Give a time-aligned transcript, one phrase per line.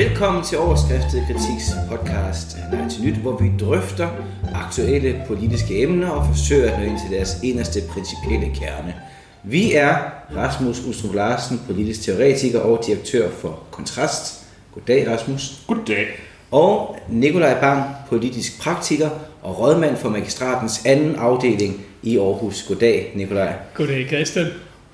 [0.00, 4.08] Velkommen til Overskriftet Kritiks podcast Nej til Nyt, hvor vi drøfter
[4.54, 8.94] aktuelle politiske emner og forsøger at nå ind til deres eneste principielle kerne.
[9.42, 9.96] Vi er
[10.36, 14.46] Rasmus Ustrup Larsen, politisk teoretiker og direktør for Kontrast.
[14.74, 15.62] Goddag Rasmus.
[15.66, 16.06] Goddag.
[16.50, 19.10] Og Nikolaj Bang, politisk praktiker
[19.42, 22.62] og rådmand for magistratens anden afdeling i Aarhus.
[22.68, 23.52] Goddag Nikolaj.
[23.74, 24.46] Goddag Christian.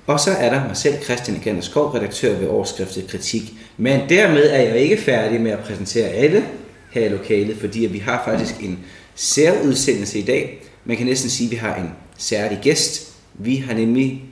[0.07, 3.53] Og så er der mig selv, Christian Igander Skov, redaktør ved Overskriftet Kritik.
[3.77, 6.45] Men dermed er jeg ikke færdig med at præsentere alle
[6.91, 8.79] her i lokalet, fordi vi har faktisk en
[9.15, 10.63] særudsendelse i dag.
[10.85, 13.13] Man kan næsten sige, at vi har en særlig gæst.
[13.33, 14.23] Vi har nemlig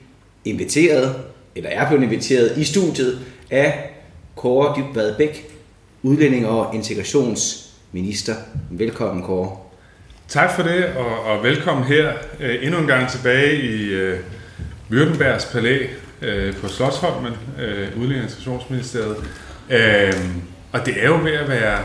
[0.44, 1.16] inviteret,
[1.56, 3.18] eller er blevet inviteret i studiet
[3.50, 3.90] af
[4.36, 5.50] Kåre Dybvad Bæk,
[6.02, 8.34] udlænding og integrationsminister.
[8.70, 9.56] Velkommen, Kåre.
[10.28, 14.20] Tak for det, og, og velkommen her øh, endnu en gang tilbage i øh,
[14.90, 15.86] Württembergs Palæ
[16.22, 19.16] øh, på Slottsholmen, øh, udlænding- og integrationsministeriet.
[19.70, 20.12] Øh,
[20.72, 21.78] og det er jo ved at være,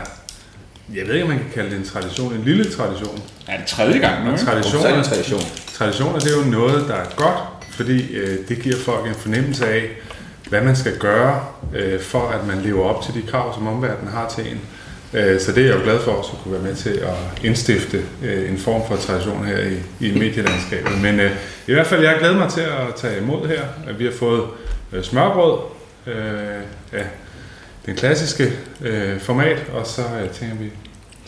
[0.94, 3.22] jeg ved ikke, om man kan kalde det en tradition, en lille tradition.
[3.48, 4.30] Er det tredje gang nu?
[4.30, 4.42] ikke?
[4.50, 4.54] Er
[4.88, 5.40] det en tradition.
[5.74, 7.38] Traditioner, det er jo noget, der er godt,
[7.70, 9.88] fordi øh, det giver folk en fornemmelse af,
[10.48, 14.12] hvad man skal gøre, øh, for at man lever op til de krav, som omverdenen
[14.12, 14.52] har til en.
[14.52, 14.81] Øh,
[15.14, 17.44] Øh, så det er jeg jo glad for også at kunne være med til at
[17.44, 21.00] indstifte øh, en form for tradition her i, i medielandskabet.
[21.02, 21.30] Men øh,
[21.66, 23.62] i hvert fald, jeg glæder mig til at tage imod her.
[23.88, 24.44] at Vi har fået
[24.92, 25.58] øh, smørbrød,
[26.06, 26.14] øh,
[26.92, 27.02] ja,
[27.86, 30.70] den klassiske øh, format, og så jeg tænker vi,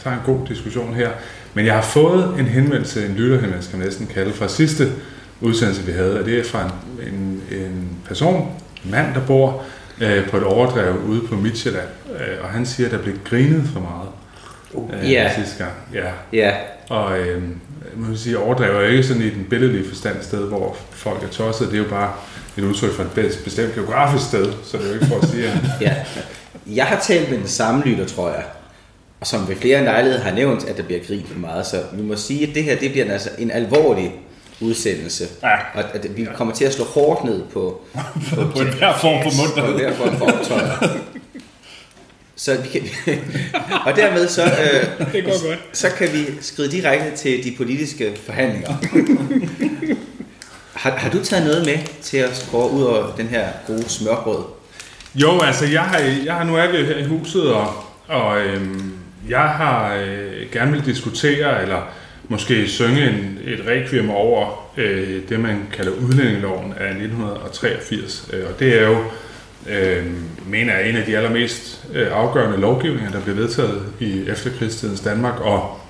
[0.05, 1.11] tager en god diskussion her.
[1.55, 4.93] Men jeg har fået en henvendelse, en lytterhenvendelse, kan man næsten kalde, fra sidste
[5.41, 8.53] udsendelse, vi havde, og det er fra en, en, en person,
[8.85, 9.65] en mand, der bor
[10.01, 11.89] øh, på et overdrev ude på Midtjylland,
[12.21, 14.09] øh, og han siger, at der blev grinet for meget
[15.03, 15.35] øh, Ja.
[15.37, 15.73] sidste gang.
[15.95, 16.11] Ja.
[16.33, 16.55] Ja,
[16.91, 17.43] Og øh,
[17.97, 21.23] man kan sige, overdrev er ikke sådan i den billedlige forstand et sted, hvor folk
[21.23, 21.69] er tosset.
[21.71, 22.13] Det er jo bare
[22.59, 25.29] et udtryk for et bes- bestemt geografisk sted, så det er jo ikke for at
[25.29, 25.95] sige, at ja.
[26.67, 28.45] Jeg har talt med den samme lytter, tror jeg,
[29.21, 31.67] og som ved flere lejligheder har nævnt, at der bliver grin for meget.
[31.67, 34.15] Så vi må sige, at det her det bliver altså en alvorlig
[34.61, 35.25] udsendelse.
[35.43, 35.55] Ja.
[35.75, 37.81] Og at vi kommer til at slå hårdt ned på,
[38.35, 39.75] på, På enhver form for på munterhed.
[39.75, 40.99] hver form for optøjer.
[42.37, 42.83] Så vi kan,
[43.87, 45.59] og dermed så, øh, Det går godt.
[45.73, 48.75] så kan vi skride direkte til de politiske forhandlinger.
[50.75, 54.45] Har, har du taget noget med til at score ud over den her gode smørbrød?
[55.15, 57.67] Jo, altså jeg har, jeg har, nu er vi her i huset, og,
[58.09, 58.93] og øhm,
[59.29, 61.83] jeg har øh, gerne vil diskutere, eller
[62.29, 68.29] måske synge en, et requiem over øh, det, man kalder udlændingeloven af 1983.
[68.33, 68.99] Øh, og det er jo,
[69.69, 70.07] øh,
[70.47, 75.41] mener jeg, en af de allermest øh, afgørende lovgivninger, der blev vedtaget i efterkrigstidens Danmark,
[75.41, 75.81] og,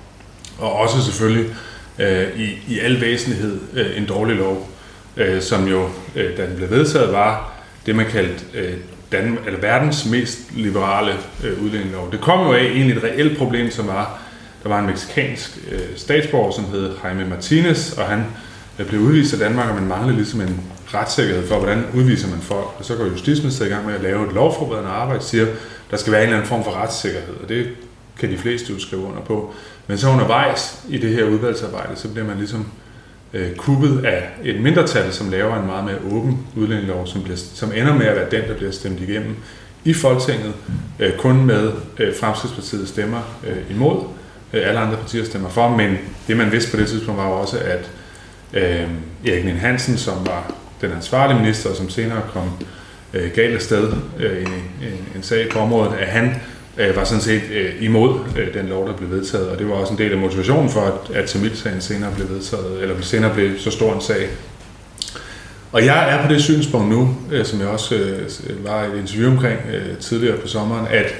[0.59, 1.55] og også selvfølgelig
[1.99, 4.69] øh, i, i al væsentlighed øh, en dårlig lov,
[5.17, 7.53] øh, som jo, øh, da den blev vedtaget, var
[7.85, 8.73] det, man kaldte øh,
[9.11, 11.11] Dan, eller verdens mest liberale
[11.43, 12.11] øh, udlændingelov.
[12.11, 14.21] Det kom jo af egentlig et reelt problem, som var,
[14.65, 18.25] der var en meksikansk øh, statsborger, som hed Jaime Martinez, og han
[18.79, 20.61] øh, blev udvist af Danmark, og man manglede ligesom en
[20.93, 22.67] retssikkerhed for, hvordan udviser man folk.
[22.79, 25.45] Og så går Justitsministeriet i gang med at lave et lovforberedende arbejde, siger,
[25.91, 27.67] der skal være en eller anden form for retssikkerhed, og det
[28.19, 29.53] kan de fleste jo skrive under på.
[29.87, 32.67] Men så undervejs i det her udvalgsarbejde, så bliver man ligesom
[33.33, 37.71] øh, kuppet af et mindretal, som laver en meget mere åben udlændingelov, som, bliver, som
[37.75, 39.35] ender med at være den, der bliver stemt igennem
[39.83, 40.53] i Folketinget,
[40.99, 44.14] øh, kun med øh, Fremskridspartiet stemmer øh, imod.
[44.55, 47.33] Øh, alle andre partier stemmer for, men det man vidste på det tidspunkt var jo
[47.33, 47.91] også, at
[48.53, 48.87] øh,
[49.27, 52.49] Erik Nien Hansen, som var den ansvarlige minister, og som senere kom
[53.13, 54.47] øh, galt afsted øh, i en,
[54.81, 56.35] en, en sag på området, at han
[56.77, 59.73] øh, var sådan set øh, imod øh, den lov, der blev vedtaget, og det var
[59.73, 63.59] også en del af motivationen for, at, at Tamil-sagen senere blev vedtaget, eller senere blev
[63.59, 64.27] så stor en sag.
[65.71, 68.97] Og jeg er på det synspunkt nu, øh, som jeg også øh, var i et
[68.99, 71.15] interview omkring øh, tidligere på sommeren, at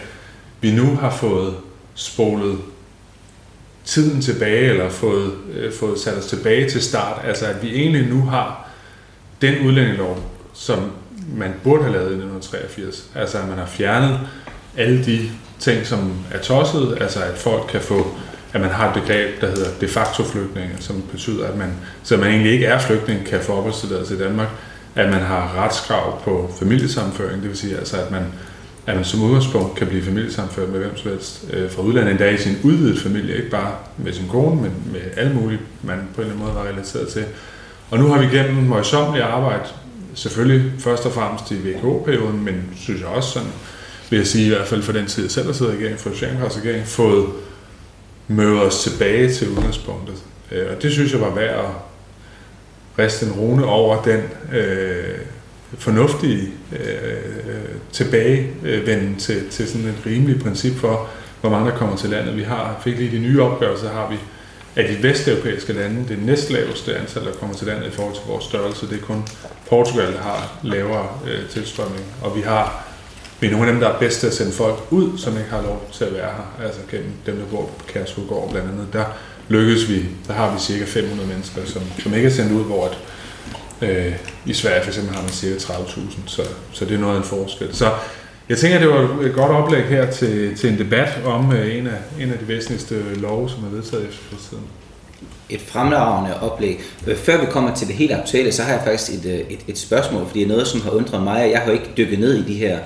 [0.61, 1.53] vi nu har fået
[1.95, 2.57] spolet
[3.85, 7.21] tiden tilbage, eller fået, øh, fået sat os tilbage til start.
[7.27, 8.69] Altså at vi egentlig nu har
[9.41, 10.91] den udlændingelov, som
[11.37, 13.09] man burde have lavet i 1983.
[13.15, 14.19] Altså at man har fjernet
[14.77, 15.29] alle de
[15.59, 18.15] ting, som er tosset, altså at folk kan få,
[18.53, 21.73] at man har et begreb, der hedder de facto flygtninge, som betyder, at man,
[22.03, 24.47] så man egentlig ikke er flygtning, kan få opholdstilladelse i Danmark,
[24.95, 28.23] at man har retskrav på familiesammenføring, det vil sige altså, at man,
[28.87, 32.29] at man som udgangspunkt kan blive familiesamført med hvem som helst øh, fra udlandet, endda
[32.29, 36.21] i sin udvidede familie, ikke bare med sin kone, men med alle mulige, man på
[36.21, 37.25] en eller anden måde var relateret til.
[37.91, 39.63] Og nu har vi gennem møjsommeligt arbejde,
[40.13, 43.49] selvfølgelig først og fremmest i VKO-perioden, men synes jeg også sådan,
[44.09, 45.99] vil jeg sige i hvert fald for den tid, jeg selv har siddet i regeringen,
[45.99, 47.25] for Socialdemokratisk regering, fået
[48.27, 50.15] møde os tilbage til udgangspunktet.
[50.51, 51.71] Øh, Og det synes jeg var værd at
[52.99, 54.21] riste en rune over den,
[54.53, 55.17] øh,
[55.77, 57.15] fornuftige øh,
[57.91, 61.09] tilbagevenden til, til sådan et rimeligt princip for,
[61.41, 62.37] hvor mange der kommer til landet.
[62.37, 64.15] Vi har, fik lige de nye opgørelser, har vi
[64.75, 68.45] af de vesteuropæiske lande det næstlaveste antal, der kommer til landet i forhold til vores
[68.45, 68.89] størrelse.
[68.89, 69.23] Det er kun
[69.69, 72.05] Portugal, der har lavere øh, tilstrømning.
[72.21, 72.85] Og vi har
[73.39, 75.49] vi er nogle af dem, der er bedst til at sende folk ud, som ikke
[75.49, 76.65] har lov til at være her.
[76.65, 78.87] Altså gennem dem, der bor på Kærsudgård blandt andet.
[78.93, 79.05] Der
[79.49, 82.85] lykkes vi, der har vi cirka 500 mennesker, som, som ikke er sendt ud, hvor
[82.85, 82.97] at,
[83.81, 84.13] øh,
[84.45, 86.41] i Sverige for eksempel har man cirka 30.000, så,
[86.71, 87.75] så det er noget af en forskel.
[87.75, 87.91] Så
[88.49, 91.87] jeg tænker, det var et godt oplæg her til, til en debat om øh, en,
[91.87, 94.63] af, en af de væsentligste love, som er vedtaget efter tiden.
[95.49, 96.79] Et fremragende oplæg.
[97.07, 99.59] Øh, før vi kommer til det helt aktuelle, så har jeg faktisk et, øh, et,
[99.67, 101.51] et spørgsmål, fordi det er noget, som har undret mig.
[101.51, 102.79] Jeg har ikke dykket ned i de her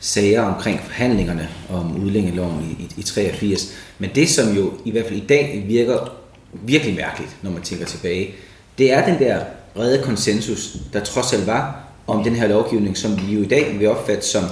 [0.00, 3.74] sager omkring forhandlingerne om udlængeloven i, i, i 83.
[3.98, 6.12] Men det, som jo i hvert fald i dag virker
[6.52, 8.34] virkelig mærkeligt, når man tænker tilbage,
[8.78, 9.40] det er den der
[9.74, 13.78] brede konsensus, der trods alt var om den her lovgivning, som vi jo i dag
[13.78, 14.44] vil opfatte som,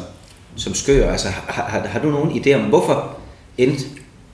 [0.57, 1.11] som skør.
[1.11, 3.17] Altså, har, har, har du nogen idé om, hvorfor
[3.59, 3.85] endte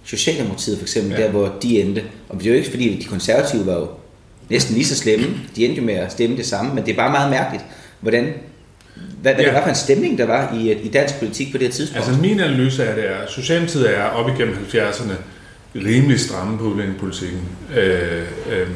[0.05, 1.23] Socialdemokratiet for eksempel, ja.
[1.23, 2.05] der hvor de endte?
[2.29, 3.89] Og det er jo ikke fordi, de konservative var jo
[4.51, 5.27] næsten lige så slemme.
[5.57, 7.65] De endte jo med at stemme det samme, men det er bare meget mærkeligt,
[8.01, 8.33] hvordan
[9.23, 9.49] hvad, hvad ja.
[9.49, 12.09] det var for en stemning, der var i, i dansk politik på det her tidspunkt?
[12.09, 15.13] Altså min analyse af det er, at Socialdemokratiet er op igennem 70'erne
[15.75, 17.41] rimelig stramme på udlændingepolitikken,
[17.77, 18.69] øh, øh,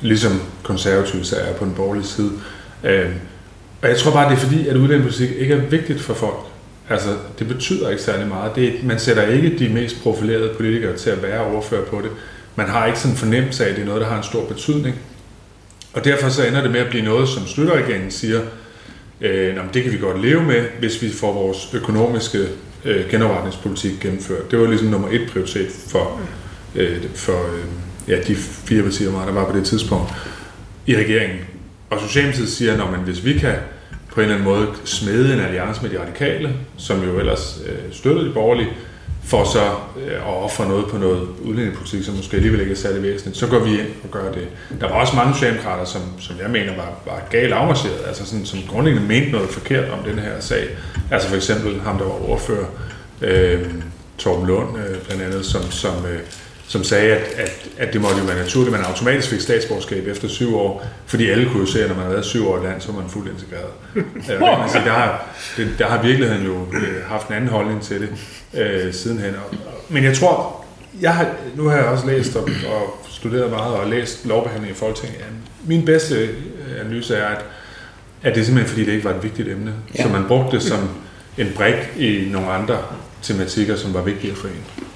[0.00, 2.32] ligesom konservative er på den borgerlige side.
[2.84, 3.10] Øh,
[3.82, 6.38] og jeg tror bare, det er fordi, at udlændingepolitik ikke er vigtigt for folk.
[6.90, 7.08] Altså,
[7.38, 8.56] det betyder ikke særlig meget.
[8.56, 12.10] Det, man sætter ikke de mest profilerede politikere til at være overfører på det.
[12.56, 14.44] Man har ikke sådan en fornemmelse af, at det er noget, der har en stor
[14.44, 14.96] betydning.
[15.92, 18.40] Og derfor så ender det med at blive noget, som støtterregeringen siger,
[19.20, 22.46] øh, det kan vi godt leve med, hvis vi får vores økonomiske
[22.84, 24.50] øh, genopretningspolitik gennemført.
[24.50, 26.20] Det var ligesom nummer et prioritet for,
[26.74, 27.64] øh, for øh,
[28.08, 30.12] ja, de fire partier, der var på det tidspunkt
[30.86, 31.38] i regeringen.
[31.90, 33.54] Og Socialdemokratiet siger, at hvis vi kan
[34.12, 37.92] på en eller anden måde smede en alliance med de radikale, som jo ellers øh,
[37.92, 38.68] støttede de borgerlige,
[39.24, 39.62] for så
[40.06, 43.46] øh, at ofre noget på noget udlændingepolitik, som måske alligevel ikke er særlig væsentligt, så
[43.46, 44.48] går vi ind og gør det.
[44.80, 48.46] Der var også mange socialdemokrater, som, som jeg mener var, var galt afmarcheret, altså sådan,
[48.46, 50.68] som grundlæggende mente noget forkert om den her sag.
[51.10, 52.66] Altså for eksempel ham, der var ordfører,
[53.22, 53.64] øh,
[54.18, 56.20] Torben Lund øh, blandt andet, som, som øh,
[56.68, 60.06] som sagde, at, at, at det måtte jo være naturligt, at man automatisk fik statsborgerskab
[60.06, 62.62] efter syv år, fordi alle kunne jo se, at når man har været syv år
[62.62, 63.70] i land, så var man fuldt integreret.
[64.32, 65.26] øh, man sige, der, har,
[65.56, 68.10] det, der har virkeligheden jo øh, haft en anden holdning til det
[68.60, 69.34] øh, sidenhen.
[69.88, 70.64] Men jeg tror,
[71.00, 71.26] jeg har,
[71.56, 75.18] nu har jeg også læst og, og studeret meget og læst lovbehandling i Folketinget.
[75.64, 77.44] Min bedste øh, analyse er, at,
[78.22, 79.74] at det er simpelthen fordi, det ikke var et vigtigt emne.
[79.98, 80.02] Ja.
[80.02, 80.88] Så man brugte det som
[81.38, 82.78] en brik i nogle andre
[83.22, 84.87] tematikker, som var vigtige for en.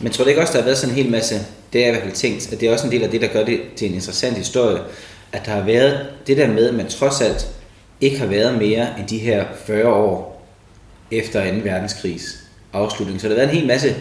[0.00, 1.34] Men tror du ikke også, der har været sådan en hel masse,
[1.72, 3.26] det er i hvert fald tænkt, at det er også en del af det, der
[3.26, 4.82] gør det til en interessant historie,
[5.32, 7.48] at der har været det der med, at man trods alt
[8.00, 10.46] ikke har været mere end de her 40 år
[11.10, 11.56] efter 2.
[11.64, 13.20] verdenskrigs afslutning.
[13.20, 13.94] Så der har været en hel masse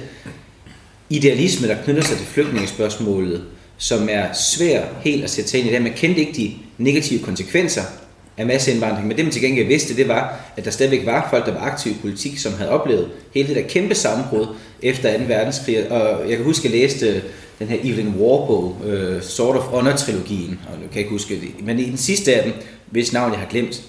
[1.09, 3.43] idealisme, der knytter sig til flygtningespørgsmålet,
[3.77, 5.81] som er svær helt at sætte sig ind i det.
[5.81, 7.81] Man kendte ikke de negative konsekvenser
[8.37, 9.07] af masseindvandring.
[9.07, 11.59] Men det man til gengæld vidste, det var, at der stadigvæk var folk, der var
[11.61, 14.47] aktive i politik, som havde oplevet hele det der kæmpe sammenbrud
[14.81, 15.23] efter 2.
[15.27, 15.91] verdenskrig.
[15.91, 17.21] Og jeg kan huske, at jeg læste
[17.59, 21.35] den her Evelyn Waugh-bog, uh, øh, Sort of Honor-trilogien, og nu kan jeg ikke huske
[21.35, 21.65] det.
[21.65, 22.53] Men i den sidste af dem,
[22.89, 23.81] hvis navn jeg har glemt,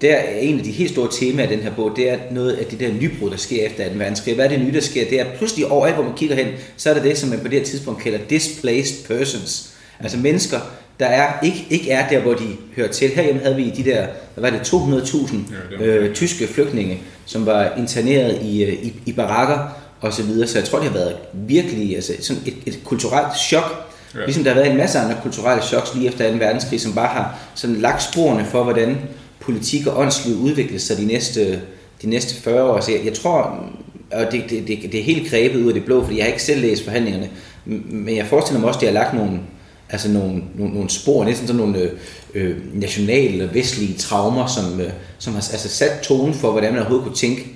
[0.00, 2.52] der er en af de helt store temaer i den her bog, det er noget
[2.52, 3.94] af det der nybrud, der sker efter 2.
[3.98, 4.34] verdenskrig.
[4.34, 5.08] Hvad er det nye, der sker?
[5.08, 7.48] Det er pludselig overalt, hvor man kigger hen, så er det det, som man på
[7.48, 9.72] det her tidspunkt kalder displaced persons.
[10.00, 10.60] Altså mennesker,
[11.00, 13.08] der er, ikke, ikke er der, hvor de hører til.
[13.08, 15.36] Herhjemme havde vi de der, hvad var det, 200.000
[15.80, 19.58] ja, øh, tyske flygtninge, som var interneret i, øh, i, i barakker
[20.00, 20.48] og så videre.
[20.48, 23.92] Så jeg tror, det har været virkelig altså, sådan et, et kulturelt chok.
[24.14, 24.24] Ja.
[24.24, 26.36] Ligesom der har været en masse andre kulturelle choks lige efter 2.
[26.36, 28.98] verdenskrig, som bare har sådan lagt sporene for, hvordan
[29.40, 31.60] politik og åndsliv udvikler sig de næste,
[32.02, 32.80] de næste 40 år.
[32.80, 33.64] Så jeg, jeg tror,
[34.12, 36.32] og det, det, det, det er helt grebet ud af det blå, fordi jeg har
[36.32, 37.28] ikke selv læst forhandlingerne,
[37.64, 39.40] men jeg forestiller mig også, at de har lagt nogle,
[39.90, 41.92] altså nogle, nogle, nogle spor, næsten sådan nogle øh,
[42.34, 46.80] øh, nationale og vestlige traumer, som, øh, som har altså sat tonen for, hvordan man
[46.80, 47.46] overhovedet kunne tænke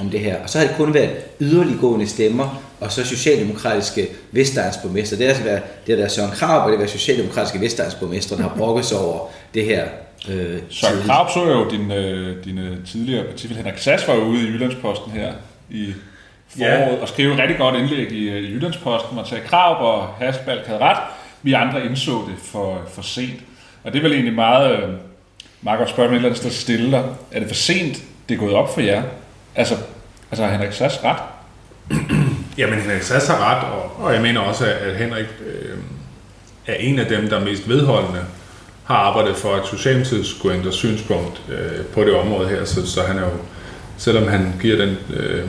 [0.00, 0.42] om det her.
[0.42, 5.16] Og så har det kun været yderliggående stemmer, og så socialdemokratiske Vestegnsborgmester.
[5.16, 8.36] Det har altså været, det har været Søren Krab, og det har været socialdemokratiske Vestegnsborgmester,
[8.36, 9.84] der har brokket sig over det her.
[10.30, 14.40] Øh, Søren Krab så jo din, øh, din tidligere partifæl Henrik Sass var jo ude
[14.40, 15.32] i Jyllandsposten her
[15.70, 15.94] i
[16.48, 17.00] foråret, ja.
[17.00, 20.80] og skrev et rigtig godt indlæg i, i Jyllandsposten, hvor sagde, Krab og Hasbalk havde
[20.80, 20.98] ret,
[21.42, 23.40] vi andre indså det for, for sent.
[23.84, 24.88] Og det er vel egentlig meget, øh,
[25.62, 27.04] Mark godt spørge, mig et eller andet sted stille dig.
[27.32, 29.02] Er det for sent, det er gået op for jer?
[29.54, 29.76] Altså,
[30.30, 31.18] altså har Henrik Sass ret?
[32.58, 35.78] Jamen, Henrik Sass har ret, og, og jeg mener også, at Henrik øh,
[36.66, 38.20] er en af dem, der mest vedholdende
[38.84, 43.02] har arbejdet for, at Socialdemokratiet skulle ændre synspunkt øh, på det område her, så, så
[43.02, 43.32] han er jo,
[43.96, 45.48] selvom han giver den øh,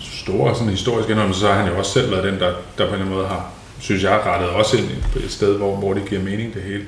[0.00, 2.82] store sådan historiske indrømmelse, så har han jo også selv været den, der, der på
[2.82, 3.50] en eller anden måde har,
[3.82, 4.86] synes jeg, rettet også ind
[5.24, 6.84] et sted, hvor, hvor det giver mening det hele.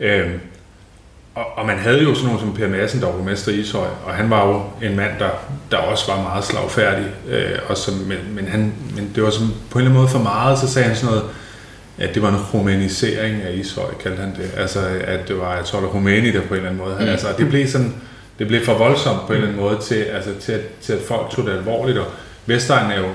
[0.00, 0.30] Øh,
[1.34, 3.88] og, og man havde jo sådan nogen som Per Madsen, der var mester i Ishøj,
[4.06, 5.30] og han var jo en mand, der,
[5.70, 7.06] der også var meget slagfærdig.
[7.28, 10.08] Øh, og som, men, men, han, men det var som, på en eller anden måde
[10.08, 11.30] for meget, så sagde han sådan noget,
[11.98, 14.50] at det var en humanisering af Ishøj, kaldte han det.
[14.56, 16.96] Altså, at det var, det humani, der på en eller anden måde.
[17.00, 17.08] Mm.
[17.08, 17.94] Altså, det blev sådan,
[18.38, 20.98] det blev for voldsomt på en eller anden måde til, altså, til, at, til at
[21.08, 21.98] folk tog det alvorligt.
[21.98, 22.06] Og
[22.46, 23.08] Vestegn er jo,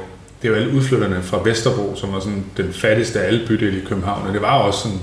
[0.43, 3.77] det er jo alle udflytterne fra Vesterbro, som var sådan den fattigste af alle bydele
[3.77, 4.27] i København.
[4.27, 5.00] Og det var også sådan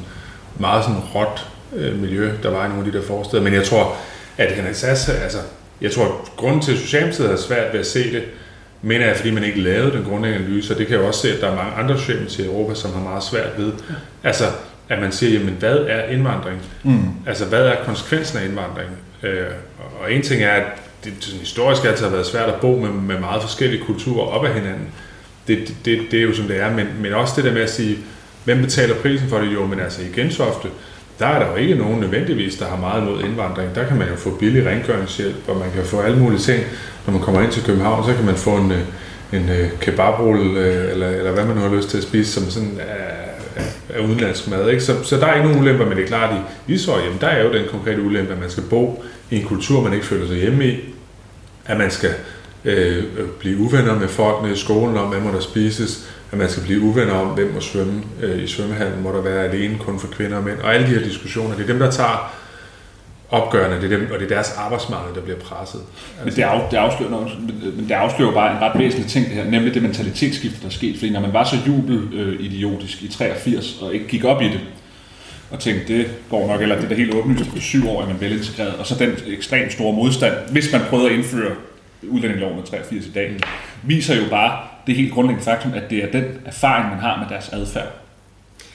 [0.59, 3.43] meget sådan råt øh, miljø, der var i nogle af de der forsteder.
[3.43, 3.97] Men jeg tror,
[4.39, 5.39] at Henrik Sass, altså,
[5.81, 8.23] jeg tror, at grunden til, at Socialdemokratiet har svært ved at se det,
[8.83, 11.35] mener jeg, fordi man ikke lavede den grundlæggende analyse, og det kan jeg også se,
[11.35, 13.73] at der er mange andre Socialdemokratier i Europa, som har meget svært ved.
[14.25, 14.45] Altså,
[14.89, 16.59] at man siger, jamen, hvad er indvandring?
[16.83, 17.03] Mm.
[17.27, 18.91] Altså, hvad er konsekvensen af indvandring?
[19.23, 19.47] Øh,
[20.03, 20.65] og en ting er, at
[21.05, 24.45] det sådan, historisk altid har været svært at bo med, med meget forskellige kulturer op
[24.45, 24.89] ad hinanden.
[25.47, 27.71] Det, det, det er jo som det er, men, men også det der med at
[27.71, 27.99] sige,
[28.45, 29.55] hvem betaler prisen for det?
[29.55, 30.69] Jo, men altså i Gentofte,
[31.19, 33.75] der er der jo ikke nogen nødvendigvis, der har meget mod indvandring.
[33.75, 36.63] Der kan man jo få billig rengøringshjælp, og man kan få alle mulige ting.
[37.07, 38.81] Når man kommer ind til København, så kan man få en, øh,
[39.33, 42.51] en øh, kebabrulle, øh, eller, eller hvad man nu har lyst til at spise, som
[42.51, 44.69] sådan er, er udenlandsk mad.
[44.69, 44.83] Ikke?
[44.83, 46.35] Så, så der er ikke nogen ulemper, men det er klart,
[46.69, 49.47] i Ishøj, jamen, der er jo den konkrete ulempe, at man skal bo i en
[49.47, 50.95] kultur, man ikke føler sig hjemme i,
[51.67, 52.11] at man skal
[52.65, 53.05] øh,
[53.39, 56.81] blive uvenner med folkene i skolen om, hvad må der spises, at man skal blive
[56.81, 60.37] uvenner om, hvem må svømme øh, i svømmehallen, må der være alene kun for kvinder
[60.37, 62.33] og mænd, og alle de her diskussioner, det er dem, der tager
[63.31, 65.81] opgørende, det er dem, og det er deres arbejdsmarked, der bliver presset.
[66.25, 67.33] Men det, af, det, afslører, noget,
[67.77, 70.71] men det afslører bare en ret væsentlig ting, det her, nemlig det mentalitetsskift, der er
[70.71, 70.99] sket.
[70.99, 74.61] Fordi når man var så jubelidiotisk i 83 og ikke gik op i det,
[75.51, 78.09] og tænkte, det går nok, eller det er da helt åbenlyst på syv år, at
[78.09, 81.51] man velintegreret, og så den ekstremt store modstand, hvis man prøvede at indføre
[82.09, 83.37] udlændingeloven af 83 i dag,
[83.83, 87.27] viser jo bare det helt grundlæggende faktum, at det er den erfaring, man har med
[87.29, 87.89] deres adfærd.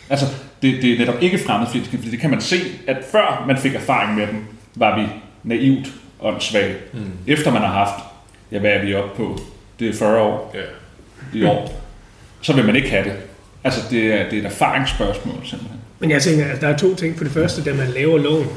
[0.10, 0.26] Altså,
[0.62, 2.56] det, det er netop ikke fremmedfjendsk, fordi det kan man se,
[2.88, 4.44] at før man fik erfaring med dem,
[4.76, 5.08] var vi
[5.44, 5.88] naivt
[6.20, 6.76] åndssvage.
[6.94, 7.00] Mm.
[7.28, 8.04] Efter man har haft,
[8.52, 9.40] ja, hvad er vi oppe på?
[9.80, 10.68] Det er 40 år yeah.
[11.34, 11.82] i år.
[12.42, 13.14] Så vil man ikke have det.
[13.64, 15.80] Altså, det er, det er et erfaringsspørgsmål, simpelthen.
[16.00, 17.18] Men jeg tænker, at der er to ting.
[17.18, 18.48] For det første, da man laver loven,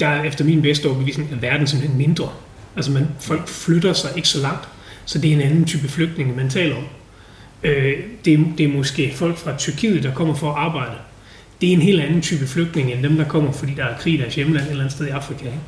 [0.00, 2.28] der er efter min bedste overbevisning, at verden simpelthen mindre.
[2.76, 4.68] Altså, man, folk flytter sig ikke så langt.
[5.04, 6.84] Så det er en anden type flygtninge, man taler om.
[7.62, 10.94] Øh, det, er, det er måske folk fra Tyrkiet, der kommer for at arbejde.
[11.60, 14.14] Det er en helt anden type flygtninge, end dem, der kommer, fordi der er krig
[14.14, 15.44] i deres hjemland et eller andet sted i Afrika.
[15.44, 15.58] Ikke?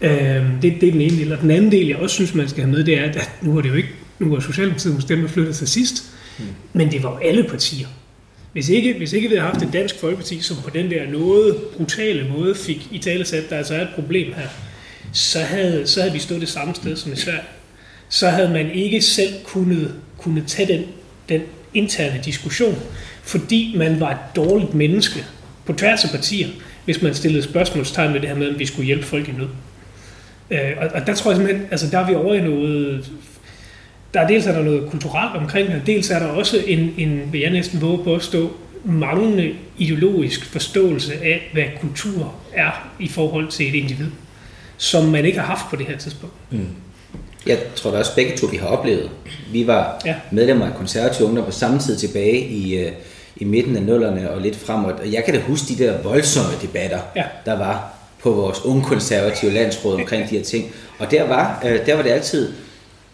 [0.00, 1.32] Øh, det, det er den ene del.
[1.32, 3.54] Og den anden del, jeg også synes, man skal have med, det er, at nu
[3.54, 3.88] var det jo ikke,
[4.18, 6.04] nu var Socialdemokratiet hos dem, der flyttede sig sidst,
[6.38, 6.44] mm.
[6.72, 7.86] men det var jo alle partier.
[8.52, 11.56] Hvis ikke, hvis ikke vi havde haft et dansk folkeparti, som på den der noget
[11.76, 14.48] brutale måde fik i tale sat, der altså er et problem her,
[15.16, 17.42] så havde, så havde vi stået det samme sted som i Sverige.
[18.08, 20.84] Så havde man ikke selv kunnet, kunnet tage den,
[21.28, 21.40] den
[21.74, 22.78] interne diskussion,
[23.22, 25.24] fordi man var et dårligt menneske
[25.64, 26.48] på tværs af partier,
[26.84, 29.48] hvis man stillede spørgsmålstegn ved det her med, at vi skulle hjælpe folk i nød.
[30.50, 33.10] Øh, og, og der tror jeg simpelthen, altså der er vi over i noget,
[34.14, 37.32] der er dels er der noget kulturelt omkring det, dels er der også en, en
[37.32, 43.08] vil jeg næsten våge på at stå, manglende ideologisk forståelse af, hvad kultur er i
[43.08, 44.10] forhold til et individ,
[44.76, 46.34] som man ikke har haft på det her tidspunkt.
[46.50, 46.68] Mm.
[47.46, 49.10] Jeg tror da også begge to, vi har oplevet.
[49.52, 50.14] Vi var ja.
[50.30, 52.92] medlemmer af konservative ungdom på samme tid tilbage i, øh,
[53.36, 54.92] i midten af nullerne og lidt fremad.
[54.92, 57.24] Og jeg kan da huske de der voldsomme debatter, ja.
[57.46, 57.92] der var
[58.22, 60.72] på vores unge konservative landsråd omkring de her ting.
[60.98, 62.52] Og der var, øh, der var det altid,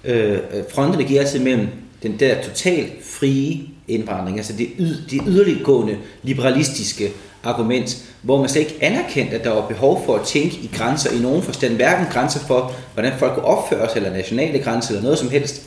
[0.05, 0.39] øh,
[0.75, 1.69] fronterne gik altid mellem
[2.03, 7.13] den der totalt frie indvandring, altså det, yd, det yderliggående liberalistiske
[7.45, 11.11] argument, hvor man slet ikke anerkendte, at der var behov for at tænke i grænser
[11.11, 15.03] i nogen forstand, hverken grænser for, hvordan folk kunne opføre sig, eller nationale grænser, eller
[15.03, 15.63] noget som helst.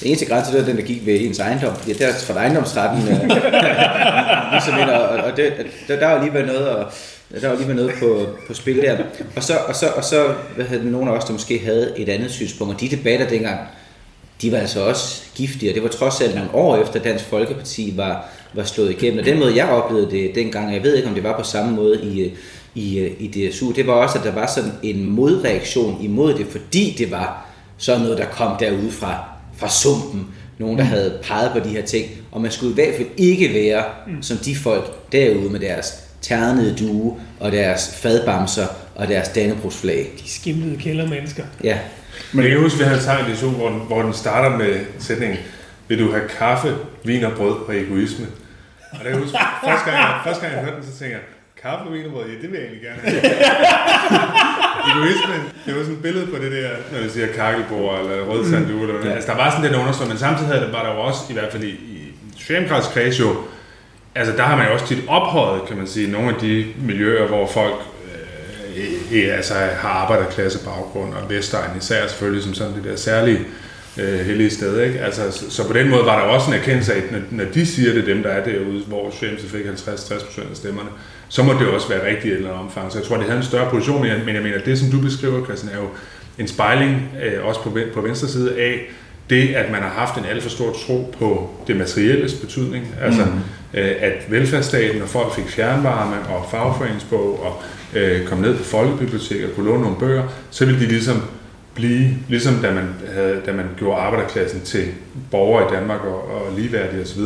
[0.00, 3.08] Den eneste grænse, det var den, der gik ved ens ejendom, fordi der for ejendomsretten,
[3.08, 3.20] øh,
[4.52, 5.52] ligesom ind, og, og det,
[5.88, 6.92] der, der var lige noget, og,
[7.40, 8.98] der var lige noget på, på spil der.
[9.36, 12.08] Og så, og så, og så hvad havde nogle af os, der måske havde et
[12.08, 13.58] andet synspunkt, og de debatter dengang,
[14.42, 17.92] de var altså også giftige, og det var trods alt nogle år efter Dansk Folkeparti
[17.96, 19.18] var, var slået igennem.
[19.18, 21.76] Og den måde, jeg oplevede det dengang, jeg ved ikke, om det var på samme
[21.76, 22.32] måde i,
[22.74, 26.94] i, i DSU, det var også, at der var sådan en modreaktion imod det, fordi
[26.98, 27.46] det var
[27.78, 29.24] sådan noget, der kom derude fra,
[29.56, 30.26] fra sumpen.
[30.58, 30.90] Nogen, der mm.
[30.90, 32.06] havde peget på de her ting.
[32.32, 34.22] Og man skulle i hvert fald ikke være mm.
[34.22, 35.92] som de folk derude med deres
[36.22, 40.06] ternede due og deres fadbamser og deres dannebrugsflag.
[40.24, 41.44] De skimlede kældermennesker.
[41.64, 41.78] Ja.
[42.32, 44.80] Men jeg kan huske, at vi havde en diskussion, hvor den, hvor den starter med
[44.98, 45.38] sætningen,
[45.88, 48.26] vil du have kaffe, vin og brød og egoisme?
[48.92, 51.16] Og det kan jeg huske, første gang, jeg, første gang jeg hørte den, så tænkte
[51.16, 51.20] jeg,
[51.62, 53.20] Kaffe og vinerbrød, ja, det vil jeg egentlig gerne have.
[54.90, 58.50] Egoismen, det var sådan et billede på det der, når vi siger kakkelbord eller rød
[58.50, 58.86] sandue.
[58.86, 59.06] Mm.
[59.06, 59.12] Ja.
[59.12, 61.64] Altså, der var sådan den understået, men samtidig var der jo også, i hvert fald
[61.64, 63.36] i, i Socialdemokratisk kreds jo,
[64.14, 67.26] altså der har man jo også tit ophøjet, kan man sige, nogle af de miljøer,
[67.26, 67.74] hvor folk
[69.12, 73.40] altså, har arbejderklasse baggrund, og Vestegn især selvfølgelig som sådan det der særlige
[73.98, 74.80] øh, hellige sted.
[74.80, 75.00] Ikke?
[75.00, 77.44] Altså, så, så, på den måde var der også en erkendelse af, at når, når
[77.54, 80.88] de siger det, dem der er derude, hvor Socialdemokratiet fik 50-60% af stemmerne,
[81.28, 82.92] så må det også være rigtigt i et eller andet omfang.
[82.92, 84.90] Så jeg tror, det havde en større position, men jeg, men jeg mener, det som
[84.90, 85.88] du beskriver, Christian, er jo
[86.38, 88.80] en spejling, øh, også på, på venstre side af,
[89.30, 93.24] det, at man har haft en alt for stor tro på det materielles betydning, altså
[93.24, 93.80] mm.
[93.80, 97.62] øh, at velfærdsstaten, når folk fik fjernvarme og fagforeningsbog og
[97.94, 101.22] øh, kom ned på folkebiblioteket og kunne låne nogle bøger, så ville de ligesom
[101.74, 104.84] blive, ligesom da man, havde, da man gjorde arbejderklassen til
[105.30, 107.20] borgere i Danmark og, og ligeværdige osv.,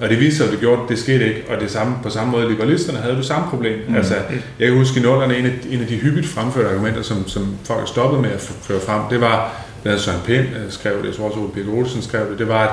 [0.00, 2.32] og det viste sig, at det gjorde, det skete ikke, og det samme, på samme
[2.32, 3.78] måde liberalisterne havde det samme problem.
[3.88, 3.96] Mm.
[3.96, 4.14] Altså,
[4.58, 7.56] jeg kan huske i nullerne, en af, en af de hyppigt fremførte argumenter, som, som
[7.64, 11.14] folk stoppede med at føre frem, det var, hvad Søren Pind øh, skrev det, jeg
[11.14, 12.70] tror også Ole Birke Olsen skrev det, det var, at,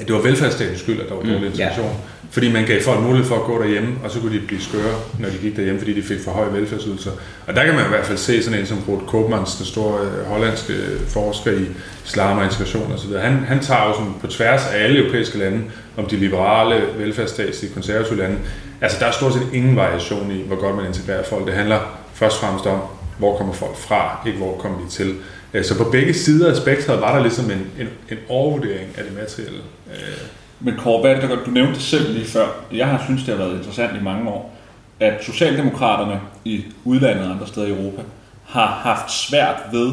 [0.00, 1.84] at det var velfærdsstatens skyld, at der var dårlig mm, integration.
[1.84, 1.96] Yeah.
[2.30, 4.94] Fordi man gav folk mulighed for at gå derhjemme, og så kunne de blive skøre,
[5.18, 7.10] når de gik derhjemme, fordi de fik for høje velfærdsydelser.
[7.46, 10.00] Og der kan man i hvert fald se sådan en som Ruth Koopmans, den store
[10.00, 10.74] øh, hollandske
[11.08, 11.66] forsker i
[12.06, 13.16] islam og integration osv.
[13.16, 15.62] Han, han tager jo sådan på tværs af alle europæiske lande,
[15.96, 18.38] om de liberale, velfærdsstatslige, konservative lande.
[18.80, 21.46] Altså der er stort set ingen variation i, hvor godt man integrerer folk.
[21.46, 21.78] Det handler
[22.14, 22.80] først og fremmest om,
[23.18, 25.14] hvor kommer folk fra, ikke hvor kommer de til.
[25.54, 29.04] Øh, så på begge sider af spektret var der ligesom en, en, en overvurdering af
[29.04, 29.58] det materielle.
[29.90, 30.28] Øh.
[30.60, 32.46] Men Kåre, hvad er det, der Du nævnte det selv lige før.
[32.72, 34.58] Jeg har synes, det har været interessant i mange år,
[35.00, 38.02] at Socialdemokraterne i udlandet og andre steder i Europa
[38.44, 39.92] har haft svært ved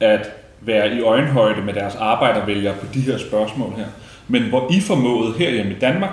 [0.00, 0.30] at
[0.60, 3.86] være i øjenhøjde med deres arbejdervælgere på de her spørgsmål her.
[4.28, 6.10] Men hvor I formåede herhjemme i Danmark,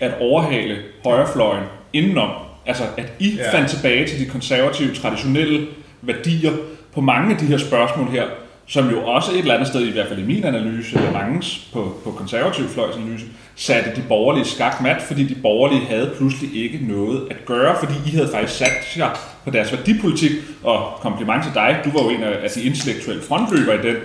[0.00, 2.30] at overhale højrefløjen indenom,
[2.66, 3.58] altså at I ja.
[3.58, 5.66] fandt tilbage til de konservative, traditionelle
[6.02, 6.52] værdier
[6.94, 8.24] på mange af de her spørgsmål her,
[8.66, 11.68] som jo også et eller andet sted, i hvert fald i min analyse, eller mangens
[11.72, 13.26] på, på konservativ fløjs analyse,
[13.56, 18.10] satte de borgerlige skakmat, fordi de borgerlige havde pludselig ikke noget at gøre, fordi I
[18.16, 19.10] havde faktisk sat jer
[19.44, 20.30] på deres værdipolitik,
[20.62, 23.96] og kompliment til dig, du var jo en af de intellektuelle frontløbere i den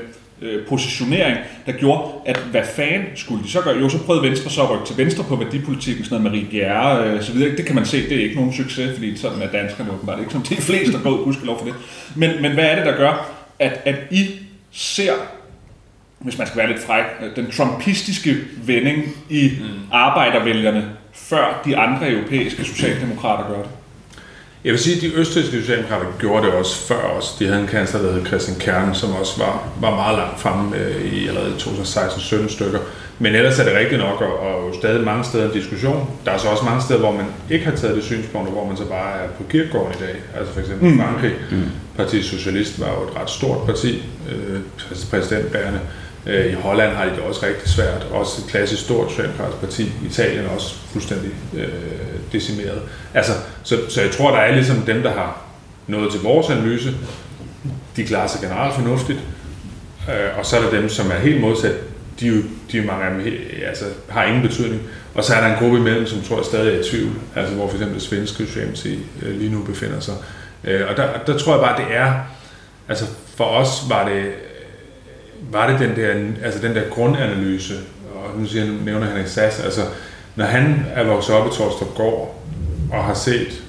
[0.42, 3.78] øh, positionering, der gjorde, at hvad fanden skulle de så gøre?
[3.78, 7.08] Jo, så prøvede Venstre så at rykke til venstre på værdipolitikken, sådan noget Marie Bjerre,
[7.08, 7.58] øh, så videre.
[7.58, 10.32] Det kan man se, det er ikke nogen succes, fordi sådan er danskerne åbenbart ikke,
[10.32, 11.76] som de fleste, der går ud, lov for det.
[12.16, 14.26] Men, men hvad er det, der gør, at, at I
[14.72, 15.14] ser,
[16.20, 17.04] hvis man skal være lidt fræk,
[17.36, 19.66] den trumpistiske vending i mm.
[19.92, 23.72] arbejdervælgerne, før de andre europæiske socialdemokrater gør det?
[24.68, 27.36] Jeg vil sige, at de østrigske socialdemokrater gjorde det også før os.
[27.40, 30.78] De havde en kansler, der hed Christian Kern, som også var, var meget langt fremme
[30.78, 32.80] øh, i allerede 2016-17 stykker.
[33.20, 36.10] Men ellers er det rigtigt nok, og, og stadig mange steder en diskussion.
[36.26, 38.78] Der er så også mange steder, hvor man ikke har taget det synspunkt, hvor man
[38.78, 40.16] så bare er på kirkegården i dag.
[40.38, 41.00] Altså for eksempel mm.
[41.00, 41.34] Frankrig.
[41.52, 41.64] Mm.
[41.98, 44.60] Partiet Socialist var jo et ret stort parti, øh,
[45.10, 45.80] præsidentbærende.
[45.80, 48.08] Øh, Øh, I Holland har de det også rigtig svært.
[48.12, 49.92] Også et klassisk stort socialdemokratisk parti.
[50.06, 51.68] Italien er også fuldstændig øh,
[52.32, 52.82] decimeret.
[53.14, 53.32] Altså,
[53.64, 55.42] så, så jeg tror, der er ligesom dem, der har
[55.88, 56.94] nået til vores analyse.
[57.96, 59.20] De klarer sig generelt fornuftigt.
[60.10, 61.76] Øh, og så er der dem, som er helt modsat.
[62.20, 63.34] De, de mange af dem
[63.68, 64.82] altså, har ingen betydning.
[65.16, 67.12] Og så er der en gruppe imellem, som tror jeg stadig er i tvivl.
[67.36, 70.14] Altså hvor for eksempel det svenske Socialdemokrati øh, lige nu befinder sig.
[70.64, 72.14] Øh, og der, der tror jeg bare, det er...
[72.90, 74.24] Altså for os var det
[75.52, 77.74] var det den der, altså den der grundanalyse,
[78.16, 79.82] og nu siger, nævner han i SAS, altså
[80.36, 82.44] når han er vokset op i Torstrup Gård
[82.92, 83.64] og har set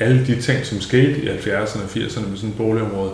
[0.00, 3.10] alle de ting, som skete i 70'erne og 80'erne med sådan et boligområde,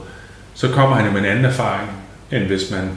[0.54, 1.90] så kommer han jo med en anden erfaring,
[2.32, 2.90] end hvis man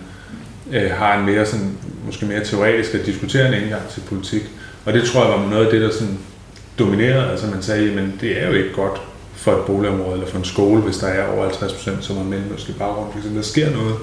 [0.72, 4.42] øh, har en mere sådan, måske mere teoretisk at diskutere indgang til politik.
[4.86, 6.18] Og det tror jeg var noget af det, der sådan
[6.80, 7.32] dominerede.
[7.32, 9.02] Altså man sagde, men det er jo ikke godt
[9.36, 12.24] for et boligområde eller for en skole, hvis der er over 50 procent, som er
[12.24, 13.12] mellemøstlig baggrund.
[13.14, 13.96] For der sker noget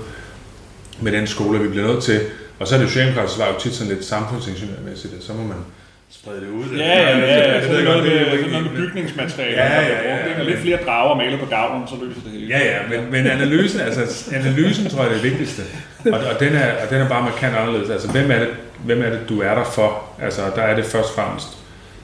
[1.03, 2.21] med den skole, vi bliver nødt til.
[2.59, 5.57] Og så er det jo Socialdemokratisk svar jo tit sådan lidt samfundsingeniørmæssigt, så må man
[6.11, 6.77] sprede det ud.
[6.77, 7.27] Ja, ja, ja.
[7.27, 7.69] ja, ja.
[7.69, 9.57] Det er noget med, noget med bygningsmateriale.
[9.57, 10.43] Ja, ja, ja, ja.
[10.43, 12.47] Lidt flere drager malet på gavlen, så løser det hele.
[12.47, 15.63] Ja, ja, men, men analysen, altså, analysen tror jeg er det vigtigste.
[16.05, 17.91] Og, og, den er, og den er bare markant anderledes.
[17.91, 18.49] Altså, hvem er, det,
[18.85, 20.03] hvem er det, du er der for?
[20.23, 21.49] Altså, der er det først og fremmest.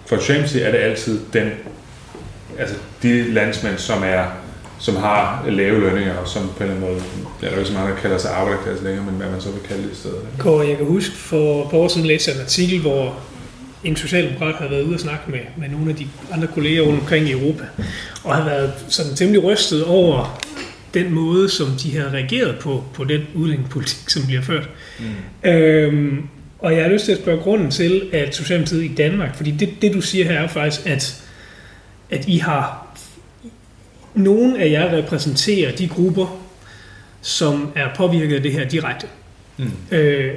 [0.06, 1.50] For Socialdemokratiet er det altid den,
[2.58, 4.24] altså de landsmænd, som er
[4.78, 7.04] som har lave lønninger, og som på en eller anden måde,
[7.40, 9.50] der er jo ikke så mange, der kalder sig arbejderklasse længere, men hvad man så
[9.50, 10.16] vil kalde det i stedet.
[10.38, 13.18] Kåre, jeg kan huske for et par år siden læste en artikel, hvor
[13.84, 17.00] en socialdemokrat havde været ude og snakke med, med nogle af de andre kolleger rundt
[17.00, 17.64] omkring i Europa,
[18.24, 20.40] og havde været sådan temmelig rystet over
[20.94, 24.68] den måde, som de havde reageret på, på den udlændingepolitik, som bliver ført.
[24.98, 25.50] Mm.
[25.50, 29.50] Øhm, og jeg har lyst til at spørge grunden til, at Socialdemokratiet i Danmark, fordi
[29.50, 31.22] det, det du siger her er faktisk, at
[32.10, 32.85] at I har...
[34.16, 36.40] Nogle af jer repræsenterer de grupper,
[37.20, 39.06] som er påvirket af det her direkte.
[39.56, 39.72] Mm.
[39.90, 40.34] Øh,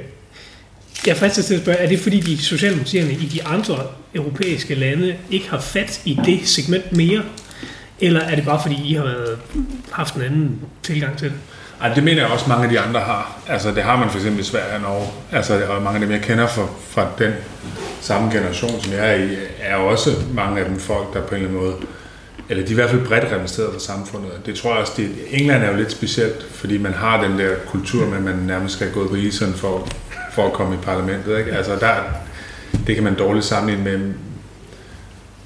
[1.06, 4.74] jeg er fristet til at spørge, er det fordi de socialdemokratierne i de andre europæiske
[4.74, 7.22] lande ikke har fat i det segment mere?
[8.00, 9.38] Eller er det bare fordi I har været,
[9.92, 11.36] haft en anden tilgang til det?
[11.80, 13.40] Ej, det mener jeg også, mange af de andre har.
[13.48, 15.06] Altså, det har man for eksempel i Sverige og Norge.
[15.32, 17.32] Altså, og mange af dem, jeg kender fra, fra den
[18.00, 21.42] samme generation, som jeg er i, er også mange af dem folk, der på en
[21.42, 21.76] eller anden måde,
[22.50, 24.30] eller de er i hvert fald bredt repræsenteret for samfundet.
[24.46, 27.54] Det tror jeg også, det, England er jo lidt specielt, fordi man har den der
[27.66, 29.88] kultur med, at man nærmest skal gå på isen for,
[30.32, 31.38] for at komme i parlamentet.
[31.38, 31.52] Ikke?
[31.52, 31.94] Altså, der,
[32.86, 33.98] det kan man dårligt sammenligne med,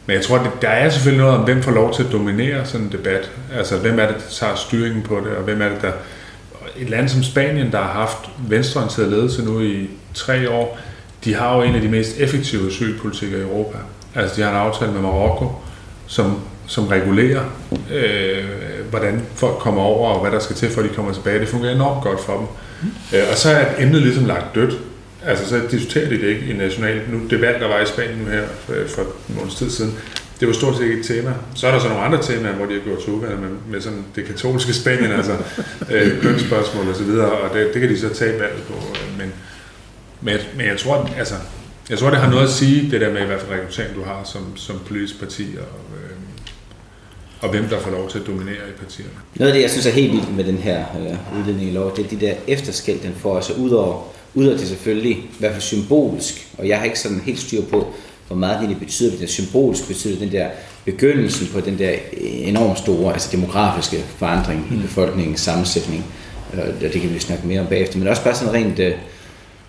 [0.06, 2.66] men jeg tror, at der er selvfølgelig noget om, hvem får lov til at dominere
[2.66, 3.30] sådan en debat.
[3.54, 5.92] Altså, hvem er det, der tager styringen på det, og hvem er det, der...
[6.76, 10.78] Et land som Spanien, der har haft venstreorienteret ledelse nu i tre år,
[11.24, 13.78] de har jo en af de mest effektive asylpolitikker i Europa.
[14.14, 15.52] Altså, de har en aftale med Marokko,
[16.06, 17.44] som, som regulerer,
[17.92, 18.44] øh,
[18.90, 21.40] hvordan folk kommer over, og hvad der skal til, for at de kommer tilbage.
[21.40, 22.46] Det fungerer enormt godt for dem.
[22.83, 23.16] Mm.
[23.18, 24.74] Øh, og så er emnet ligesom lagt dødt.
[25.27, 27.00] Altså, så diskuterer de det ikke i national...
[27.09, 29.98] Nu, det valg, der var i Spanien nu her for, for en måneds tid siden,
[30.40, 31.33] det var stort set ikke et tema.
[31.55, 34.05] Så er der så nogle andre temaer, hvor de har gjort sig med, med sådan
[34.16, 35.33] det katolske Spanien, altså
[35.90, 38.74] øh, kønsspørgsmål og så videre, og det, det kan de så tage valget på.
[39.18, 39.33] Men,
[40.20, 41.35] men, men jeg tror, altså,
[41.90, 44.20] jeg tror, det har noget at sige, det der med, hvad for rekruttering du har
[44.33, 46.13] som, som politisk parti, og, øh,
[47.44, 49.11] og hvem der får lov til at dominere i partierne.
[49.37, 51.96] Noget af det, jeg synes er helt vildt med den her øh, udledning i lov,
[51.96, 55.62] det er de der efterskæld, den får, altså udover Udover det selvfølgelig, i hvert fald
[55.62, 57.87] symbolisk, og jeg har ikke sådan helt styr på,
[58.26, 60.48] hvor meget det egentlig betyder, det symbolisk betyder den der
[60.85, 64.83] begyndelsen på den der enormt store, altså demografiske forandring i mm.
[64.83, 66.04] befolkningens sammensætning.
[66.52, 69.00] Og det kan vi snakke mere om bagefter, men også bare sådan rent uh,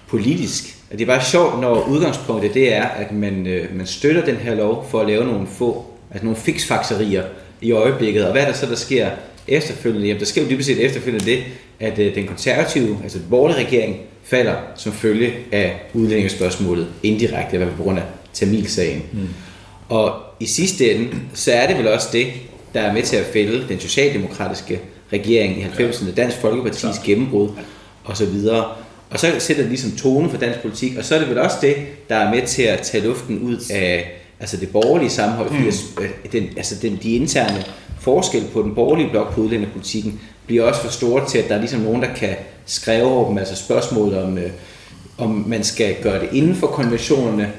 [0.08, 0.78] politisk.
[0.92, 4.36] Og det er bare sjovt, når udgangspunktet det er, at man, uh, man støtter den
[4.36, 7.24] her lov for at lave nogle få, altså nogle fiksfakserier
[7.62, 8.26] i øjeblikket.
[8.26, 9.10] Og hvad er der så, der sker
[9.48, 10.08] efterfølgende?
[10.08, 11.44] Jamen, der sker jo dybest set efterfølgende det,
[11.80, 17.66] at uh, den konservative, altså den borgerlige regering, falder som følge af udlændingespørgsmålet indirekte, i
[17.78, 19.04] på grund af Tamilsagen.
[19.14, 19.28] Mm.
[19.90, 22.28] Og i sidste ende, så er det vel også det,
[22.74, 24.80] der er med til at fælde den socialdemokratiske
[25.14, 27.50] regering i 90'erne, Dansk Folkepartis gennembrud
[28.04, 28.66] og så videre.
[29.10, 31.58] Og så sætter det ligesom tone for dansk politik, og så er det vel også
[31.62, 31.76] det,
[32.10, 35.56] der er med til at tage luften ud af altså det borgerlige sammenhold, mm.
[35.58, 37.66] fordi den, altså den, de interne
[38.00, 41.60] forskel på den borgerlige blok på udlændepolitikken bliver også for store til, at der er
[41.60, 44.50] ligesom nogen, der kan skrive over dem, altså spørgsmålet om, øh,
[45.18, 47.52] om man skal gøre det inden for konventionerne,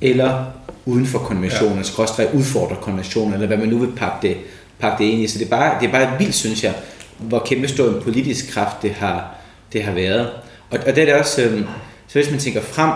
[0.00, 0.44] eller
[0.86, 1.82] uden for konventionerne, ja.
[1.82, 4.36] skråstrej udfordre konventionerne, eller hvad man nu vil pakke det,
[4.78, 5.26] pakke det ind i.
[5.26, 6.74] Så det er bare, det er bare vildt, synes jeg,
[7.18, 9.34] hvor kæmpe stor en politisk kraft det har,
[9.72, 10.30] det har været.
[10.70, 11.60] Og, og det er det også, øh,
[12.08, 12.90] så hvis man tænker frem,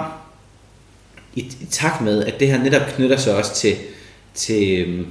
[1.35, 3.77] i, i takt med, at det her netop knytter sig også til,
[4.35, 5.07] til øh,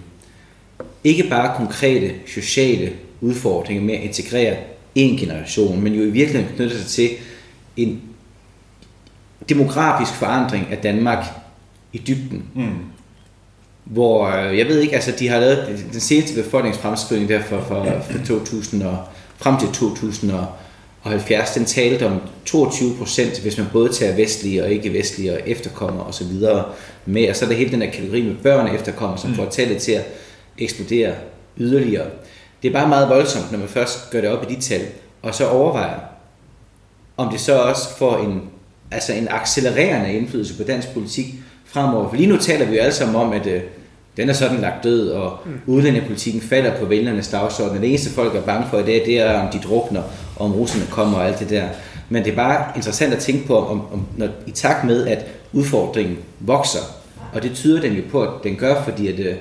[1.04, 4.58] ikke bare konkrete sociale udfordringer med at integrere
[4.96, 7.10] en generation, men jo i virkeligheden knytter sig til
[7.78, 8.02] en
[9.50, 11.26] demografisk forandring af Danmark
[11.94, 12.44] i dybden.
[12.56, 12.70] Mm.
[13.84, 18.02] Hvor, øh, jeg ved ikke, altså de har lavet den seneste befolkningsfremskrivning der for, for,
[18.10, 18.98] for 2000 og,
[19.38, 19.68] frem til
[21.08, 25.40] 2070, den talte om 22 procent, hvis man både tager vestlige og ikke vestlige og
[25.46, 26.66] efterkommer og så videre
[27.06, 29.36] med, og så er der hele den her kategori med børn og efterkommer, som mm.
[29.36, 30.06] får tallet til at
[30.58, 31.14] eksplodere
[31.58, 32.06] yderligere.
[32.62, 34.82] Det er bare meget voldsomt, når man først gør det op i de tal,
[35.22, 36.00] og så overvejer,
[37.18, 38.42] om det så også får en,
[38.92, 41.26] altså en accelererende indflydelse på dansk politik
[41.66, 42.10] fremover.
[42.10, 43.62] For lige nu taler vi jo alle sammen om, at øh,
[44.18, 45.52] den er sådan lagt død, og mm.
[45.66, 47.82] udlændingepolitikken falder på vælgernes dagsorden.
[47.82, 50.02] Det eneste folk er bange for i dag, det er, om de drukner,
[50.36, 51.68] og om russerne kommer og alt det der.
[52.10, 55.26] Men det er bare interessant at tænke på, om, om når, i takt med, at
[55.54, 56.80] udfordringen vokser,
[57.34, 59.36] og det tyder den jo på, at den gør, fordi at, øh,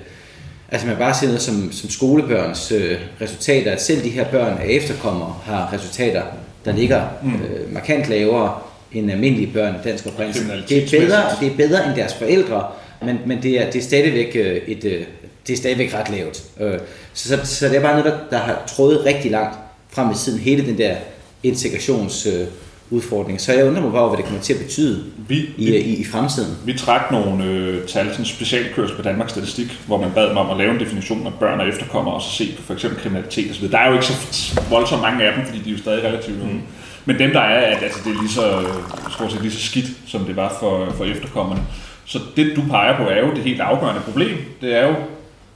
[0.69, 4.59] Altså man bare ser noget som, som skolebørns øh, resultater, at selv de her børn
[4.59, 6.23] af efterkommere har resultater,
[6.65, 7.35] der ligger mm.
[7.35, 8.59] øh, markant lavere
[8.93, 10.45] end almindelige børn af dansk oprindelse.
[10.69, 12.67] Det er bedre, det er bedre end deres forældre,
[13.03, 15.05] men, men det, er, det er stadigvæk øh, et, øh,
[15.47, 16.43] det er stadigvæk ret lavt.
[16.61, 16.79] Øh,
[17.15, 19.59] så, så, så det er bare noget, der, der har trådet rigtig langt
[19.91, 20.97] frem i tiden, hele den der
[21.43, 22.47] integrations øh,
[22.91, 23.41] udfordring.
[23.41, 26.05] Så jeg undrer mig bare hvad det kommer til at betyde vi, i, i, i
[26.05, 26.57] fremtiden.
[26.65, 30.43] Vi trak nogle øh, tal til en specialkurs på Danmarks Statistik, hvor man bad mig
[30.43, 33.01] om at lave en definition af børn og efterkommere, og så se på for eksempel
[33.01, 33.71] kriminalitet osv.
[33.71, 36.43] Der er jo ikke så voldsomt mange af dem, fordi de er jo stadig relativt
[36.43, 36.55] unge.
[36.55, 36.61] Mm.
[37.05, 38.67] Men dem, der er, at altså, det er lige så,
[39.11, 41.63] stort set lige så skidt, som det var for, for efterkommerne.
[42.07, 44.37] Så det, du peger på, er jo det helt afgørende problem.
[44.61, 44.95] Det er jo,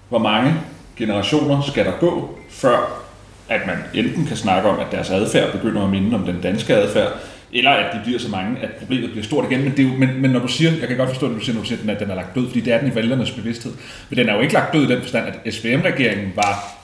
[0.08, 0.54] hvor mange
[0.96, 3.00] generationer skal der gå, før
[3.48, 6.74] at man enten kan snakke om, at deres adfærd begynder at minde om den danske
[6.74, 7.12] adfærd,
[7.52, 9.64] eller at de bliver så mange, at problemet bliver stort igen.
[9.64, 11.40] Men, det er jo, men, men når du siger, jeg kan godt forstå, at du
[11.40, 12.92] siger, når du siger, at den er, den er lagt død, fordi det er den
[12.92, 13.72] i vælgernes bevidsthed.
[14.08, 16.79] Men den er jo ikke lagt død i den forstand, at SVM-regeringen var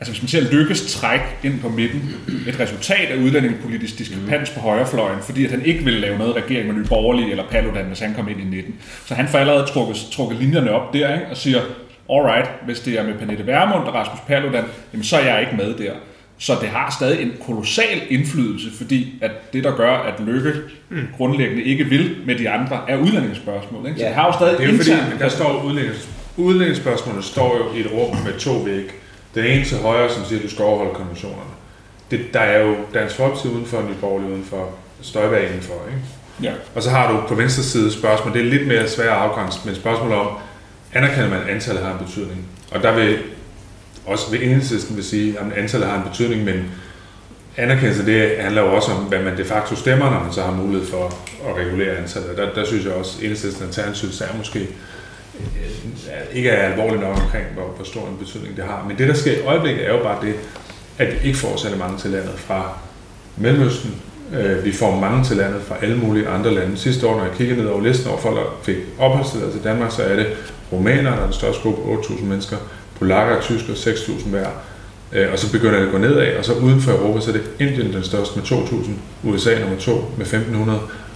[0.00, 2.14] altså hvis man ser lykkes træk ind på midten,
[2.48, 6.66] et resultat af udlændingepolitisk diskrepans på højrefløjen, fordi at han ikke ville lave noget regering
[6.66, 8.74] med Nye Borgerlige eller Paludan, hvis han kom ind i 19.
[9.06, 11.26] Så han får allerede trukket, trukket linjerne op der, ikke?
[11.30, 11.60] og siger,
[12.10, 15.56] alright, hvis det er med Pernille Vermund og Rasmus Paludan, jamen så er jeg ikke
[15.56, 15.92] med der.
[16.38, 20.52] Så det har stadig en kolossal indflydelse, fordi at det, der gør, at Lykke
[20.90, 21.08] mm.
[21.16, 23.86] grundlæggende ikke vil med de andre, er udlændingsspørgsmål.
[23.86, 23.98] Ikke?
[23.98, 24.08] Så Ja.
[24.08, 27.80] det har jo stadig Det er jo fordi, der står udlændings, udlændingsspørgsmålet står jo i
[27.80, 28.90] et rum med to vægge.
[29.34, 31.50] Den ene til højre, som siger, at du skal overholde konventionerne.
[32.10, 34.70] Det, der er jo Dansk Folkeparti udenfor, Nye Borgerlige udenfor,
[35.02, 35.74] Støjberg indenfor.
[35.86, 36.00] Ikke?
[36.42, 36.52] Ja.
[36.74, 39.60] Og så har du på venstre side spørgsmål, det er lidt mere svært at afgrænse,
[39.64, 40.26] men spørgsmål om,
[40.92, 42.46] anerkender man, at antallet har en betydning?
[42.72, 43.18] Og der vil
[44.06, 46.64] også ved enhedslisten vil sige, at antallet har en betydning, men
[47.56, 50.52] anerkendelse det handler jo også om, hvad man de facto stemmer, når man så har
[50.52, 51.04] mulighed for
[51.48, 52.36] at regulere antallet.
[52.36, 54.68] Der, der synes jeg også, at enhedslisten alternativt er måske øh,
[55.56, 55.70] Øh,
[56.30, 58.84] øh, ikke er alvorligt nok omkring, hvor, hvor stor en betydning det har.
[58.88, 60.34] Men det, der sker i øjeblikket, er jo bare det,
[60.98, 62.78] at vi ikke får særlig mange til landet fra
[63.36, 63.94] Mellemøsten.
[64.34, 66.76] Øh, Vi får mange til landet fra alle mulige andre lande.
[66.76, 69.92] Sidste år, når jeg kiggede ned over listen over folk, der fik opholdstilladelse til Danmark,
[69.92, 70.26] så er det
[70.72, 72.56] romaner, der er den største gruppe, 8.000 mennesker,
[72.98, 74.46] polakker og tyskere, 6.000 hver.
[75.12, 77.32] Øh, Og så begynder det at gå nedad, og så uden for Europa, så er
[77.32, 78.90] det Indien den største med 2.000,
[79.22, 80.70] USA nummer 2 med 1.500,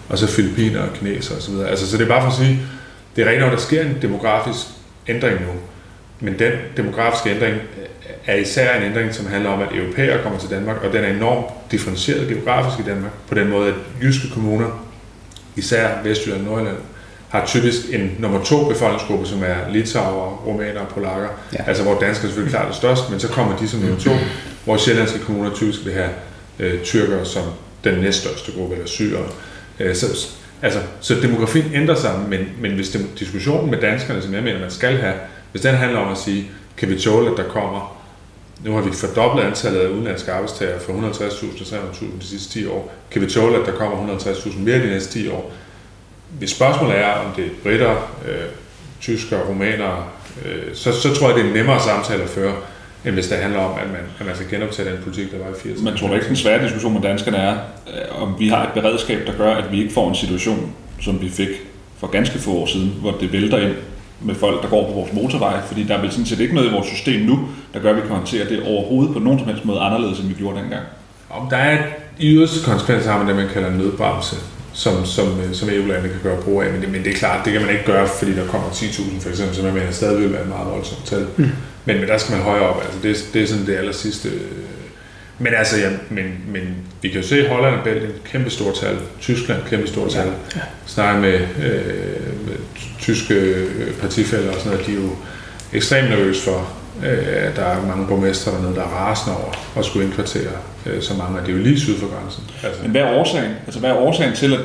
[0.08, 1.54] og så Filippiner og kineser osv.
[1.68, 2.60] Altså, så det er bare for at sige,
[3.16, 4.66] det er rent nok, der sker en demografisk
[5.08, 5.52] ændring nu,
[6.20, 7.56] men den demografiske ændring
[8.26, 11.08] er især en ændring, som handler om, at europæere kommer til Danmark, og den er
[11.08, 14.86] enormt differentieret geografisk i Danmark, på den måde, at jyske kommuner,
[15.56, 16.76] især Vestjylland og Nordjylland,
[17.28, 21.28] har typisk en nummer to befolkningsgruppe, som er litauer, romaner og polakker.
[21.52, 21.58] Ja.
[21.66, 24.10] Altså hvor danskere selvfølgelig klart er størst, men så kommer de som nummer to,
[24.64, 26.10] hvor sjællandske kommuner typisk vil have
[26.58, 27.42] øh, tyrkere som
[27.84, 29.18] den næststørste gruppe, eller syre.
[29.80, 30.28] Øh, så,
[30.62, 34.60] altså, så demografien ændrer sig, men, men hvis dem, diskussionen med danskerne, som jeg mener,
[34.60, 35.14] man skal have,
[35.52, 37.94] hvis den handler om at sige, kan vi tåle, at der kommer
[38.64, 42.66] nu har vi fordoblet antallet af udenlandske arbejdstagere fra 160.000 til 300.000 de sidste 10
[42.66, 42.94] år.
[43.10, 45.52] Kan vi tåle, at der kommer 160.000 mere de næste 10 år?
[46.38, 48.44] Hvis spørgsmålet er, om det er britter, øh,
[49.00, 50.04] tyskere, rumænere,
[50.44, 52.54] øh, så, så tror jeg, det er en nemmere samtale at føre,
[53.06, 55.46] end hvis det handler om, at man, at man skal genoptage den politik, der var
[55.46, 55.84] i 80'erne.
[55.84, 58.72] Man tror da ikke, den svære diskussion med danskerne er, øh, om vi har et
[58.74, 61.48] beredskab, der gør, at vi ikke får en situation, som vi fik
[61.98, 63.74] for ganske få år siden, hvor det vælter ind
[64.20, 66.68] med folk, der går på vores motorveje, fordi der er vel sådan set ikke noget
[66.68, 69.48] i vores system nu, der gør, at vi kan håndtere det overhovedet på nogen som
[69.48, 70.82] helst måde anderledes, end vi gjorde dengang.
[71.30, 71.78] Om der er
[72.18, 74.36] i yderste konsekvens har man det, man kalder nødbremse,
[74.74, 77.44] som, som, øh, som EU-landene kan gøre brug af, men det, men det er klart,
[77.44, 80.20] det kan man ikke gøre, fordi der kommer 10.000 for eksempel, som jeg mener stadig
[80.20, 81.26] vil være et meget voldsomt tal.
[81.36, 81.48] Mm.
[81.84, 84.28] Men, men der skal man højere op, altså det, det er sådan det aller sidste.
[84.28, 84.40] øh.
[85.38, 86.62] Men altså, ja, men, men
[87.02, 90.26] vi kan jo se Holland og Belgien, kæmpe stort tal, Tyskland, kæmpe stort tal.
[90.56, 90.60] Ja.
[90.86, 92.56] Snakke med, øh, med
[93.00, 95.10] tyske øh, partifælder og sådan noget, de er jo
[95.72, 96.72] ekstremt nervøse for,
[97.04, 100.50] øh, at der er mange borgmestre dernede, der er rasende over at skulle indkvartere
[100.86, 102.44] øh, så mange, og det er jo lige syd for grænsen.
[102.62, 103.52] Altså, Men hvad er årsagen?
[103.66, 104.60] Altså, hvad er årsagen til, at,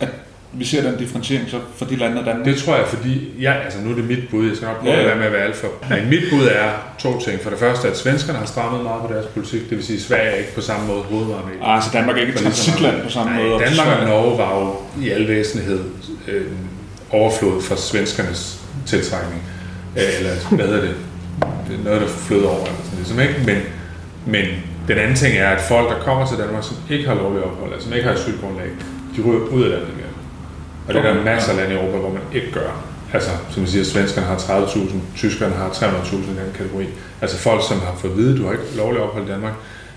[0.00, 0.08] at
[0.52, 2.46] vi ser den differentiering så for de lande og Danmark?
[2.46, 4.92] det tror jeg, fordi, ja, altså nu er det mit bud, jeg skal nok prøve
[4.92, 5.08] Ja, at ja.
[5.08, 5.68] være med at være alt for.
[5.88, 7.40] Men mit bud er to ting.
[7.42, 10.02] For det første, at svenskerne har strammet meget på deres politik, det vil sige, at
[10.02, 11.50] Sverige er ikke på samme måde hovedvarme.
[11.62, 13.64] Ah, så Danmark er ikke et transitland på samme Nej, måde.
[13.64, 15.80] Danmark og Norge var jo i al væsenhed
[16.28, 16.46] øh,
[17.10, 19.42] overflod for svenskernes tiltrækning.
[19.96, 20.94] Øh, eller hvad hedder det?
[21.68, 22.66] Det er noget, der flød over.
[22.66, 23.34] Eller sådan, ligesom, ikke?
[23.46, 23.58] Men,
[24.26, 24.44] men
[24.88, 27.72] den anden ting er, at folk, der kommer til Danmark, som ikke har lovlig ophold,
[27.72, 28.70] altså som ikke har asylgrundlag,
[29.16, 30.12] de ryger ud af landet igen.
[30.88, 32.70] Og det er der masser af lande i Europa, hvor man ikke gør.
[33.12, 36.86] Altså, som vi siger, svenskerne har 30.000, tyskerne har 300.000 i den kategori.
[37.20, 39.52] Altså folk, som har fået at vide, at du har ikke lovlig ophold i Danmark,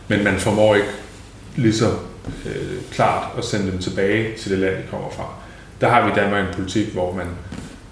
[0.08, 0.88] men man formår ikke
[1.56, 1.90] lige så
[2.46, 5.26] øh, klart at sende dem tilbage til det land, de kommer fra.
[5.82, 7.26] Der har vi i Danmark en politik, hvor man,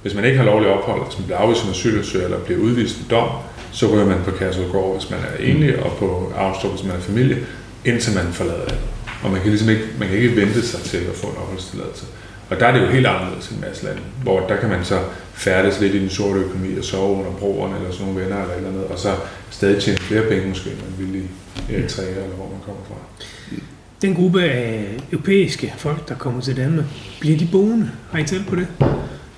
[0.04, 3.00] hvis man ikke har lovlig ophold, hvis man bliver afvist som asylansøger eller bliver udvist
[3.00, 3.30] ved dom,
[3.72, 7.00] så ryger man på Kærshovedgård, hvis man er enlig, og på Avnstrup, hvis man er
[7.00, 7.38] familie,
[7.86, 8.90] indtil man forlader landet.
[9.24, 12.06] Og man kan ligesom ikke, man kan ikke vente sig til at få en opholdstilladelse.
[12.50, 14.86] Og der er det jo helt anderledes i en masse lande, hvor der kan man
[14.86, 15.00] så
[15.34, 18.56] færdes lidt i den sorte økonomi og sove under broerne eller sådan nogle venner eller
[18.56, 19.16] eller andet, og så
[19.50, 22.96] stadig tjene flere penge måske, end man ville i Eritrea eller hvor man kommer fra.
[24.02, 26.86] Den gruppe af europæiske folk, der kommer til Danmark,
[27.20, 27.92] bliver de boende?
[28.12, 28.68] Har I talt på det?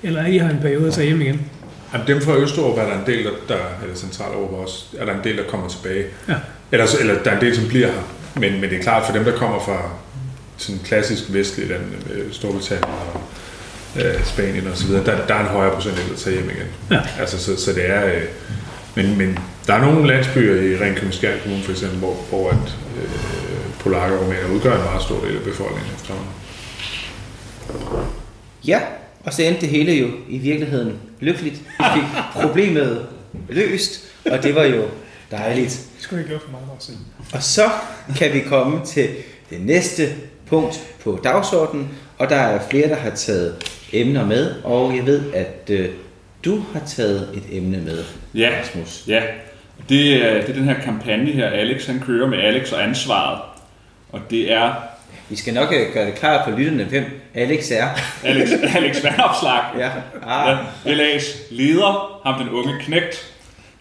[0.02, 1.50] Eller er de her en periode og tager hjem igen?
[1.92, 5.14] Jamen, dem fra Østeuropa er der en del, der, der eller Centraleuropa også, er der
[5.14, 6.04] en del, der kommer tilbage.
[6.28, 6.34] Ja.
[6.72, 8.02] Eller, eller der er en del, som bliver her.
[8.34, 9.90] Men, men det er klart, for dem, der kommer fra
[10.56, 13.20] sådan klassisk vestlige lande, øh, Storbritannien og
[14.02, 16.66] øh, Spanien osv., der, der er en højere procentdel, der tager hjem igen.
[16.90, 17.00] Ja.
[17.20, 18.06] Altså, så, så det er...
[18.06, 18.22] Øh,
[18.94, 23.08] men, men der er nogle landsbyer i Ringkøbing Kommune for eksempel, hvor, hvor at, øh,
[23.80, 26.30] polakker og rumæner udgør en meget stor del af befolkningen efterhånden.
[28.66, 28.80] Ja,
[29.26, 31.54] og så endte det hele jo i virkeligheden lykkeligt.
[31.78, 33.06] Vi fik problemet
[33.48, 34.82] løst, og det var jo
[35.30, 35.70] dejligt.
[35.96, 37.00] Det skulle jeg gøre for mange år siden.
[37.32, 37.62] Og så
[38.16, 39.08] kan vi komme til
[39.50, 40.08] det næste
[40.46, 43.54] punkt på dagsordenen, og der er flere, der har taget
[43.92, 45.88] emner med, og jeg ved, at øh,
[46.44, 49.04] du har taget et emne med, Ja, Rasmus.
[49.08, 49.22] ja.
[49.88, 53.40] Det er, det er den her kampagne her, Alex han kører med Alex og ansvaret.
[54.12, 54.74] Og det er
[55.28, 57.88] Vi skal nok øh, gøre det klart for lytterne, hvem Alex er.
[58.30, 59.60] Alex, Alex Vandopslag.
[59.78, 59.90] Ja.
[60.22, 60.58] Ah.
[60.84, 63.32] Ja, LA's leder, ham den unge knægt,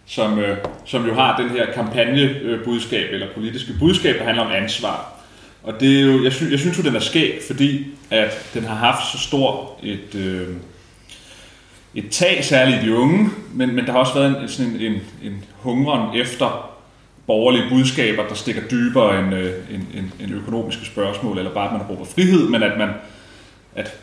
[0.06, 5.14] som, øh, som jo har den her kampagnebudskab, eller politiske budskab, der handler om ansvar.
[5.64, 8.64] Og det er jo, jeg, synes, jeg synes jo, den er skæg, fordi at den
[8.64, 10.48] har haft så stor et, øh,
[11.96, 15.02] et tag, særligt de unge, men, men der har også været en, sådan en, en,
[15.24, 16.75] en hungren efter
[17.28, 21.72] borgerlige budskaber, der stikker dybere end, øh, end, end, end økonomiske spørgsmål, eller bare at
[21.72, 22.90] man råber frihed, men at man
[23.76, 23.98] at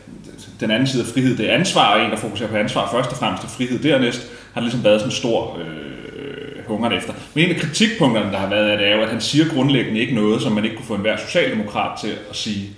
[0.59, 3.11] den anden side af frihed, det er ansvar, og en, der fokuserer på ansvar først
[3.11, 7.13] og fremmest, og frihed dernæst, har det ligesom været sådan en stor øh, hunger efter.
[7.33, 9.99] Men en af kritikpunkterne, der har været af det, er jo, at han siger grundlæggende
[9.99, 12.69] ikke noget, som man ikke kunne få enhver socialdemokrat til at sige.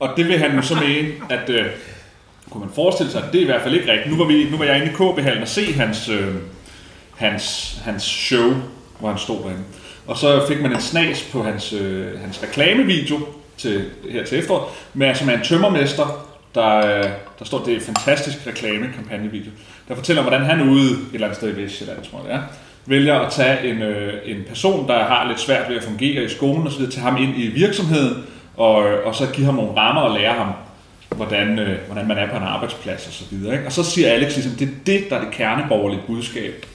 [0.00, 1.66] Og det vil han jo så mene, at øh,
[2.50, 4.10] kunne man forestille sig, at det er i hvert fald ikke rigtigt.
[4.10, 6.34] Nu var, vi, nu var jeg inde i KB-hallen og se hans, øh,
[7.16, 8.54] hans, hans show,
[9.00, 9.62] hvor han stod derinde.
[10.06, 13.18] Og så fik man en snas på hans, øh, hans reklamevideo
[13.56, 17.76] til, her til efteråret, med, som er en tømmermester, der, øh, der står, det er
[17.76, 19.50] en fantastisk reklamekampagnevideo,
[19.88, 22.34] der fortæller, hvordan han er ude et eller andet sted i Vestjylland, tror jeg det
[22.34, 22.42] er,
[22.86, 26.28] vælger at tage en, øh, en person, der har lidt svært ved at fungere i
[26.28, 28.24] skolen, og så videre, tage ham ind i virksomheden,
[28.56, 30.52] og, øh, og så give ham nogle rammer og lære ham,
[31.16, 33.54] hvordan, øh, hvordan man er på en arbejdsplads og så videre.
[33.54, 33.66] Ikke?
[33.66, 36.66] Og så siger Alex ligesom, det er det, der er det kerneborgerlige budskab.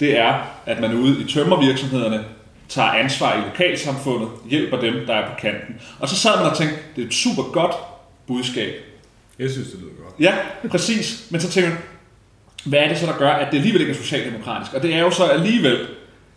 [0.00, 0.34] Det er,
[0.66, 2.24] at man ude i tømmervirksomhederne
[2.68, 5.80] tager ansvar i lokalsamfundet, hjælper dem, der er på kanten.
[5.98, 7.74] Og så sad man og tænkte, det er et super godt
[8.26, 8.72] budskab.
[9.38, 10.14] Jeg synes, det lyder godt.
[10.20, 10.34] Ja,
[10.70, 11.26] præcis.
[11.30, 11.78] Men så tænker man,
[12.64, 14.74] hvad er det så, der gør, at det alligevel ikke er socialdemokratisk?
[14.74, 15.78] Og det er jo så alligevel,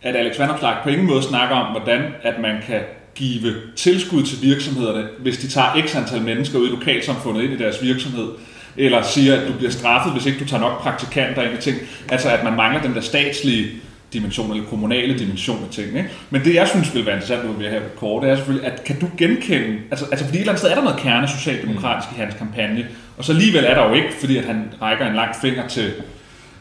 [0.02, 2.80] at Alex Vandopslag på ingen måde snakker om, hvordan at man kan
[3.14, 7.58] give tilskud til virksomhederne, hvis de tager x antal mennesker ud i lokalsamfundet ind i
[7.58, 8.28] deres virksomhed,
[8.76, 11.76] eller siger, at du bliver straffet, hvis ikke du tager nok praktikanter ind i ting.
[12.08, 13.70] Altså, at man mangler den der statslige
[14.12, 15.86] dimension, eller kommunale dimension af ting.
[15.86, 16.08] Ikke?
[16.30, 18.36] Men det, jeg synes vil være interessant, nu vi er her på kort, det er
[18.36, 20.98] selvfølgelig, at kan du genkende, altså, altså fordi et eller andet sted er der noget
[20.98, 24.72] kerne socialdemokratisk i hans kampagne, og så alligevel er der jo ikke, fordi at han
[24.82, 25.92] rækker en lang finger til,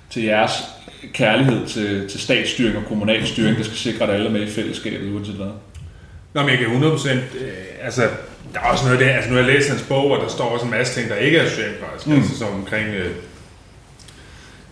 [0.10, 0.52] til jeres
[1.14, 4.50] kærlighed til, til statsstyring og kommunal styring, der skal sikre, at alle er med i
[4.50, 5.48] fællesskabet, uanset hvad.
[6.34, 7.22] Nå, men jeg kan 100%, øh,
[7.82, 8.02] altså,
[8.54, 10.46] der er også noget der, altså nu har jeg læst hans bog, og der står
[10.46, 12.16] også en masse ting, der ikke er socialdemokratiske, mm.
[12.16, 13.12] altså som omkring, øh,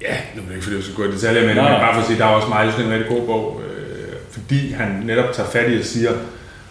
[0.02, 1.94] ja, nu er det ikke fordi, jeg skal gå i detaljer med det, men bare
[1.94, 5.34] for at sige, der er også meget en rigtig god bog, øh, fordi han netop
[5.34, 6.12] tager fat i og siger,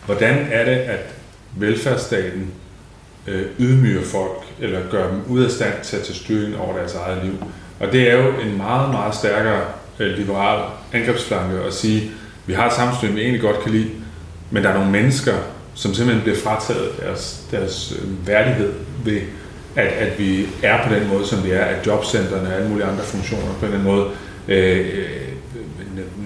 [0.07, 1.15] hvordan er det, at
[1.57, 2.51] velfærdsstaten
[3.27, 6.95] øh, ydmyger folk, eller gør dem ud af stand til at tage styringen over deres
[6.95, 7.45] eget liv.
[7.81, 9.61] Og det er jo en meget, meget stærkere
[9.99, 12.11] øh, liberal angrebsflanke at sige,
[12.47, 13.91] vi har et samfundssystem, vi egentlig godt kan lide,
[14.51, 15.35] men der er nogle mennesker,
[15.75, 18.73] som simpelthen bliver frataget deres, deres øh, værdighed
[19.05, 19.21] ved,
[19.77, 22.87] at, at vi er på den måde, som vi er, at jobcentrene og alle mulige
[22.87, 24.07] andre funktioner på den måde
[24.49, 25.31] øh, øh,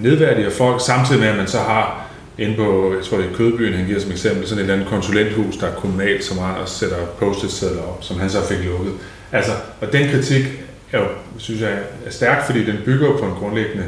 [0.01, 2.05] nedværdiger folk, samtidig med, at man så har
[2.37, 4.89] inde på, jeg tror det er Kødbyen, han giver som eksempel, sådan et eller andet
[4.89, 8.93] konsulenthus, der er kommunalt, som Anders også sætter post-it-sedler op, som han så fik lukket.
[9.31, 10.45] Altså, og den kritik
[10.91, 11.05] er jo,
[11.37, 11.71] synes jeg,
[12.05, 13.85] er stærk, fordi den bygger på en grundlæggende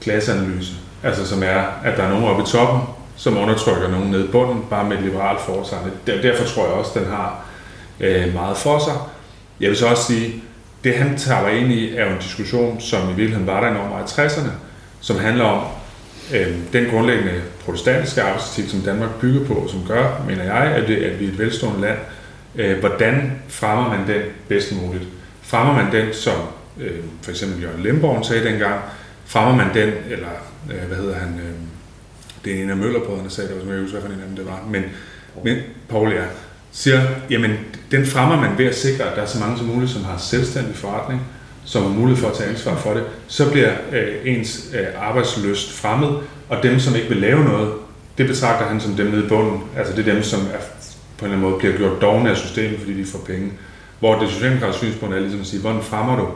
[0.00, 0.72] klasseanalyse.
[1.02, 2.80] Altså som er, at der er nogen oppe i toppen,
[3.20, 5.90] som undertrykker nogen nede i bunden, bare med et liberalt foretegn.
[6.06, 7.44] Derfor tror jeg også, at den har
[8.00, 8.94] øh, meget for sig.
[9.60, 10.42] Jeg vil så også sige,
[10.84, 13.90] det han tager ind i, er jo en diskussion, som i virkeligheden var der enormt
[13.90, 14.50] meget i 60'erne,
[15.00, 15.64] som handler om
[16.34, 20.96] øh, den grundlæggende protestantiske arbejdsetik, som Danmark bygger på, som gør, mener jeg, at, det,
[20.96, 21.98] at vi er et velstående land.
[22.54, 25.04] Øh, hvordan fremmer man den bedst muligt?
[25.42, 26.36] Fremmer man den, som
[26.80, 28.80] øh, for eksempel Jørgen Lemborg sagde dengang,
[29.26, 30.28] fremmer man den, eller
[30.70, 31.69] øh, hvad hedder han, øh,
[32.44, 34.36] det er en af Møllerbrødrene sagde det, var kan huske, hvad for en af dem
[34.36, 34.82] det var, men,
[35.44, 35.56] men
[35.88, 36.24] Paul, ja,
[36.72, 37.58] siger, jamen
[37.90, 40.18] den fremmer man ved at sikre, at der er så mange som muligt, som har
[40.18, 41.22] selvstændig forretning,
[41.64, 45.72] som har mulighed for at tage ansvar for det, så bliver øh, ens øh, arbejdsløst
[45.72, 46.08] fremmed,
[46.48, 47.72] og dem, som ikke vil lave noget,
[48.18, 49.62] det betragter han som dem nede i bunden.
[49.76, 50.60] Altså det er dem, som er,
[51.18, 53.52] på en eller anden måde bliver gjort dogne af systemet, fordi de får penge.
[53.98, 56.28] Hvor det socialdemokratiske synspunkt er ligesom at sige, hvordan fremmer du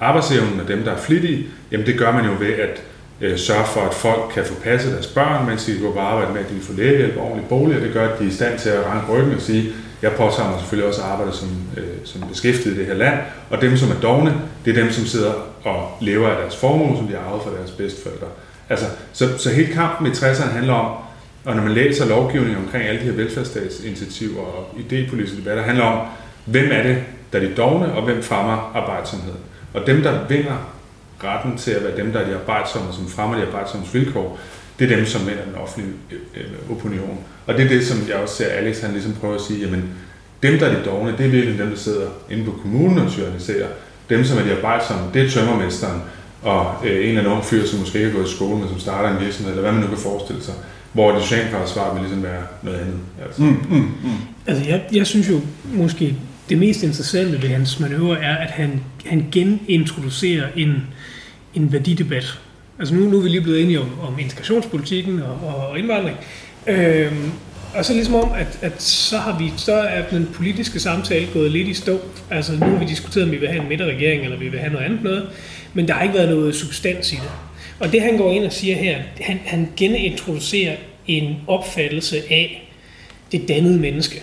[0.00, 1.46] arbejdsevnen og dem, der er flittige?
[1.70, 2.82] Jamen det gør man jo ved at
[3.20, 6.32] øh, sørge for, at folk kan få passet deres børn, mens de går på arbejde
[6.32, 8.28] med, at de kan få lægehjælp og ordentlig bolig, og det gør, at de er
[8.28, 11.32] i stand til at ranke ryggen og sige, jeg påtager mig selvfølgelig også at arbejde
[11.32, 13.18] som, øh, som beskæftiget i det her land,
[13.50, 14.34] og dem, som er dogne,
[14.64, 15.32] det er dem, som sidder
[15.64, 18.26] og lever af deres formue, som de har arvet fra deres bedsteforældre.
[18.68, 20.96] Altså, så, så hele kampen i 60'erne handler om,
[21.44, 26.06] Og når man læser lovgivningen omkring alle de her velfærdsstatsinitiativer og idépolitiske debatter, handler om,
[26.44, 26.96] hvem er det,
[27.32, 29.38] der er de dogne, og hvem fremmer arbejdsomheden.
[29.74, 30.56] Og dem, der vinder
[31.24, 34.38] retten til at være dem, der er de arbejdsomme, som fremmer de arbejdsommes vilkår,
[34.78, 37.18] det er dem, som vinder den offentlige øh, opinion.
[37.46, 39.84] Og det er det, som jeg også ser Alex, han ligesom prøver at sige, jamen,
[40.42, 43.10] dem, der er de dogne, det er virkelig dem, der sidder inde på kommunen og
[43.10, 43.68] tyranniserer.
[44.10, 46.02] Dem, som er de arbejdsomme, det er tømmermesteren
[46.42, 48.68] og øh, en eller anden ung fyr, som måske ikke har gået i skole, men
[48.68, 50.54] som starter en virksomhed, eller hvad man nu kan forestille sig.
[50.92, 52.98] Hvor det socialdemokratiske svar vil ligesom være noget andet.
[53.24, 53.42] Altså.
[53.42, 54.16] Mm, mm, mm.
[54.46, 56.16] altså jeg, jeg synes jo måske,
[56.52, 60.82] det mest interessante ved hans manøvre er, at han, han genintroducerer en,
[61.54, 62.38] en værdidebat.
[62.78, 66.16] Altså nu, nu er vi lige blevet enige om, om integrationspolitikken og, og indvandring.
[66.66, 67.30] Øhm,
[67.74, 71.50] og så ligesom om, at, at så, har vi, så er den politiske samtale gået
[71.50, 72.00] lidt i stå.
[72.30, 74.72] Altså nu har vi diskuteret, om vi vil have en midterregering, eller vi vil have
[74.72, 75.28] noget andet noget.
[75.74, 77.30] Men der har ikke været noget substans i det.
[77.80, 80.76] Og det han går ind og siger her, han, han genintroducerer
[81.06, 82.70] en opfattelse af
[83.32, 84.22] det dannede menneske.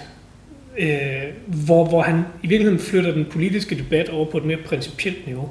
[0.80, 5.28] Øh, hvor, hvor han i virkeligheden flytter den politiske debat over på et mere principielt
[5.28, 5.50] niveau.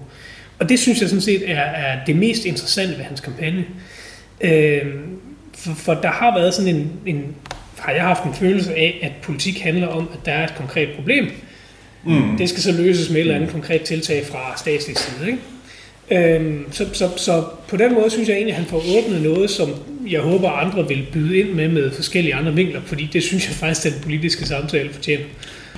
[0.59, 3.65] Og det synes jeg sådan set er, er det mest interessante ved hans kampagne.
[4.41, 4.83] Øh,
[5.55, 7.35] for, for der har været sådan en, en,
[7.79, 10.89] har jeg haft en følelse af, at politik handler om, at der er et konkret
[10.97, 11.31] problem.
[12.05, 12.37] Mm.
[12.39, 15.27] Det skal så løses med et eller andet konkret tiltag fra statslig side.
[15.27, 15.39] Ikke?
[16.11, 19.51] Øhm, så, så, så på den måde synes jeg egentlig, at han får åbnet noget,
[19.51, 19.69] som
[20.11, 23.55] jeg håber, andre vil byde ind med med forskellige andre vinkler, fordi det synes jeg
[23.55, 25.25] faktisk, at den politiske samtale fortjener.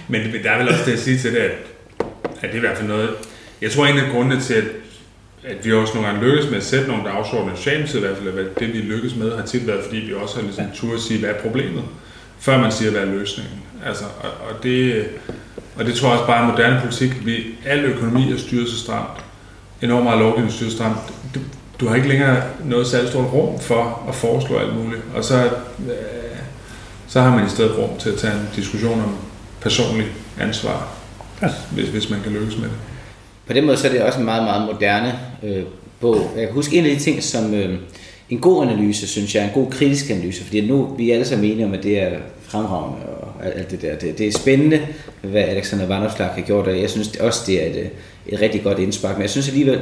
[0.08, 1.50] Men der er vel også det at sige til det, at,
[2.40, 3.10] at det er i hvert fald noget...
[3.62, 4.64] Jeg tror, en af grundene til, at,
[5.44, 8.38] at vi også nogle gange lykkes med at sætte nogle dagsordner, Socialdemokratiet i hvert fald,
[8.38, 11.00] at det vi lykkes med, har tit været, fordi vi også har ligesom tur at
[11.00, 11.84] sige, hvad er problemet,
[12.40, 13.60] før man siger, hvad er løsningen.
[13.86, 15.06] Altså, og, og, det,
[15.76, 17.26] og det tror jeg også bare er moderne politik.
[17.26, 19.24] Vi, al økonomi er styret så stramt,
[19.82, 20.98] enormt meget lovgivning stramt.
[21.34, 21.40] Du,
[21.80, 25.02] du har ikke længere noget særligt stort rum for at foreslå alt muligt.
[25.14, 26.36] Og så, øh,
[27.08, 29.16] så har man i stedet rum til at tage en diskussion om
[29.60, 30.06] personlig
[30.40, 30.88] ansvar,
[31.42, 31.48] ja.
[31.72, 32.76] hvis, hvis man kan lykkes med det.
[33.46, 35.62] På den måde så er det også en meget, meget moderne øh,
[36.00, 36.30] bog.
[36.36, 37.78] Jeg kan huske en af de ting, som øh,
[38.30, 41.50] en god analyse, synes jeg, en god kritisk analyse, fordi nu vi er alle sammen
[41.50, 43.96] enige om, at det er fremragende og alt det der.
[43.96, 44.86] Det, det er spændende,
[45.22, 47.90] hvad Alexander Vanderslag har gjort, og jeg synes også, det er et,
[48.26, 49.16] et rigtig godt indspark.
[49.16, 49.80] Men jeg synes alligevel,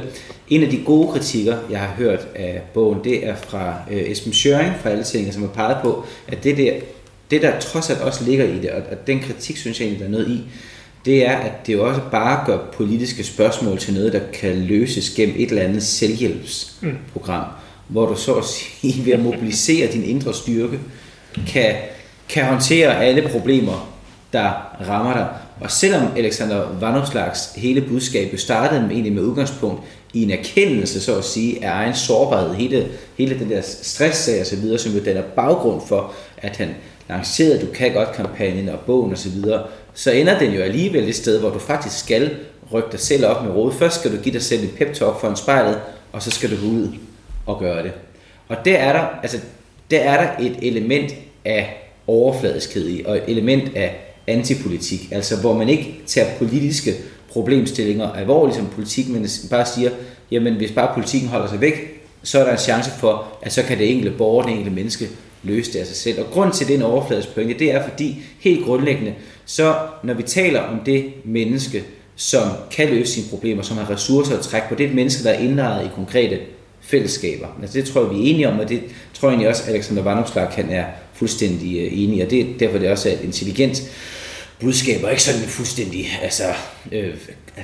[0.49, 4.33] en af de gode kritikker, jeg har hørt af bogen, det er fra øh, Esben
[4.33, 6.73] Schøring fra Altinget, som har peget på, at det der,
[7.31, 9.99] det der trods alt også ligger i det, og, og den kritik synes jeg egentlig,
[9.99, 10.41] der er noget i,
[11.05, 15.09] det er, at det jo også bare gør politiske spørgsmål til noget, der kan løses
[15.09, 20.03] gennem et eller andet selvhjælpsprogram, mm hvor du så at sige ved at mobilisere din
[20.03, 20.79] indre styrke,
[21.47, 21.75] kan,
[22.29, 23.89] kan håndtere alle problemer,
[24.33, 24.51] der
[24.87, 25.27] rammer dig.
[25.61, 29.81] Og selvom Alexander Vanopslags hele budskab startede med, egentlig med udgangspunkt
[30.13, 32.87] i en erkendelse, så at sige, af egen sårbarhed, hele,
[33.17, 36.69] hele den der stress og så videre, som jo den er baggrund for, at han
[37.09, 39.63] lancerede Du kan godt kampagnen og bogen og så videre,
[39.93, 42.31] så ender den jo alligevel et sted, hvor du faktisk skal
[42.73, 43.73] rykke dig selv op med råd.
[43.73, 45.79] Først skal du give dig selv en pep talk foran spejlet,
[46.11, 46.87] og så skal du gå ud
[47.49, 47.91] at gøre det.
[48.47, 49.37] Og der er der, altså,
[49.91, 51.13] der er der et element
[51.45, 53.95] af overfladiskhed i, og et element af
[54.27, 56.93] antipolitik, altså hvor man ikke tager politiske
[57.29, 59.89] problemstillinger alvorligt som politik, men bare siger,
[60.31, 61.73] jamen hvis bare politikken holder sig væk,
[62.23, 65.07] så er der en chance for, at så kan det enkelte borger, det enkelte menneske
[65.43, 66.19] løse det af sig selv.
[66.19, 69.13] Og grund til den overfladiske pointe, det er fordi, helt grundlæggende,
[69.45, 71.83] så når vi taler om det menneske,
[72.15, 72.41] som
[72.71, 75.29] kan løse sine problemer, som har ressourcer at trække på, det er et menneske, der
[75.29, 76.39] er indlejret i konkrete
[76.89, 77.47] fællesskaber.
[77.61, 78.81] Altså det tror jeg, vi er enige om, og det
[79.13, 80.83] tror jeg egentlig også, Alexander Vanopslag kan er
[81.13, 83.81] fuldstændig øh, enig, og det er derfor det også er et intelligent
[84.59, 86.43] budskaber, ikke sådan fuldstændig, altså,
[86.91, 87.13] øh,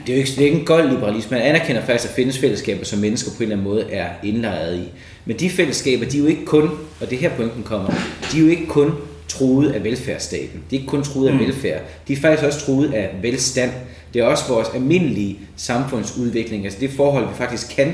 [0.07, 2.37] det, er jo ikke, det er ikke en gold liberalisme, man anerkender faktisk, at findes
[2.37, 4.83] fællesskaber, som mennesker på en eller anden måde er indlejret i.
[5.25, 6.69] Men de fællesskaber, de er jo ikke kun,
[7.01, 7.93] og det her pointen kommer,
[8.31, 8.91] de er jo ikke kun
[9.27, 10.63] truet af velfærdsstaten.
[10.69, 11.39] De er ikke kun truet af mm.
[11.39, 11.81] velfærd.
[12.07, 13.71] De er faktisk også truet af velstand.
[14.13, 17.93] Det er også vores almindelige samfundsudvikling, altså det forhold, vi faktisk kan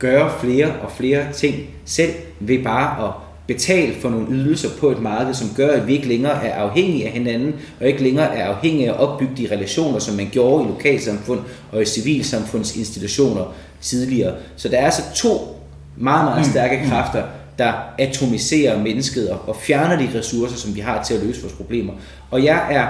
[0.00, 3.12] gøre flere og flere ting selv ved bare at
[3.46, 7.06] betale for nogle ydelser på et marked, som gør, at vi ikke længere er afhængige
[7.06, 10.64] af hinanden, og ikke længere er afhængige af at opbygge de relationer, som man gjorde
[10.64, 11.40] i lokalsamfund
[11.72, 14.34] og i civilsamfundsinstitutioner tidligere.
[14.56, 15.56] Så der er altså to
[15.96, 16.50] meget, meget mm.
[16.50, 17.22] stærke kræfter,
[17.58, 21.92] der atomiserer mennesket og fjerner de ressourcer, som vi har til at løse vores problemer.
[22.30, 22.86] Og jeg er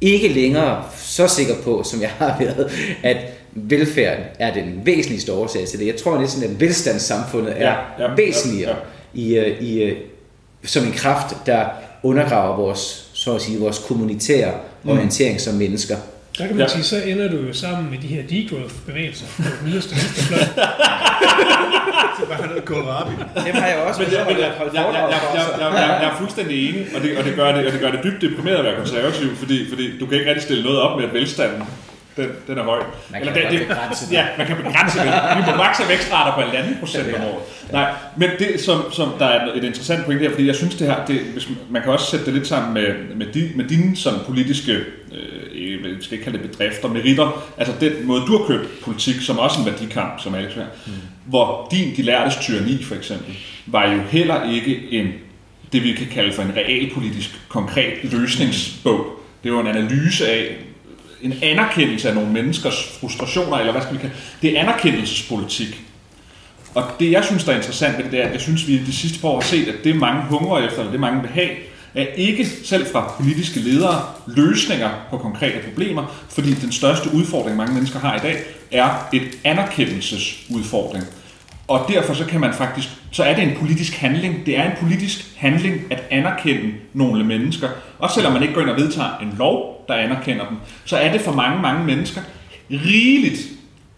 [0.00, 2.72] ikke længere så sikker på, som jeg har været,
[3.02, 3.16] at
[3.54, 5.86] velfærden er den væsentligste årsag til det.
[5.86, 8.70] Jeg tror næsten, at velstandssamfundet er ja, ja, væsentligere.
[8.70, 8.82] Ja, ja
[9.14, 9.96] i, øh, i, øh,
[10.64, 11.64] som en kraft, der
[12.02, 14.90] undergraver vores, så at sige, vores kommunitære mm.
[14.90, 15.96] orientering som mennesker.
[16.38, 16.72] Der kan man ja.
[16.72, 20.40] sige, så ender du jo sammen med de her degrowth-bevægelser på den yderste venstrefløj.
[22.18, 23.10] Så bare noget kohlrabi.
[23.46, 25.20] Dem har jeg også Men jeg, men jeg, jeg, jeg, jeg, jeg,
[25.60, 27.90] jeg, jeg, jeg er fuldstændig enig, og det, og det, gør det, og det gør
[27.90, 30.98] det dybt deprimeret at være konservativ, fordi, fordi du kan ikke rigtig stille noget op
[30.98, 31.62] med, at velstanden
[32.16, 32.78] den, den er høj.
[33.10, 34.12] Man kan Eller godt det, begrænse det.
[34.12, 35.06] Ja, man kan begrænse det.
[35.36, 37.42] Vi må makse vækstrater på 1,5 procent om året.
[37.72, 40.86] Nej, men det, som, som der er et interessant point her, fordi jeg synes det
[40.86, 43.64] her, det, hvis man, man kan også sætte det lidt sammen med, med, di, med
[43.64, 48.38] dine sådan politiske, øh, jeg skal ikke kalde det bedrifter, meritter, altså den måde, du
[48.38, 50.92] har købt politik, som også en værdikamp, som Alex her, mm.
[51.24, 53.36] hvor din de lærtes tyranni for eksempel,
[53.66, 55.12] var jo heller ikke en,
[55.72, 59.06] det vi kan kalde for en realpolitisk, konkret løsningsbog.
[59.44, 60.56] Det var en analyse af,
[61.22, 65.80] en anerkendelse af nogle menneskers frustrationer, eller hvad skal vi kalde det, er anerkendelsespolitik.
[66.74, 68.78] Og det, jeg synes, der er interessant ved det, det er, at jeg synes, vi
[68.78, 71.30] de sidste par år har set, at det mange hungrer efter, eller det mange vil
[71.30, 71.50] have,
[71.94, 77.74] er ikke selv fra politiske ledere løsninger på konkrete problemer, fordi den største udfordring, mange
[77.74, 81.04] mennesker har i dag, er et anerkendelsesudfordring.
[81.70, 84.46] Og derfor så kan man faktisk, så er det en politisk handling.
[84.46, 87.68] Det er en politisk handling at anerkende nogle mennesker.
[87.98, 91.12] Også selvom man ikke går ind og vedtager en lov, der anerkender dem, så er
[91.12, 92.20] det for mange, mange mennesker
[92.70, 93.40] rigeligt,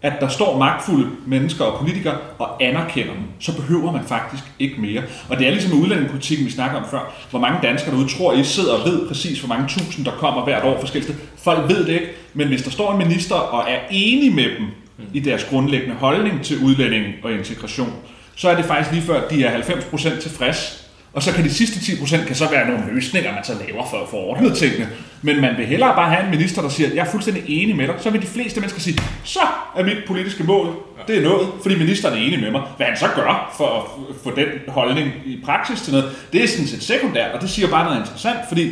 [0.01, 3.23] at der står magtfulde mennesker og politikere og anerkender dem.
[3.39, 5.03] Så behøver man faktisk ikke mere.
[5.29, 7.13] Og det er ligesom med udlændingepolitikken, vi snakker om før.
[7.29, 10.43] Hvor mange danskere derude tror, I sidder og ved præcis, hvor mange tusind, der kommer
[10.43, 11.25] hvert år forskellige steder.
[11.37, 14.67] Folk ved det ikke, men hvis der står en minister og er enig med dem,
[15.13, 17.93] i deres grundlæggende holdning til udlænding og integration,
[18.35, 20.79] så er det faktisk lige før, at de er 90% tilfreds.
[21.13, 23.97] Og så kan de sidste 10% kan så være nogle løsninger, man så laver for
[23.97, 24.89] at få ordnet tingene.
[25.21, 27.75] Men man vil hellere bare have en minister, der siger, at jeg er fuldstændig enig
[27.75, 27.95] med dig.
[27.99, 29.39] Så vil de fleste mennesker sige, så
[29.75, 30.75] er mit politiske mål,
[31.07, 32.61] det er noget, fordi ministeren er enig med mig.
[32.77, 36.47] Hvad han så gør for at få den holdning i praksis til noget, det er
[36.47, 38.71] sådan set sekundært, og det siger bare noget interessant, fordi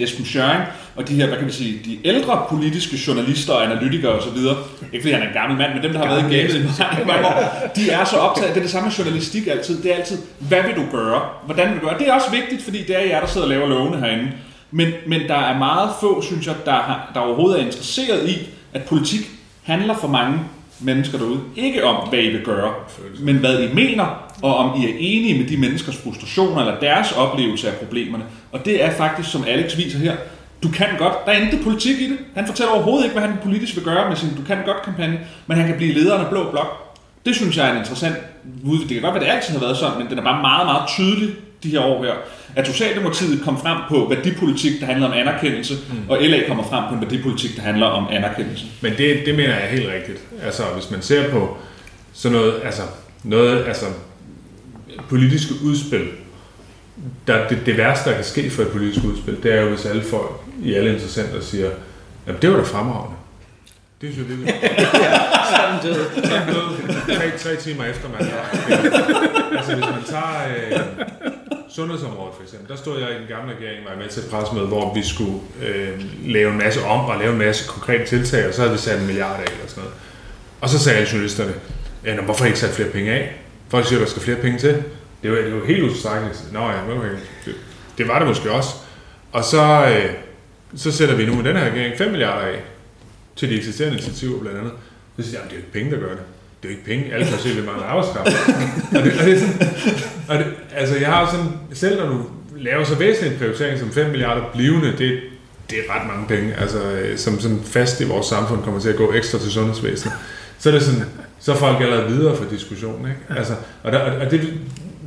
[0.00, 0.62] Esben Schøring
[0.96, 4.36] og de her, hvad kan vi sige, de ældre politiske journalister og analytikere osv.,
[4.92, 6.54] ikke fordi han er en gammel mand, men dem, der har været i gamet
[7.02, 9.92] i mange år, de er så optaget, det er det samme med journalistik altid, det
[9.92, 11.20] er altid, hvad vil du gøre?
[11.46, 11.98] Hvordan vil du gøre?
[11.98, 14.32] Det er også vigtigt, fordi det er jer, der sidder og laver lovene herinde.
[14.70, 18.48] Men, men der er meget få, synes jeg, der, har, der overhovedet er interesseret i,
[18.74, 19.20] at politik
[19.62, 20.38] handler for mange
[20.80, 21.40] mennesker derude.
[21.56, 22.72] Ikke om, hvad I vil gøre,
[23.20, 27.12] men hvad I mener, og om I er enige med de menneskers frustrationer eller deres
[27.12, 28.24] oplevelse af problemerne.
[28.52, 30.16] Og det er faktisk, som Alex viser her,
[30.62, 32.18] du kan godt, der er intet politik i det.
[32.34, 35.20] Han fortæller overhovedet ikke, hvad han politisk vil gøre med sin du kan godt kampagne,
[35.46, 36.94] men han kan blive lederen af Blå Blok.
[37.26, 38.16] Det synes jeg er en interessant
[38.64, 38.88] udvikling.
[38.88, 40.88] Det kan godt være, det altid har været sådan, men den er bare meget, meget
[40.88, 41.34] tydelig
[41.66, 42.14] de her år her.
[42.56, 46.10] At Socialdemokratiet kom frem på værdipolitik, der handler om anerkendelse, mm.
[46.10, 48.66] og LA kommer frem på en værdipolitik, der handler om anerkendelse.
[48.80, 50.18] Men det, det mener jeg er helt rigtigt.
[50.42, 51.56] Altså, hvis man ser på
[52.12, 52.82] sådan noget, altså,
[53.24, 53.86] noget, altså,
[55.08, 56.08] politiske udspil,
[57.26, 59.86] der, det, det værste, der kan ske for et politisk udspil, det er jo, hvis
[59.86, 60.30] alle folk
[60.62, 61.70] i alle interessenter siger,
[62.26, 63.16] jamen det var da fremragende.
[64.00, 64.60] Det synes jeg virkelig.
[65.56, 66.24] Sådan død.
[66.24, 67.16] Sådan død.
[67.16, 68.44] Tre, tre timer efter man har.
[69.58, 70.80] Altså hvis man tager øh,
[71.70, 74.30] sundhedsområdet for eksempel, der stod jeg i den gamle regering, var jeg med til et
[74.30, 78.48] pressemøde, hvor vi skulle øh, lave en masse om og lave en masse konkrete tiltag,
[78.48, 79.94] og så havde vi sat en milliard af eller sådan noget.
[80.60, 81.54] Og så sagde alle journalisterne,
[82.04, 83.36] ja, nå, hvorfor ikke sat flere penge af?
[83.68, 84.82] Folk siger, der skal flere penge til.
[85.22, 86.52] Det var, det var helt utilstrækkeligt.
[86.52, 87.10] Nå ja, okay.
[87.44, 87.54] det,
[87.98, 88.74] det var det måske også.
[89.32, 90.10] Og så, øh,
[90.76, 92.62] så sætter vi nu med den her regering 5 milliarder af
[93.36, 94.72] til de eksisterende initiativer blandt andet.
[95.16, 96.22] Så siger jeg, det er jo ikke penge, der gør det.
[96.62, 97.14] Det er jo ikke penge.
[97.14, 98.28] Alle kan se, at vi mangler arbejdskraft.
[98.96, 99.70] og det, og det er sådan,
[100.28, 100.46] og det,
[100.76, 102.24] altså jeg har sådan, selv når du
[102.56, 105.20] laver så væsentlig en prioritering som 5 milliarder blivende, det,
[105.70, 108.88] det er ret mange penge, altså, øh, som sådan fast i vores samfund kommer til
[108.88, 110.14] at gå ekstra til sundhedsvæsenet.
[110.58, 111.04] Så er det sådan,
[111.40, 113.06] så er folk allerede videre for diskussionen.
[113.06, 113.38] Ikke?
[113.40, 114.40] Altså, og, der, og det,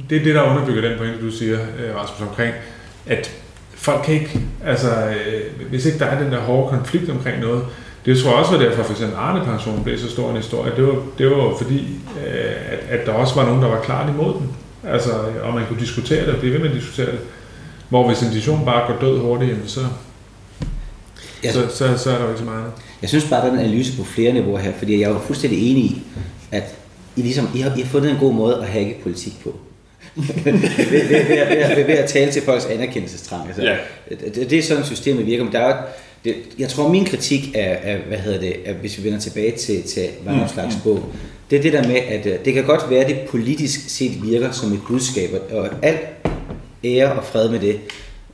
[0.09, 2.53] det er det, der underbygger den pointe, du siger, øh, Rasmus, omkring,
[3.05, 3.31] at
[3.75, 7.65] folk kan ikke, altså, øh, hvis ikke der er den der hårde konflikt omkring noget,
[8.05, 10.71] det tror jeg også var derfor, for eksempel Arne-pensionen blev så stor en historie.
[10.75, 14.09] Det var, det var fordi, øh, at, at der også var nogen, der var klart
[14.09, 14.51] imod den.
[14.93, 15.09] Altså,
[15.43, 17.19] og man kunne diskutere det, og blive ved med at diskutere det.
[17.89, 19.79] Hvor hvis en diskussion bare går død hurtigt, jamen så,
[21.43, 21.51] Ja.
[21.51, 22.65] så, så, så er der jo ikke så meget.
[23.01, 25.71] Jeg synes bare, der er en analyse på flere niveauer her, fordi jeg er fuldstændig
[25.71, 26.01] enig i,
[26.51, 26.63] at
[27.15, 29.55] I, ligesom, I, har, I har fundet en god måde at hacke politik på.
[30.15, 33.47] ved, ved, ved, ved, ved, ved at tale til folks anerkendelsestrang.
[33.47, 33.75] Altså, Ja.
[34.35, 35.43] det, det er sådan, systemet virker.
[35.43, 35.73] Men der er jo,
[36.25, 39.51] det, jeg tror, min kritik er, er, hvad hedder det, er, hvis vi vender tilbage
[39.57, 41.05] til, til Vandopslags bog,
[41.49, 44.23] det er det der med, at øh, det kan godt være, at det politisk set
[44.23, 45.99] virker som et budskab, og alt
[46.83, 47.79] ære og fred med det.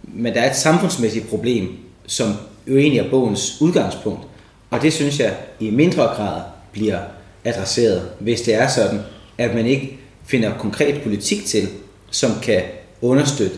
[0.03, 1.69] Men der er et samfundsmæssigt problem,
[2.07, 2.33] som
[2.67, 4.27] jo egentlig er bogens udgangspunkt.
[4.69, 6.41] Og det synes jeg i mindre grad
[6.71, 6.99] bliver
[7.43, 8.99] adresseret, hvis det er sådan,
[9.37, 11.67] at man ikke finder konkret politik til,
[12.11, 12.61] som kan
[13.01, 13.57] understøtte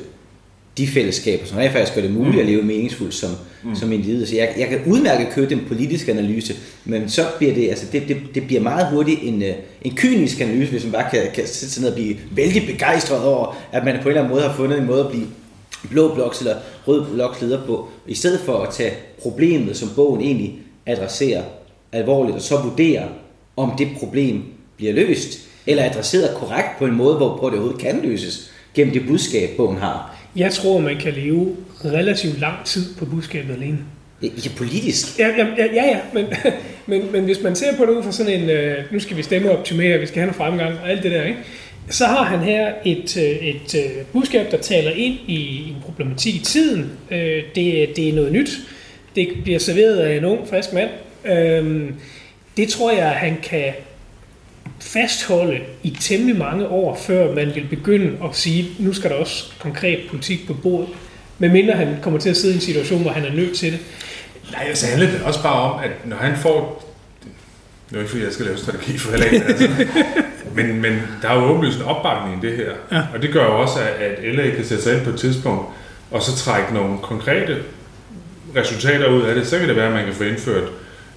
[0.77, 2.39] de fællesskaber, som rent faktisk gør det muligt mm.
[2.39, 3.29] at leve meningsfuldt som,
[3.63, 3.75] mm.
[3.75, 4.25] som individ.
[4.25, 6.55] Så jeg, jeg kan udmærket købe den politiske analyse,
[6.85, 10.41] men så bliver det, altså det, det, det bliver meget hurtigt en, øh, en kynisk
[10.41, 13.85] analyse, hvis man bare kan, kan sætte sig ned og blive vældig begejstret over, at
[13.85, 15.27] man på en eller anden måde har fundet en måde at blive
[15.89, 16.55] blå bloks eller
[16.87, 21.43] rød bloks leder på, i stedet for at tage problemet, som bogen egentlig adresserer
[21.91, 23.03] alvorligt, og så vurdere,
[23.57, 24.43] om det problem
[24.77, 28.93] bliver løst, eller adresseret korrekt på en måde, hvor, hvor det overhovedet kan løses, gennem
[28.93, 30.16] det budskab, bogen har.
[30.37, 33.77] Jeg tror, man kan leve relativt lang tid på budskabet alene.
[34.21, 34.27] Ja,
[34.57, 35.19] politisk.
[35.19, 36.25] Ja, ja, ja, ja men,
[36.87, 39.23] men, men hvis man ser på det ud fra sådan en, øh, nu skal vi
[39.23, 41.39] stemme optimere, vi skal have noget fremgang og alt det der, ikke?
[41.89, 45.75] så har han her et, øh, et, et øh, budskab, der taler ind i en
[45.85, 46.91] problematik i tiden.
[47.09, 48.49] Det, det er noget nyt.
[49.15, 50.89] Det bliver serveret af en ung, frisk mand.
[51.25, 51.95] Øhm,
[52.57, 53.73] det tror jeg, han kan
[54.79, 59.51] fastholde i temmelig mange år, før man vil begynde at sige, nu skal der også
[59.59, 60.89] konkret politik på bordet,
[61.39, 63.79] medmindre han kommer til at sidde i en situation, hvor han er nødt til det.
[64.51, 66.83] Nej, altså handler det også bare om, at når han får...
[67.89, 69.69] Det er ikke fordi, jeg skal lave strategi for heller altså.
[70.57, 72.71] men, men der er jo åbenlyst en opbakning i det her.
[72.91, 73.03] Ja.
[73.13, 75.65] Og det gør jo også, at LA kan sætte sig ind på et tidspunkt,
[76.11, 77.57] og så trække nogle konkrete
[78.55, 79.47] resultater ud af det.
[79.47, 80.69] Så kan det være, at man kan få indført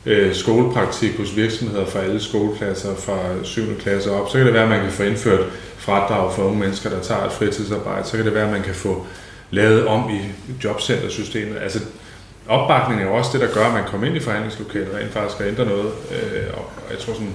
[0.07, 3.79] øh, skolepraktik hos virksomheder fra alle skoleklasser fra 7.
[3.79, 4.29] klasse op.
[4.29, 5.47] Så kan det være, at man kan få indført
[5.79, 8.07] fradrag for unge mennesker, der tager et fritidsarbejde.
[8.07, 9.07] Så kan det være, at man kan få
[9.51, 10.21] lavet om i
[10.65, 11.59] jobcentersystemet.
[11.63, 11.81] Altså,
[12.49, 15.13] opbakningen er jo også det, der gør, at man kommer ind i forhandlingslokalet og rent
[15.13, 15.93] faktisk skal ændre noget.
[16.11, 17.35] Øh, og jeg tror sådan,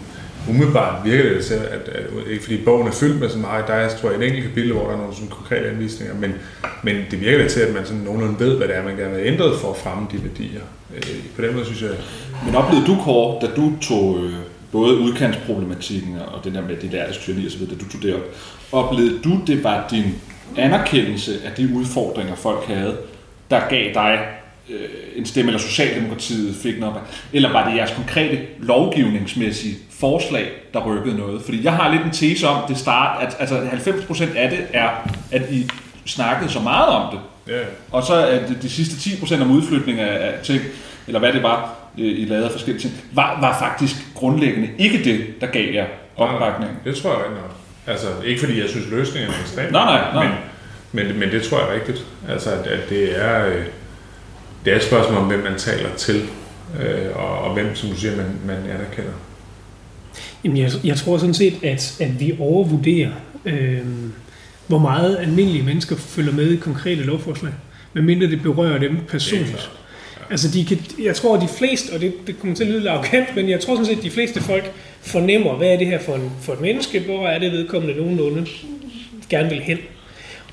[0.49, 3.67] umiddelbart virker det til, at, at, at, ikke fordi bogen er fyldt med så meget,
[3.67, 6.33] der er tror jeg, et enkelt kapitel, hvor der er nogle sådan konkrete anvisninger, men,
[6.83, 9.15] men det virker det til, at man sådan nogenlunde ved, hvad det er, man gerne
[9.15, 10.61] vil ændret for at fremme de værdier.
[10.95, 11.91] Øh, på den måde synes jeg...
[12.45, 14.33] Men oplevede du, Kåre, da du tog øh,
[14.71, 18.01] både udkantsproblematikken og det der med det der styrni og så videre, da du tog
[18.01, 18.21] det op,
[18.71, 20.05] oplevede du, det var din
[20.57, 22.97] anerkendelse af de udfordringer, folk havde,
[23.51, 24.19] der gav dig
[24.69, 26.95] øh, en stemme, eller Socialdemokratiet fik noget,
[27.33, 31.41] eller var det jeres konkrete lovgivningsmæssige forslag, der rykkede noget?
[31.41, 34.89] Fordi jeg har lidt en tese om, det start, at altså 90% af det er,
[35.31, 35.69] at I
[36.05, 37.65] snakkede så meget om det, yeah.
[37.91, 40.61] og så det de sidste 10% om udflytning af, af ting,
[41.07, 45.03] eller hvad det var, øh, I lavede af forskellige ting, var, var faktisk grundlæggende ikke
[45.03, 45.85] det, der gav jer
[46.17, 46.71] opbakning.
[46.71, 47.51] Nej, det tror jeg rigtig nok.
[47.87, 49.71] Altså, ikke fordi jeg synes, løsningen er ekstremt.
[49.71, 50.35] Nej, nej, nej.
[50.91, 52.05] Men, men, men det tror jeg rigtigt.
[52.29, 53.47] Altså, at, at det er...
[53.47, 53.65] Øh,
[54.65, 56.21] det er et spørgsmål om, hvem man taler til,
[56.79, 59.11] øh, og, og hvem, som du siger, man, man anerkender.
[60.43, 63.11] Jamen, jeg, jeg tror sådan set, at, at vi overvurderer,
[63.45, 63.79] øh,
[64.67, 67.51] hvor meget almindelige mennesker følger med i konkrete lovforslag,
[67.93, 69.71] medmindre det berører dem personligt.
[70.19, 70.23] Ja.
[70.29, 72.89] Altså, de kan, jeg tror, at de fleste, og det, det kommer til at lyde
[72.89, 75.99] arrogant, men jeg tror sådan set, at de fleste folk fornemmer, hvad er det her
[75.99, 78.47] for, en, for et menneske, hvor er det vedkommende nogenlunde
[79.29, 79.77] gerne vil hen.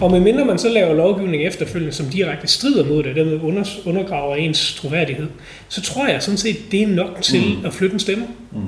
[0.03, 3.41] Og medmindre man så laver lovgivning efterfølgende, som direkte strider mod det, og dermed
[3.87, 5.29] undergraver ens troværdighed,
[5.69, 7.67] så tror jeg sådan set, det er nok til mm.
[7.67, 8.27] at flytte en stemme.
[8.53, 8.59] Mm.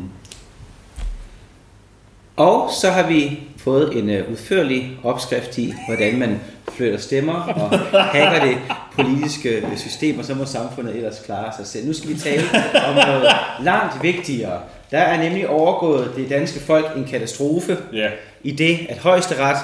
[2.37, 6.41] Og så har vi fået en uh, udførlig opskrift i, hvordan man
[6.73, 8.57] flytter stemmer og hacker det
[8.93, 11.87] politiske system, og så må samfundet ellers klare sig selv.
[11.87, 12.43] Nu skal vi tale
[12.89, 13.27] om noget
[13.63, 14.61] langt vigtigere.
[14.91, 18.11] Der er nemlig overgået det danske folk en katastrofe yeah.
[18.43, 19.57] i det, at højesteret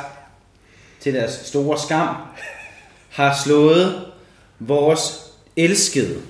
[1.01, 2.17] til deres store skam,
[3.09, 4.05] har slået
[4.59, 6.23] vores elskede,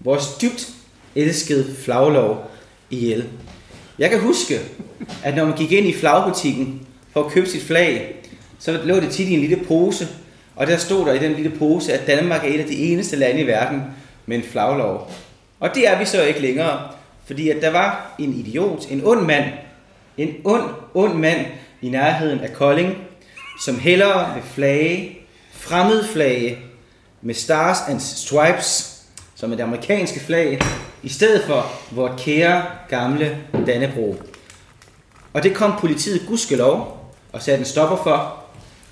[0.00, 0.68] vores dybt
[1.14, 2.50] elskede flaglov
[2.90, 3.28] ihjel.
[3.98, 4.60] Jeg kan huske,
[5.24, 8.16] at når man gik ind i flagbutikken for at købe sit flag,
[8.58, 10.08] så lå det tit i en lille pose,
[10.56, 13.16] og der stod der i den lille pose, at Danmark er et af de eneste
[13.16, 13.82] lande i verden
[14.26, 15.10] med en flaglov.
[15.60, 16.80] Og det er vi så ikke længere,
[17.26, 19.44] fordi at der var en idiot, en ond mand,
[20.18, 21.46] en ond, ond mand
[21.82, 22.96] i nærheden af Kolding,
[23.60, 25.18] som hellere vil flage,
[25.52, 26.58] fremmede flage
[27.22, 29.00] med Stars and Stripes,
[29.34, 30.60] som er det amerikanske flag,
[31.02, 34.16] i stedet for vort kære gamle Dannebro.
[35.32, 38.44] Og det kom politiet gudskelov og satte en stopper for.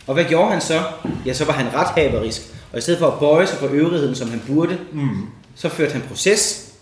[0.07, 0.83] Og hvad gjorde han så?
[1.27, 2.43] Ja, så var han rethaverisk.
[2.73, 5.27] Og i stedet for at bøje sig for øvrigheden, som han burde, mm.
[5.55, 6.73] så førte han proces.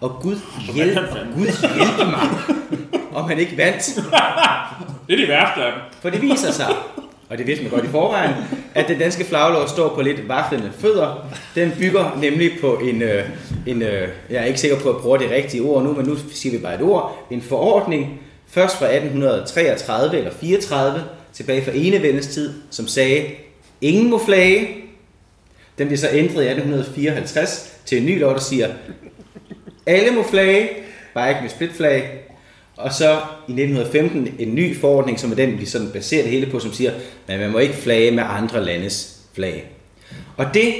[0.00, 0.36] Og Gud
[0.74, 0.98] hjælp,
[1.34, 2.28] Gud hjælpe mig,
[3.14, 3.98] om han ikke vandt.
[5.08, 5.82] Det er de værste af dem.
[6.00, 6.74] For det viser sig,
[7.28, 8.34] og det vidste man godt i forvejen,
[8.74, 11.28] at den danske flaglov står på lidt vaklende fødder.
[11.54, 13.24] Den bygger nemlig på en, øh,
[13.66, 16.16] en øh, jeg er ikke sikker på at bruge det rigtige ord nu, men nu
[16.32, 22.26] siger vi bare et ord, en forordning, først fra 1833 eller 34, tilbage fra enevældens
[22.26, 23.26] tid, som sagde,
[23.80, 24.68] ingen må flage.
[25.78, 28.68] Den bliver så ændret i 1854 til en ny lov, der siger,
[29.86, 30.68] alle må flage,
[31.14, 32.27] bare ikke med splitflag.
[32.78, 33.10] Og så
[33.48, 36.72] i 1915 en ny forordning, som er den, vi sådan baserer det hele på, som
[36.72, 36.92] siger,
[37.26, 39.64] at man må ikke flage med andre landes flag.
[40.36, 40.74] Og det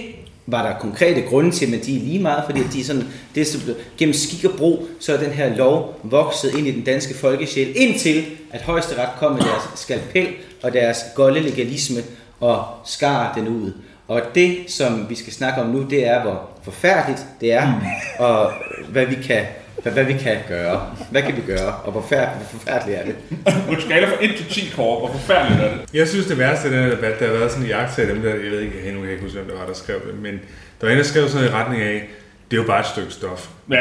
[0.46, 3.74] var der konkrete grunde til, men de er lige meget, fordi de sådan, det er
[3.98, 7.72] gennem skik og brug, så er den her lov vokset ind i den danske folkesjæl,
[7.76, 10.28] indtil at højesteret kom med deres skalpel
[10.62, 12.00] og deres golde legalisme
[12.40, 13.72] og skar den ud.
[14.08, 17.80] Og det, som vi skal snakke om nu, det er, hvor forfærdeligt det er,
[18.18, 18.52] og
[18.88, 19.44] hvad vi kan,
[19.92, 20.80] hvad, hvad vi kan gøre.
[21.10, 23.14] Hvad kan vi gøre, og hvor forfærdeligt, hvor forfærdeligt er det?
[23.66, 25.80] På en skala fra 1 til 10 kår, hvor forfærdeligt er det?
[25.94, 28.06] Jeg synes, det værste i den her debat, der har været sådan en jagt af
[28.06, 29.74] dem der, jeg ved ikke, jeg nu kan jeg ikke huske, hvem der var, der
[29.74, 30.34] skrev det, men
[30.80, 32.08] der var en, der skrev sådan i retning af,
[32.50, 33.48] det er jo bare et stykke stof.
[33.70, 33.76] Ja,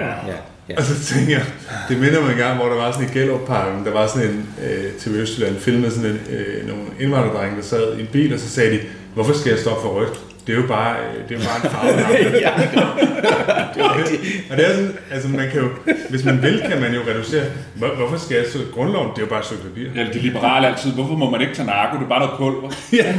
[0.00, 0.14] Ja,
[0.68, 0.76] ja.
[0.76, 1.44] Og så tænker jeg,
[1.88, 4.48] det minder mig en gang, hvor der var sådan i Gellerup-parken, der var sådan en
[4.64, 8.40] øh, TV Østjylland, filmet sådan en, øh, nogle indvandrerdrenge, der sad i en bil, og
[8.40, 8.80] så sagde de,
[9.14, 10.20] hvorfor skal jeg stoppe for rødt?
[10.46, 12.38] Det er jo bare, øh, det er jo bare en farve.
[12.46, 12.52] ja.
[14.50, 15.68] og det er sådan, altså man kan jo,
[16.10, 17.44] hvis man vil, kan man jo reducere.
[17.74, 19.88] Hvor, hvorfor skal jeg så, grundloven, det er jo bare et papir.
[19.96, 21.96] Ja, de liberale altid, hvorfor må man ikke tage narko?
[21.96, 22.70] Det er bare noget pulver.
[22.98, 23.14] Ja,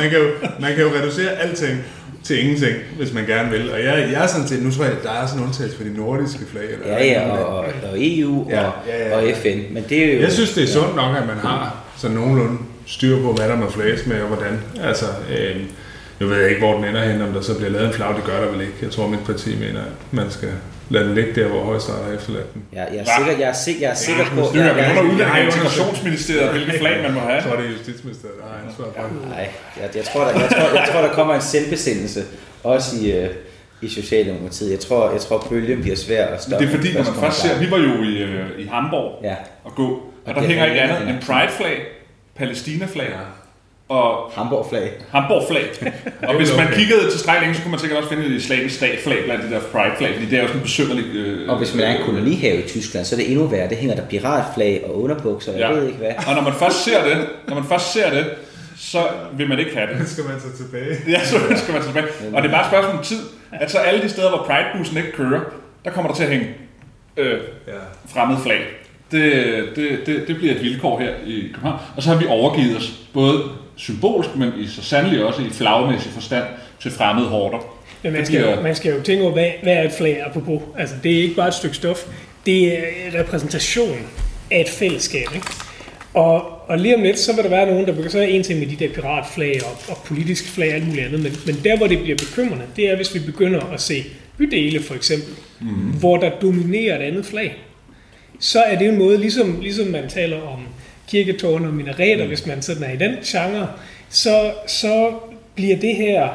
[0.00, 0.28] man, kan jo,
[0.60, 1.84] man kan jo reducere alting
[2.24, 3.72] til ingenting, hvis man gerne vil.
[3.72, 5.84] Og jeg, jeg er sådan set, nu tror jeg, der er sådan en undtagelse for
[5.84, 6.64] de nordiske flag.
[6.72, 9.32] Eller Ja, ja, og, og, og EU Ja, og, ja, ja, og ja.
[9.32, 9.74] FN.
[9.74, 10.20] Men det er jo...
[10.20, 13.56] Jeg synes, det er sundt nok, at man har sådan nogenlunde styr på, hvad der
[13.56, 14.60] må flages med, og hvordan.
[14.82, 15.06] Altså,
[15.38, 15.56] øh,
[16.20, 18.14] nu ved jeg ikke, hvor den ender hen, om der så bliver lavet en flag,
[18.16, 18.72] det gør der vel ikke.
[18.82, 20.48] Jeg tror, mit parti mener, at man skal
[20.90, 22.62] lade den ligge der, hvor højesteret har efterladt den.
[22.72, 24.40] Jeg, jeg er sikker, jeg er sikker, jeg er sikker på...
[24.52, 27.32] Det er jeg, jo jeg, jeg- jeg- af integrationsministeriet, hvilke flag man må have.
[27.32, 29.28] Jeg tror, det er Justitsministeriet, der har ansvar for det.
[29.28, 29.48] Nej,
[29.80, 32.22] jeg, jeg, tror, der, jeg, tror, jeg tror, der kommer en selvbesindelse,
[32.64, 33.28] også i, øh,
[33.82, 34.70] i Socialdemokratiet.
[34.70, 36.66] Jeg tror, jeg tror bølgen bliver svær at Men stoppe.
[36.66, 39.34] det er fordi, når man først ser, vi var jo i, øh, i Hamburg Ja,
[39.64, 41.76] og gå, og Og der hænger er ikke andet end Pride-flag,
[42.36, 43.06] Palæstina-flag
[43.90, 44.90] og Hamburg-flag.
[45.10, 45.64] Hamburg-flag.
[46.28, 49.18] Og hvis man kiggede tilstrækkeligt længe, så kunne man sikkert også finde et islamisk stat-flag
[49.24, 51.04] blandt de der Pride-flag, fordi det er jo sådan en besynderlig...
[51.14, 53.68] Øh, Og hvis man er en kolonihave i Tyskland, så er det endnu værre.
[53.68, 55.74] Det hænger der piratflag og underbukser, og jeg Ja.
[55.76, 56.10] ved ikke hvad.
[56.28, 58.26] Og når man først ser det, når man først ser det,
[58.78, 58.98] så
[59.36, 60.08] vil man ikke have det.
[60.12, 60.96] skal man så tilbage.
[61.08, 62.06] Ja, så skal man tilbage.
[62.32, 63.20] Og det er bare et spørgsmål om tid,
[63.52, 65.40] at så alle de steder, hvor Pride-bussen ikke kører,
[65.84, 66.46] der kommer der til at hænge
[67.16, 67.38] øh,
[67.68, 67.72] Ja.
[68.14, 68.58] fremmed flag.
[69.12, 69.32] Det,
[69.76, 71.78] det, det, det bliver et vilkår her i København.
[71.96, 73.42] Og så har vi overgivet os, både
[73.80, 76.44] symbolsk, men i så sandelig også i flagmæssig forstand,
[76.80, 77.58] til fremmede horder.
[78.02, 80.62] Men man skal, jo, man skal jo tænke over, hvad, hvad er et flag apropos?
[80.78, 82.06] Altså, det er ikke bare et stykke stof.
[82.46, 83.98] Det er en repræsentation
[84.50, 85.26] af et fællesskab.
[85.34, 85.46] Ikke?
[86.14, 88.58] Og, og lige om lidt, så vil der være nogen, der begynder, så en ting
[88.58, 91.76] med de der piratflag og, og politisk flag og alt muligt andet, men, men der,
[91.76, 94.04] hvor det bliver bekymrende, det er, hvis vi begynder at se
[94.38, 95.66] bydele for eksempel, mm.
[95.68, 97.56] hvor der dominerer et andet flag.
[98.38, 100.66] Så er det en måde, ligesom, ligesom man taler om
[101.10, 102.28] kirketårne og minareter, mm.
[102.28, 103.68] hvis man sådan er i den genre,
[104.08, 105.12] så, så
[105.54, 106.28] bliver det her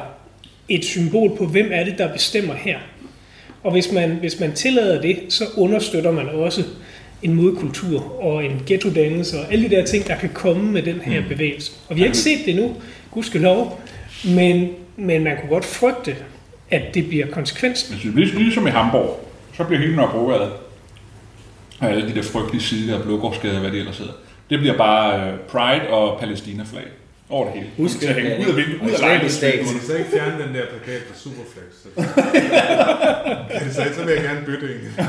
[0.68, 2.78] et symbol på, hvem er det, der bestemmer her.
[3.62, 6.62] Og hvis man, hvis man tillader det, så understøtter man også
[7.22, 11.00] en modkultur og en ghettodannelse og alle de der ting, der kan komme med den
[11.00, 11.72] her bevægelse.
[11.88, 12.74] Og vi har ikke set det endnu,
[13.10, 13.80] gudskelov,
[14.24, 16.16] men, men man kunne godt frygte,
[16.70, 17.94] at det bliver konsekvensen.
[17.94, 20.50] Hvis det bliver ligesom i Hamburg, så bliver hele Nørrebrogade
[21.80, 24.12] og alle de der frygtelige sider og Blågårdsgade, hvad det ellers hedder.
[24.50, 26.86] Det bliver bare øh, Pride og Palæstina-flag
[27.30, 27.66] over det hele.
[27.76, 29.32] Husk, hænge det er ud af vinduet, ud af lejligheden.
[29.32, 29.58] stat.
[29.66, 31.68] Må du så ikke fjerne den der plakat på Superflex?
[31.82, 31.88] Så,
[33.82, 35.06] så, så vil jeg gerne bytte en.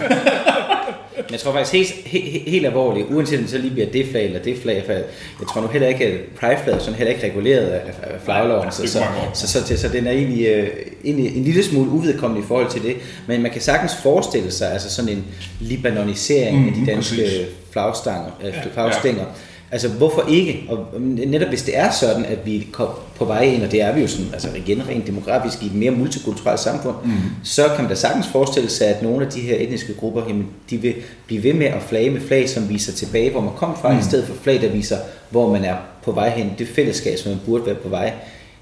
[1.15, 4.07] Men jeg tror faktisk helt, helt, helt alvorligt, uanset om det så lige bliver det
[4.11, 5.03] flag eller det flag, for jeg,
[5.49, 8.88] tror nu heller ikke, at Pride-flaget er sådan heller ikke reguleret af, af flagloven, så,
[8.88, 9.03] så,
[9.34, 10.70] så, så, så, så den er egentlig, øh,
[11.03, 12.95] egentlig en lille smule uvedkommende i forhold til det.
[13.28, 15.26] Men man kan sagtens forestille sig altså sådan en
[15.59, 17.41] libanonisering mm, af de danske præcis.
[17.72, 19.26] flagstanger, øh, flagstænger.
[19.72, 20.63] Altså hvorfor ikke?
[20.70, 23.93] Og netop hvis det er sådan, at vi er på vej ind, og det er
[23.93, 27.11] vi jo sådan, altså igen rent demografisk i et mere multikulturelt samfund, mm.
[27.43, 30.47] så kan man da sagtens forestille sig, at nogle af de her etniske grupper, jamen,
[30.70, 30.95] de vil
[31.26, 33.99] blive ved med at flage med flag, som viser tilbage, hvor man kom fra, mm.
[33.99, 34.97] i stedet for flag, der viser,
[35.30, 38.13] hvor man er på vej hen, det fællesskab, som man burde være på vej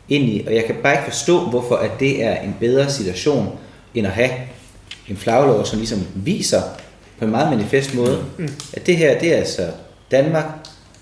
[0.09, 0.43] ind i.
[0.47, 3.49] Og jeg kan bare ikke forstå, hvorfor at det er en bedre situation,
[3.95, 4.29] end at have
[5.07, 6.61] en flaglov, som ligesom viser
[7.19, 8.49] på en meget manifest måde, mm.
[8.73, 9.61] at det her, det er altså
[10.11, 10.45] Danmark,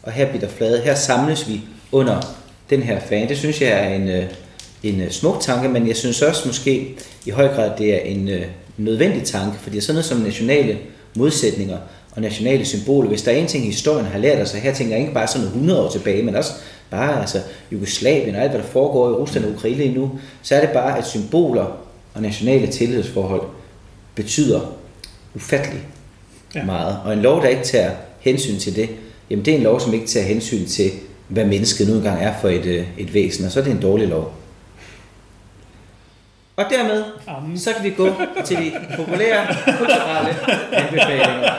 [0.04, 0.82] og her bliver der flade.
[0.82, 2.36] Her samles vi under
[2.70, 3.30] den her fan.
[3.30, 4.24] Det synes jeg er en, øh,
[4.84, 6.96] en øh, smuk tanke, men jeg synes også måske
[7.26, 8.46] i høj grad, det er en øh,
[8.78, 10.78] nødvendig tanke, fordi sådan noget som nationale
[11.16, 11.78] modsætninger
[12.16, 14.94] og nationale symboler, hvis der er en ting, historien har lært os, og her tænker
[14.94, 16.52] jeg ikke bare sådan noget 100 år tilbage, men også
[16.90, 17.42] bare altså
[17.72, 20.98] Jugoslavien og alt, hvad der foregår i Rusland og Ukraine nu, så er det bare,
[20.98, 21.66] at symboler
[22.14, 23.42] og nationale tillidsforhold
[24.16, 24.60] betyder
[25.36, 25.82] ufattelig
[26.56, 26.66] ja.
[26.66, 26.98] meget.
[27.06, 28.90] Og en lov, der ikke tager hensyn til det,
[29.34, 30.92] jamen det er en lov, som ikke tager hensyn til,
[31.28, 33.82] hvad mennesket nu engang er for et, øh, et væsen, og så er det en
[33.82, 34.34] dårlig lov.
[36.56, 37.60] Og dermed, Amen.
[37.60, 38.10] så kan vi gå
[38.46, 40.36] til de populære kulturelle
[40.74, 41.50] anbefalinger.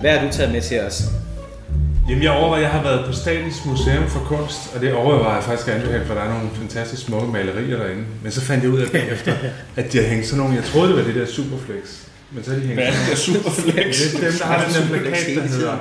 [0.00, 1.17] Hvad har du taget med til os?
[2.08, 5.44] Jamen, jeg overvejer, jeg har været på Statens Museum for Kunst, og det overvejer jeg
[5.44, 8.04] faktisk at anbefale, for der er nogle fantastisk smukke malerier derinde.
[8.22, 9.32] Men så fandt jeg ud af bagefter,
[9.76, 11.84] at de har hængt sådan nogle, jeg troede det var det der Superflex.
[12.32, 14.12] Men så har de hængt Hvad er det der Superflex?
[14.12, 15.76] Det er dem, der har den der plakat, der hedder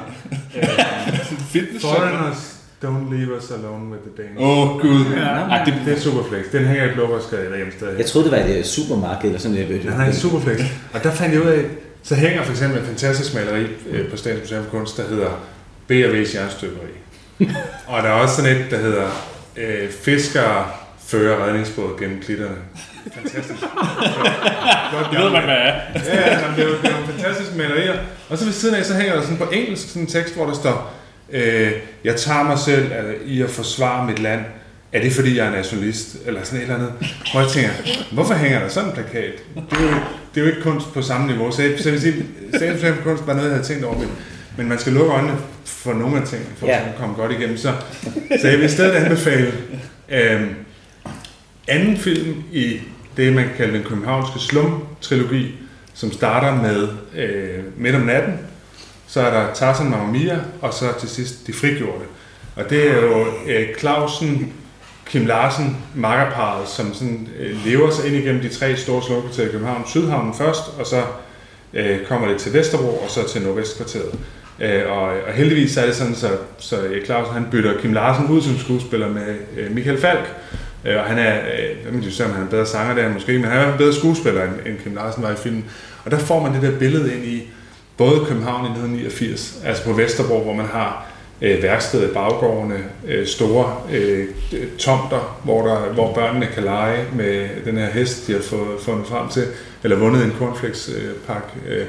[1.53, 2.41] Fitness Foreigners
[2.83, 4.41] don't leave us alone with the Danish.
[4.41, 5.05] Åh, oh, Gud.
[5.15, 6.45] Ej, det, Det er Superflex.
[6.51, 7.97] Den hænger i blåbærskade derhjemme stadig.
[7.97, 9.83] Jeg troede, det var et øh, supermarked eller sådan noget.
[9.83, 10.59] Den har en Superflex.
[10.93, 11.63] Og der fandt jeg ud af,
[12.03, 15.31] så hænger for eksempel en fantastisk maleri øh, på Statens Museum for Kunst, der hedder
[15.87, 16.91] B&V's jernstøberi.
[17.87, 19.07] og der er også sådan et, der hedder
[19.57, 20.65] øh, Fiskere
[21.07, 22.55] fører redningsbåd gennem klitterne.
[23.13, 23.59] Fantastisk.
[24.93, 25.73] Godt det ved man, hvad er.
[26.05, 26.75] Ja, ja, det er jo
[27.05, 27.93] fantastiske malerier.
[28.29, 30.45] Og så ved siden af, så hænger der sådan på engelsk sådan en tekst, hvor
[30.45, 30.93] der står,
[31.31, 31.71] øh,
[32.03, 34.41] jeg tager mig selv altså, i at forsvare mit land.
[34.91, 36.17] Er det fordi, jeg er nationalist?
[36.25, 36.93] Eller sådan et eller andet.
[37.31, 37.69] Hvor jeg tænker,
[38.11, 39.33] hvorfor hænger der sådan en plakat?
[39.55, 39.89] Det er jo,
[40.35, 41.51] det er jo ikke kunst på samme niveau.
[41.51, 42.25] Så, jeg, så jeg vil sige,
[42.55, 43.97] Statens Kunst var noget, jeg havde tænkt over.
[43.97, 44.09] Men,
[44.57, 45.37] men man skal lukke øjnene
[45.67, 46.77] for nogle af tingene, for Ja.
[46.77, 47.57] at komme godt igennem.
[47.57, 47.73] Så,
[48.41, 49.53] så jeg vil stadig anbefale
[50.09, 50.41] øh,
[51.67, 52.79] anden film i
[53.17, 55.51] det, man kan kalde den københavnske slum-trilogi,
[55.93, 58.33] som starter med øh, Midt om natten,
[59.07, 62.05] så er der Tarzan Mamma Mia, og så til sidst De Frigjorte.
[62.55, 64.53] Og det er jo øh, Clausen,
[65.05, 69.51] Kim Larsen, makkerparet, som sådan, øh, lever sig ind igennem de tre store slumkvarterer i
[69.51, 69.83] København.
[69.87, 71.03] Sydhavnen først, og så
[71.73, 74.19] øh, kommer det til Vesterbro, og så til Nordvestkvarteret.
[74.59, 77.93] Øh, og, og heldigvis så er det sådan, så, så Erik Clausen han bytter Kim
[77.93, 80.35] Larsen ud som skuespiller med øh, Michael Falk.
[80.85, 83.33] Øh, og han er, øh, hvad man sige, han er en bedre sanger der måske,
[83.33, 85.65] men han er en bedre skuespiller, end, end Kim Larsen var i filmen.
[86.05, 87.49] Og der får man det der billede ind i
[87.97, 91.05] både København i 1989, altså på Vesterbro, hvor man har
[91.41, 94.25] øh, værkstedet i baggårdene, øh, store øh,
[94.77, 99.07] tomter, hvor, der, hvor børnene kan lege med den her hest, de har fået, fundet
[99.07, 99.43] frem til,
[99.83, 101.47] eller vundet en cornflakespakke.
[101.67, 101.85] Øh, øh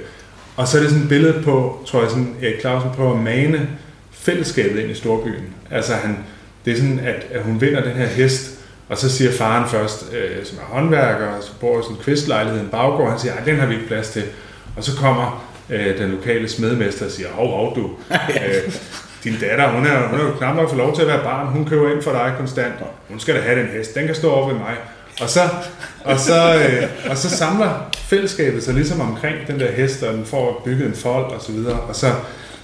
[0.58, 3.22] og så er det sådan et billede på, tror jeg, sådan Erik Clausen prøver at
[3.22, 3.68] mane
[4.10, 5.54] fællesskabet ind i storbyen.
[5.70, 6.18] Altså han,
[6.64, 10.12] det er sådan, at, at hun vinder den her hest, og så siger faren først,
[10.12, 13.34] øh, som er håndværker, og så bor i sådan en kvistlejlighed en baggård, han siger,
[13.34, 14.22] at den har vi ikke plads til.
[14.76, 18.72] Og så kommer øh, den lokale smedmester og siger, hov, hov du, øh,
[19.24, 21.46] din datter, hun er, hun er jo knap nok for lov til at være barn,
[21.46, 22.74] hun køber ind for dig konstant,
[23.08, 24.76] hun skal da have den hest, den kan stå over ved mig.
[25.20, 25.40] Og så,
[26.04, 30.24] og så, øh, og så samler fællesskabet sig ligesom omkring den der hest, og den
[30.24, 31.80] får bygget en fold og så videre.
[31.80, 32.12] Og så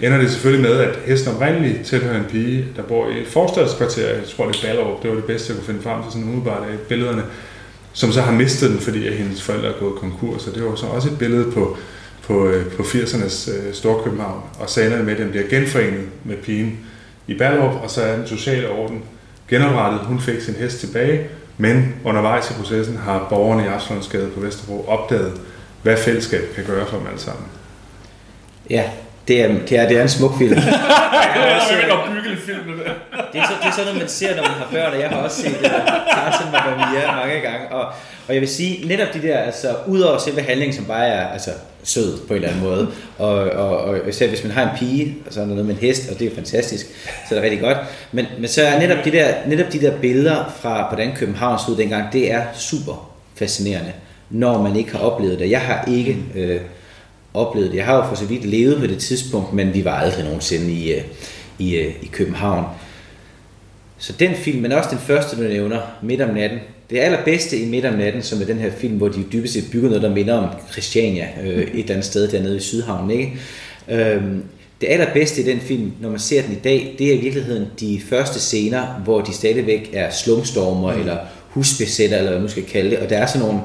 [0.01, 4.09] ender det selvfølgelig med, at hesten oprindeligt tilhører en pige, der bor i et forstadskvarter,
[4.09, 6.25] jeg tror det er Ballerup, det var det bedste, jeg kunne finde frem til sådan
[6.25, 7.23] umiddelbart af billederne,
[7.93, 10.75] som så har mistet den, fordi at hendes forældre er gået konkurs, og det var
[10.75, 11.77] så også et billede på,
[12.23, 16.05] på, øh, på 80'ernes øh, Storkøbenhavn, og så ender det med, at den bliver genforenet
[16.25, 16.79] med pigen
[17.27, 19.03] i Ballerup, og så er den sociale orden
[19.49, 20.01] genoprettet.
[20.01, 21.27] Hun fik sin hest tilbage,
[21.59, 25.41] men undervejs i processen har borgerne i Absalonsgade på Vesterbro opdaget,
[25.83, 27.47] hvad fællesskab kan gøre for dem alle sammen.
[28.71, 28.91] Ja,
[29.29, 30.55] det er, det er, det er en smuk film.
[30.57, 30.63] jeg
[31.71, 32.93] er ved at bygge en film med det.
[33.33, 35.09] Det er, så, det er sådan noget, man ser, når man har børn, og jeg
[35.09, 35.71] har også set uh,
[36.15, 37.69] Tarzan Mamma Mia mange gange.
[37.73, 37.93] Og,
[38.29, 41.51] og jeg vil sige, netop de der, altså udover selve handlingen, som bare er altså,
[41.85, 45.17] sød på en eller anden måde, og, og, og især hvis man har en pige,
[45.27, 46.87] og så er der noget med en hest, og det er fantastisk,
[47.29, 47.77] så er det rigtig godt.
[48.13, 51.73] Men, men så er netop de, der, netop de der billeder fra, hvordan København så
[51.73, 53.93] ud dengang, det er super fascinerende,
[54.31, 55.51] når man ikke har oplevet det.
[55.51, 56.61] Jeg har ikke øh,
[57.35, 57.77] oplevet det.
[57.77, 60.73] Jeg har jo for så vidt levet på det tidspunkt, men vi var aldrig nogensinde
[60.73, 61.03] i, øh,
[61.59, 62.65] i, øh, i København.
[63.99, 66.59] Så den film, men også den første, du nævner, Midt om natten.
[66.95, 69.65] Det allerbedste i Midt om natten, som er den her film, hvor de dybest set
[69.73, 73.11] bygger noget, der minder om Christiania, øh, et eller andet sted dernede i Sydhavnen.
[73.11, 73.33] Ikke?
[73.89, 74.43] Øhm,
[74.81, 77.67] det allerbedste i den film, når man ser den i dag, det er i virkeligheden
[77.81, 81.01] de første scener, hvor de stadigvæk er slumstormer, mm.
[81.01, 81.17] eller
[81.49, 83.61] husbesætter, eller hvad man skal kalde det, og der er sådan nogle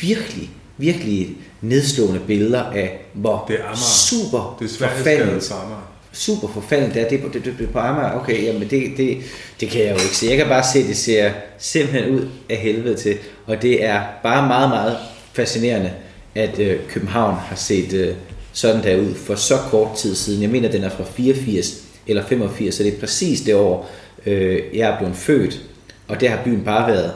[0.00, 1.28] virkelig, virkelig
[1.60, 3.76] nedslående billeder af, hvor Det er Amager.
[3.76, 7.08] super Det er Sveriges forfaldent for Amager super forfaldent det er.
[7.08, 8.12] Det på, det, det, det på Amager.
[8.12, 9.18] Okay, jamen det, det,
[9.60, 10.26] det kan jeg jo ikke se.
[10.26, 13.18] Jeg kan bare se, at det ser simpelthen ud af helvede til.
[13.46, 14.98] Og det er bare meget, meget
[15.32, 15.92] fascinerende,
[16.34, 18.14] at øh, København har set øh,
[18.52, 20.42] sådan der ud for så kort tid siden.
[20.42, 23.90] Jeg mener, den er fra 84 eller 85, så det er præcis det år,
[24.26, 25.60] øh, jeg er blevet født.
[26.08, 27.12] Og der har byen bare været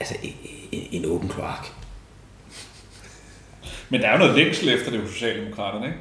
[0.00, 0.32] altså, en,
[0.72, 1.66] en, en åben kloak.
[3.88, 5.98] Men der er jo noget længsel efter det hos Socialdemokraterne, ikke?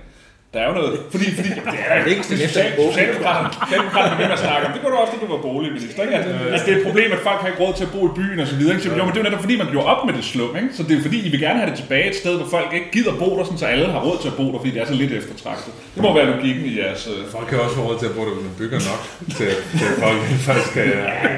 [0.57, 0.93] Der er jo noget...
[1.13, 4.71] Fordi, fordi det er Længsel det åben Socialdemokraterne er ved med at snakke om.
[4.75, 6.15] Det går du også, da du var boligminister, ikke?
[6.19, 8.13] Altså, altså, det er et problem, at folk har ikke råd til at bo i
[8.19, 8.71] byen og så videre.
[8.73, 8.83] Ikke?
[8.83, 10.69] Så, jo, men det er jo netop fordi, man gjorde op med det slum, ikke?
[10.77, 12.89] Så det er fordi, I vil gerne have det tilbage et sted, hvor folk ikke
[12.95, 14.87] gider bo der, sådan, så alle har råd til at bo der, fordi det er
[14.93, 15.71] så lidt eftertragtet.
[15.95, 17.01] Det må være logikken i jeres...
[17.13, 19.01] øh, Folk kan også få råd til at bo der, hvis man bygger nok
[19.37, 19.49] til,
[19.79, 20.87] til at folk faktisk skal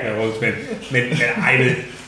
[0.05, 0.32] have råd.
[0.43, 0.53] Men,
[0.93, 1.55] men, men ej,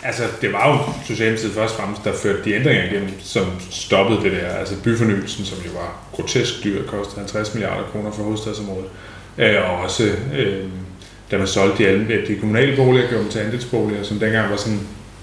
[0.03, 4.23] altså, det var jo Socialdemokratiet først og fremmest, der førte de ændringer igennem, som stoppede
[4.23, 4.47] det der.
[4.47, 8.89] Altså byfornyelsen, som jo var grotesk dyr, kostede 50 milliarder kroner for hovedstadsområdet.
[9.37, 10.03] Øh, og også,
[10.37, 10.65] øh,
[11.31, 14.57] da man solgte de, alle, de kommunale boliger, gjorde dem til andelsboliger, som dengang var
[14.57, 14.79] sådan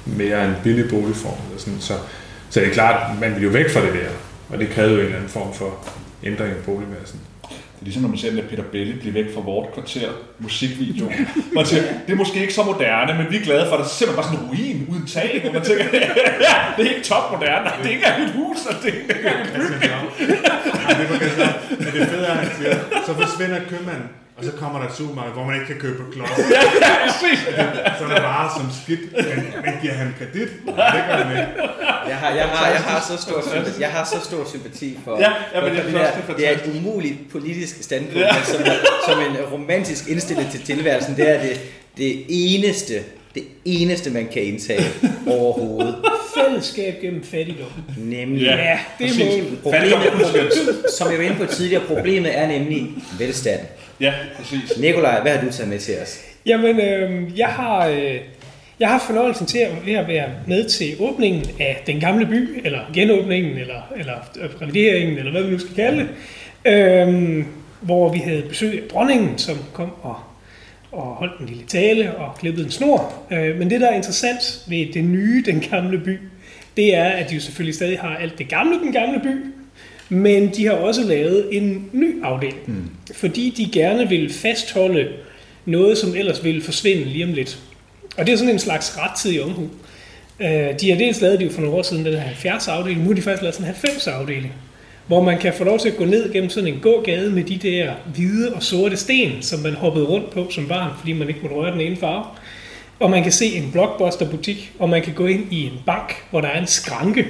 [0.07, 1.39] mere en billig boligform.
[1.47, 1.81] Eller sådan.
[1.81, 1.95] Så,
[2.51, 4.09] så det er klart, man ville jo væk fra det der,
[4.49, 5.89] og det krævede jo en eller anden form for
[6.25, 7.21] ændring af boligmassen.
[7.79, 10.09] Det er ligesom, når man ser Peter Belli blive væk fra vort kvarter
[10.39, 11.07] musikvideo.
[11.55, 13.89] Man tænker, det er måske ikke så moderne, men vi er glade for, at der
[13.89, 15.85] simpelthen bare sådan en ruin uden tag, hvor man tænker,
[16.47, 18.89] ja, det er ikke top moderne, nej, det er ikke engang et hus, og det
[18.93, 19.83] er ikke engang et bygning.
[21.95, 22.75] Det fede er, at han siger,
[23.07, 24.09] så forsvinder købmanden,
[24.39, 26.31] og så kommer der et supermarked, hvor man ikke kan købe på klods.
[26.57, 27.39] Ja, ja, præcis.
[27.99, 30.49] Så er der varer som skidt, men, men giver han kredit?
[30.67, 31.49] Det gør han ikke.
[32.09, 35.19] Jeg har, jeg har, jeg har, så, stor sympati, jeg har så stor sympati for,
[35.19, 38.21] Ja, ja, men for jeg det, der, det er det er et umuligt politisk standpunkt,
[38.21, 38.43] ja.
[38.45, 38.61] som,
[39.09, 41.17] som en romantisk indstilling til tilværelsen.
[41.17, 41.61] Det er det,
[41.97, 42.95] det eneste,
[43.35, 44.87] det eneste, man kan indtage
[45.27, 45.95] overhovedet.
[46.35, 47.71] Fællesskab gennem fattigdom.
[47.97, 48.43] Nemlig.
[48.43, 49.59] Ja, Ja, det er målet.
[49.63, 53.61] Problemet, som jeg var inde på tidligere, problemet er nemlig velstand.
[54.01, 54.79] Ja, præcis.
[54.79, 56.25] Nikolaj, hvad har du taget med til os?
[56.47, 57.87] Jamen, øh, jeg har...
[57.87, 58.21] Øh,
[58.81, 62.27] jeg har haft fornøjelsen til at ved at være med til åbningen af den gamle
[62.27, 64.15] by, eller genåbningen, eller, eller
[64.63, 66.09] revideringen, eller hvad vi nu skal kalde det,
[66.73, 67.45] øh,
[67.81, 70.17] hvor vi havde besøg af dronningen, som kom og,
[70.93, 73.23] og holdt en lille tale og klippede en snor.
[73.31, 76.19] Øh, men det, der er interessant ved det nye, den gamle by,
[76.77, 79.58] det er, at de jo selvfølgelig stadig har alt det gamle, den gamle by,
[80.09, 82.91] men de har også lavet en ny afdeling, mm.
[83.15, 85.09] fordi de gerne vil fastholde
[85.65, 87.59] noget, som ellers ville forsvinde lige om lidt.
[88.17, 89.69] Og det er sådan en slags rettidig omhu.
[90.41, 93.01] Øh, De har dels lavet det jo for nogle år siden, den her 70 afdeling,
[93.01, 94.53] nu har de faktisk lavet sådan en 90 afdeling,
[95.07, 97.57] hvor man kan få lov til at gå ned gennem sådan en gågade med de
[97.57, 101.41] der hvide og sorte sten, som man hoppede rundt på som barn, fordi man ikke
[101.43, 102.25] måtte røre den ene farve.
[103.01, 106.41] Og man kan se en blockbuster-butik, og man kan gå ind i en bank, hvor
[106.41, 107.27] der er en skranke,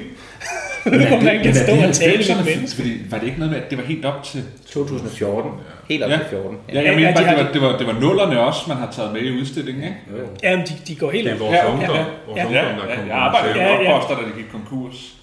[0.91, 2.77] hvor man kan stå og tale med mennesker.
[2.83, 4.43] Fordi, var det ikke noget med, at det var helt op til...
[4.73, 5.51] 2014.
[5.89, 6.17] Helt op Ja.
[6.17, 6.57] til 14.
[6.69, 8.41] Ja, jeg Ja, mener ja, de bare, har det var, det, var, det var nullerne
[8.41, 9.97] også, man har taget med i udstillingen, ikke?
[10.43, 11.41] Jamen, de, de går helt Det er op.
[11.41, 12.05] vores Ja, ja, ungdom, ja.
[12.27, 12.45] vores Ja.
[12.47, 13.99] ungdom, Ja, der ja, kom jeg arbejdede Ja, ja.
[14.09, 15.15] Da det gik konkurs.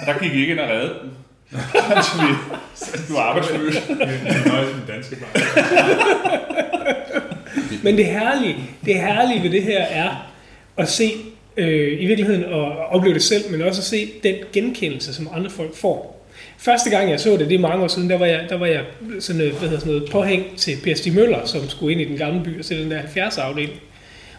[0.00, 1.10] Og der gik I ikke ind og redde den.
[3.08, 3.88] Du er arbejdsløs.
[4.46, 5.16] Nøjes med danske.
[7.82, 10.08] Men det herlige, det herlige ved det her er
[10.76, 11.12] at se,
[11.56, 15.50] øh, i virkeligheden at opleve det selv, men også at se den genkendelse, som andre
[15.50, 16.22] folk får.
[16.58, 18.66] Første gang jeg så det, det er mange år siden, der var jeg, der var
[18.66, 18.84] jeg
[19.20, 22.04] sådan, noget, hvad hedder sådan noget, påhæng til Per Stig Møller, som skulle ind i
[22.04, 23.80] den gamle by og se den der 70 afdeling.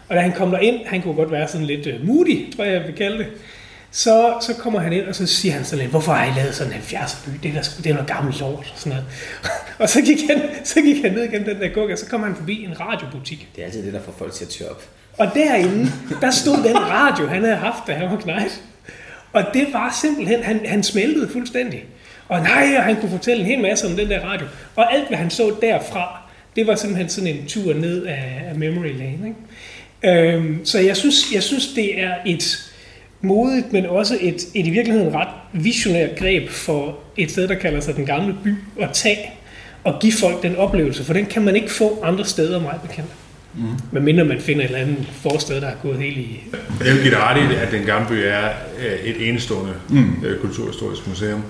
[0.08, 2.74] Og da han kom ind, han kunne godt være sådan lidt uh, moody, tror jeg,
[2.74, 3.26] jeg vil kalde det.
[3.90, 6.54] Så, så kommer han ind, og så siger han sådan lidt, hvorfor har I lavet
[6.54, 7.30] sådan en 70 by?
[7.42, 8.54] Det er, der, det er noget gammelt lort.
[8.54, 9.04] Og, sådan noget
[9.78, 12.22] og så gik, han, så gik han ned gennem den der guk, og så kom
[12.22, 13.48] han forbi en radiobutik.
[13.56, 14.82] Det er altid det, der får folk til at tørre op.
[15.18, 18.62] Og derinde, der stod den radio, han havde haft, da han var knejt.
[19.32, 21.84] Og det var simpelthen, han, han smeltede fuldstændig.
[22.28, 24.46] Og nej, og han kunne fortælle en hel masse om den der radio.
[24.76, 26.20] Og alt, hvad han så derfra,
[26.56, 29.34] det var simpelthen sådan en tur ned af, af memory lane.
[30.02, 30.34] Ikke?
[30.34, 32.72] Øhm, så jeg synes, jeg synes, det er et
[33.20, 37.80] modigt, men også et, et i virkeligheden ret visionært greb for et sted, der kalder
[37.80, 39.30] sig den gamle by, at tage
[39.84, 43.10] og give folk den oplevelse, for den kan man ikke få andre steder, meget bekendt.
[43.54, 43.62] Mm.
[43.92, 46.40] Medmindre man finder et eller andet forsted, der er gået helt i...
[46.84, 50.24] Jeg vil give dig ret i, at den gamle by er øh, et enestående mm.
[50.40, 51.42] kulturhistorisk museum.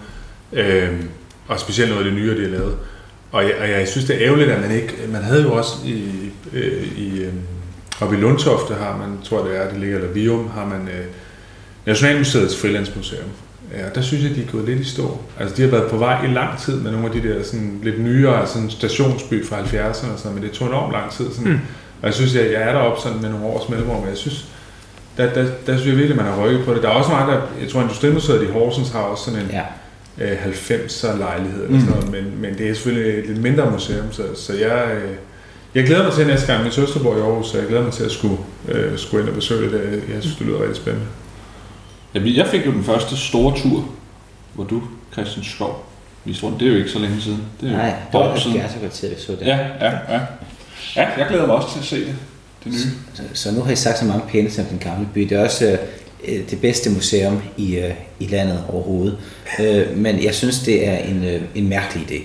[0.53, 1.09] Øhm,
[1.49, 2.77] og specielt noget af det nye, de har lavet.
[3.33, 4.95] Og jeg, og jeg synes, det er ærgerligt, at man ikke...
[5.09, 6.05] Man havde jo også i,
[6.53, 7.33] øh, i øh,
[8.01, 10.89] oppe i Lundtofte har man, tror jeg det er, det ligger, eller Vium, har man
[10.89, 11.05] øh,
[11.87, 13.29] Nationalmuseets Frilandsmuseum.
[13.79, 15.19] Ja, der synes jeg, de er gået lidt i stå.
[15.41, 17.81] Altså, de har været på vej i lang tid med nogle af de der sådan,
[17.83, 21.27] lidt nyere sådan stationsby fra 70'erne og sådan noget, men det tog enormt lang tid.
[21.35, 21.53] Sådan.
[21.53, 21.59] Mm.
[22.03, 24.45] Og jeg synes, jeg, jeg er deroppe sådan med nogle års mellemrum, men jeg synes,
[25.17, 26.83] der, der, der synes jeg virkelig, man har rykket på det.
[26.83, 29.51] Der er også mange, der, jeg tror, Industrimuseet i Horsens har også sådan en
[30.19, 30.33] Ja.
[30.33, 34.13] øh, 90'er lejlighed eller sådan noget, men, men det er selvfølgelig et lidt mindre museum,
[34.13, 35.11] så, så jeg, øh,
[35.75, 37.93] jeg glæder mig til næste gang, min søster bor i Aarhus, så jeg glæder mig
[37.93, 38.37] til at skulle,
[38.69, 40.03] øh, skulle ind og besøge det.
[40.15, 41.07] Jeg synes, det lyder rigtig spændende.
[42.15, 43.89] Jamen, jeg fik jo den første store tur,
[44.55, 45.85] hvor du, Christian Skov,
[46.25, 46.61] viste rundt.
[46.61, 47.43] Det er jo ikke så længe siden.
[47.61, 48.61] Det er jo Nej, et det år siden.
[48.61, 49.47] 70 kvarter, vi så det.
[49.47, 50.21] Ja, ja, ja.
[50.97, 52.15] Ja, jeg glæder mig også til at se det.
[52.65, 52.79] Det nye.
[53.15, 55.21] Så, så nu har I sagt så mange pæne til den gamle by.
[55.21, 55.79] Det er også
[56.29, 59.19] øh, det bedste museum i, øh, i landet overhovedet.
[59.61, 62.23] Øh, men jeg synes, det er en, øh, en mærkelig idé.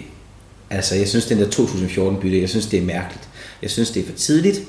[0.70, 3.30] Altså, jeg synes, den der 2014 bytte, jeg synes, det er mærkeligt.
[3.62, 4.60] Jeg synes, det er for tidligt.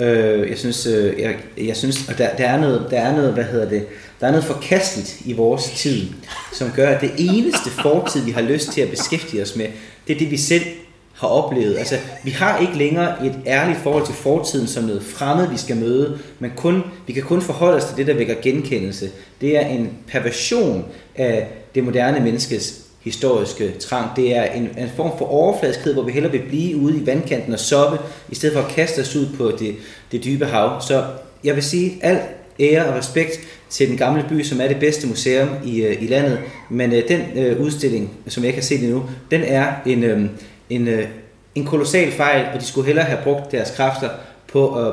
[0.00, 3.32] Øh, jeg synes, øh, jeg, jeg synes, og der, der, er noget, der er noget,
[3.32, 3.86] hvad hedder det,
[4.20, 6.06] der er noget forkasteligt i vores tid,
[6.52, 9.66] som gør, at det eneste fortid, vi har lyst til at beskæftige os med,
[10.06, 10.64] det er det, vi selv
[11.14, 11.76] har oplevet.
[11.78, 11.94] Altså,
[12.24, 16.18] vi har ikke længere et ærligt forhold til fortiden som noget fremmed, vi skal møde,
[16.38, 19.10] men kun, vi kan kun forholde os til det, der vækker genkendelse.
[19.40, 20.84] Det er en perversion
[21.16, 24.06] af det moderne menneskes historiske trang.
[24.16, 27.52] Det er en, en form for overfladiskhed, hvor vi hellere vil blive ude i vandkanten
[27.52, 27.98] og soppe,
[28.30, 29.74] i stedet for at kaste os ud på det,
[30.12, 30.80] det dybe hav.
[30.80, 31.04] Så
[31.44, 32.20] jeg vil sige, alt
[32.60, 33.40] ære og respekt
[33.70, 36.38] til den gamle by, som er det bedste museum i, øh, i landet.
[36.70, 40.20] Men øh, den øh, udstilling, som jeg ikke har set endnu, den er en, øh,
[40.70, 41.04] en, øh,
[41.54, 44.08] en kolossal fejl, og de skulle hellere have brugt deres kræfter
[44.52, 44.92] på at,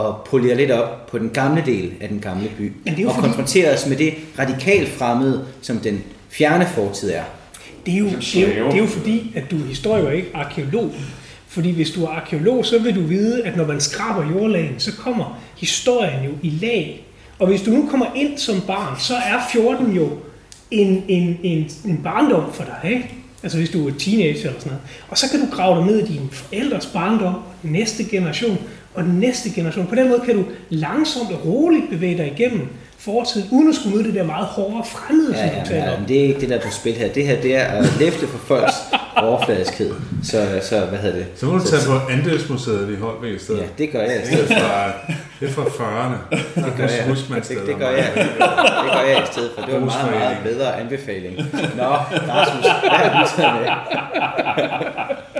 [0.00, 2.72] at polere lidt op på den gamle del af den gamle by.
[2.84, 6.66] Men det er jo og fordi- konfrontere os med det radikalt fremmede, som den fjerne
[6.74, 7.22] fortid er.
[7.86, 10.14] Det er, jo, det, er jo, det er jo fordi, at du er historiker og
[10.14, 10.90] ikke arkeolog.
[11.48, 14.96] Fordi hvis du er arkeolog, så vil du vide, at når man skraber jordlagen, så
[14.96, 17.06] kommer historien jo i lag.
[17.38, 20.10] Og hvis du nu kommer ind som barn, så er 14 jo
[20.70, 22.90] en, en, en, en barndom for dig.
[22.90, 23.14] Ikke?
[23.42, 24.80] Altså hvis du er teenager eller sådan noget.
[25.08, 28.58] Og så kan du grave dig ned i dine forældres barndom, næste generation
[28.94, 29.86] og den næste generation.
[29.86, 32.68] På den måde kan du langsomt og roligt bevæge dig igennem
[33.04, 35.92] fortiden, uden at skulle møde det der meget hårde fremmede, Ja, som du taler ja,
[35.94, 35.98] om.
[36.00, 37.08] men det er ikke det, der er på spil her.
[37.12, 38.74] Det her, det er at læfte for folks
[39.28, 39.94] overfladiskhed.
[40.24, 41.26] Så, så hvad hedder det?
[41.36, 43.60] Så må du tage på Andelsmuseet i Holbæk i stedet.
[43.60, 44.54] Ja, det gør jeg i Det er stedet for.
[44.54, 44.92] fra,
[45.40, 46.16] det er fra 40'erne.
[46.66, 47.06] Det gør jeg,
[47.48, 48.10] det, det gør jeg,
[48.84, 49.62] det gør jeg i stedet for.
[49.62, 51.36] Det var en meget, meget bedre anbefaling.
[51.76, 51.84] Nå,
[52.28, 53.68] Rasmus, hvad har du taget med?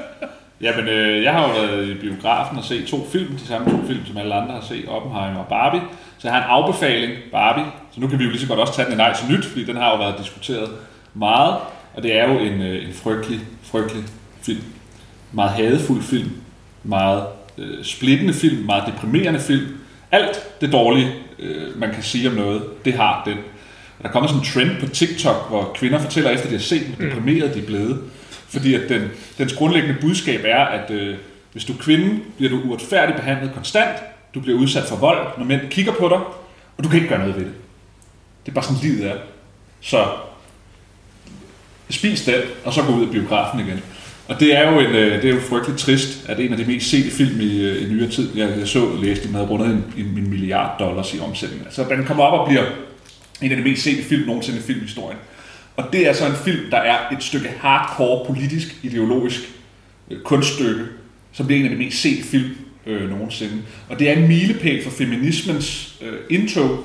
[0.63, 3.87] Jamen, øh, jeg har jo været i biografen og set to film, de samme to
[3.87, 5.81] film, som alle andre har set, Oppenheimer og Barbie.
[6.19, 7.65] Så jeg har en afbefaling, Barbie.
[7.95, 9.65] Så nu kan vi jo lige så godt også tage den nej til nyt, fordi
[9.65, 10.71] den har jo været diskuteret
[11.15, 11.57] meget.
[11.95, 14.05] Og det er jo en, øh, en frygtelig, frygtelig
[14.43, 14.63] film.
[15.33, 16.31] Meget hadefuld film.
[16.85, 17.25] Meget
[17.59, 18.67] øh, splittende film.
[18.67, 19.67] Meget deprimerende film.
[20.11, 23.37] Alt det dårlige, øh, man kan sige om noget, det har den.
[24.03, 26.83] Der er kommet sådan en trend på TikTok, hvor kvinder fortæller efter, de har set,
[26.83, 28.03] hvor deprimeret de er blevet.
[28.53, 31.16] Fordi at den, dens grundlæggende budskab er, at øh,
[31.53, 33.96] hvis du er kvinde, bliver du uretfærdigt behandlet konstant.
[34.34, 36.18] Du bliver udsat for vold, når mænd kigger på dig,
[36.76, 37.53] og du kan ikke gøre noget ved det.
[38.46, 39.16] Det er bare sådan, livet er.
[39.80, 40.07] Så
[41.90, 43.80] spis den, og så gå ud af biografen igen.
[44.28, 46.64] Og det er jo, en, øh, det er jo frygteligt trist, at en af de
[46.64, 49.66] mest sete film i, øh, i nyere tid, jeg, jeg så læste, den havde rundet
[49.66, 51.62] en, en, en milliard dollars i omsætning.
[51.64, 52.64] Altså, så den kommer op og bliver
[53.42, 55.18] en af de mest sete film nogensinde i filmhistorien.
[55.77, 59.41] Og det er så en film, der er et stykke hardcore politisk, ideologisk
[60.11, 60.85] øh, kunststykke,
[61.33, 62.51] som bliver en af de mest sete film
[62.87, 63.62] øh, nogensinde.
[63.89, 66.85] Og det er en milepæl for feminismens øh, indtog,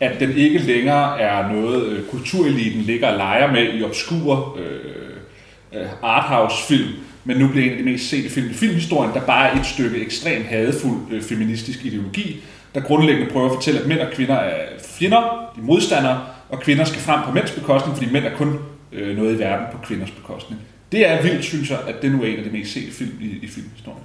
[0.00, 5.80] at den ikke længere er noget, øh, kultureliten ligger og leger med i obskure øh,
[5.80, 6.88] øh, arthouse-film,
[7.24, 9.66] men nu bliver en af de mest sete film i filmhistorien, der bare er et
[9.66, 14.34] stykke ekstremt hadefuld øh, feministisk ideologi, der grundlæggende prøver at fortælle, at mænd og kvinder
[14.34, 14.66] er
[14.98, 18.58] fjender, de er modstandere, og kvinder skal frem på mænds bekostning, fordi mænd er kun
[18.92, 20.60] øh, noget i verden på kvinders bekostning.
[20.92, 23.18] Det er vildt, synes jeg, at det nu er en af de mest sete film
[23.20, 24.04] i, i filmhistorien.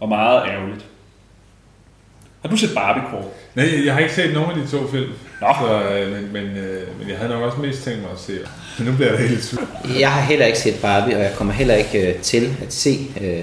[0.00, 0.84] Og meget ærgerligt.
[2.42, 3.24] Har du set Barbie, Kåre?
[3.54, 5.10] Nej, jeg har ikke set nogen af de to film.
[5.40, 5.46] Nå.
[5.60, 8.38] Så, øh, men, men, øh, men jeg havde nok også mest tænkt mig at se.
[8.78, 9.66] Men nu bliver jeg da helt tvivl.
[10.00, 12.98] Jeg har heller ikke set Barbie, og jeg kommer heller ikke øh, til at se
[13.20, 13.40] øh,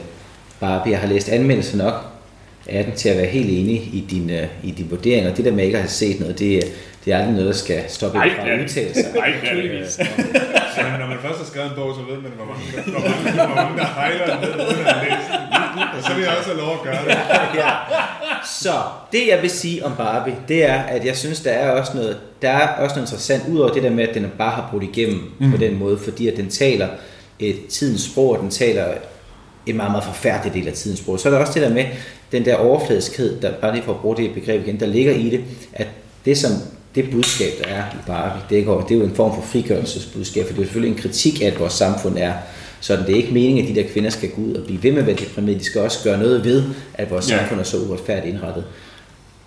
[0.60, 0.92] Barbie.
[0.92, 2.15] Jeg har læst anmeldelser nok
[2.68, 5.46] af den til at være helt enig i din, øh, i din vurdering, og det
[5.46, 6.68] der med ikke at have set noget, det, er-
[7.06, 9.04] det er aldrig noget, der skal stoppe en fra det er at udtale sig.
[9.16, 9.86] Nej, det er det ikke.
[10.76, 13.46] Så når man først har skrevet en bog, så ved man, hvor mange, hvor mange,
[13.46, 15.18] hvor mange der hejler den ned, uden at den.
[15.98, 17.16] Og så vil jeg også have lov at gøre det.
[17.60, 17.70] ja.
[18.62, 18.72] Så
[19.12, 22.18] det jeg vil sige om Barbie, det er, at jeg synes, der er også noget,
[22.42, 25.22] der er også noget interessant, udover det der med, at den bare har brudt igennem
[25.40, 25.52] mm.
[25.52, 26.88] på den måde, fordi at den taler
[27.40, 28.86] et tidens sprog, og den taler
[29.66, 31.20] en meget, meget forfærdelig del af tidens sprog.
[31.20, 31.86] Så er der også det der med
[32.32, 35.30] den der overfladiskhed, der bare lige for at bruge det begreb igen, der ligger i
[35.30, 35.44] det,
[35.74, 35.88] at
[36.26, 36.52] det som
[36.96, 37.84] det budskab, der er
[38.38, 40.96] i det, går, det er jo en form for frigørelsesbudskab, for det er jo selvfølgelig
[40.98, 42.34] en kritik af, at vores samfund er
[42.82, 43.06] sådan.
[43.06, 45.00] Det er ikke meningen, at de der kvinder skal gå ud og blive ved med
[45.00, 45.60] at være deprimerede.
[45.60, 47.38] De skal også gøre noget ved, at vores Ja.
[47.38, 48.64] samfund er så uretfærdigt indrettet.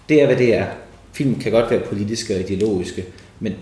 [0.09, 0.65] Det er, hvad det er.
[1.13, 3.05] Film kan godt være politiske og ideologiske,
[3.41, 3.53] men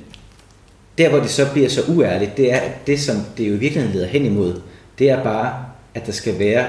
[0.98, 3.56] der, hvor det så bliver så uærligt, det er, at det, som det jo i
[3.56, 4.60] virkeligheden leder hen imod,
[4.98, 5.54] det er bare,
[5.94, 6.66] at der skal være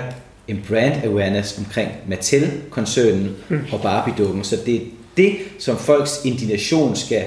[0.48, 3.36] en brand awareness omkring Mattel-koncernen
[3.72, 4.44] og Barbie-dukken.
[4.44, 4.80] Så det er
[5.18, 7.24] det, som folks indignation skal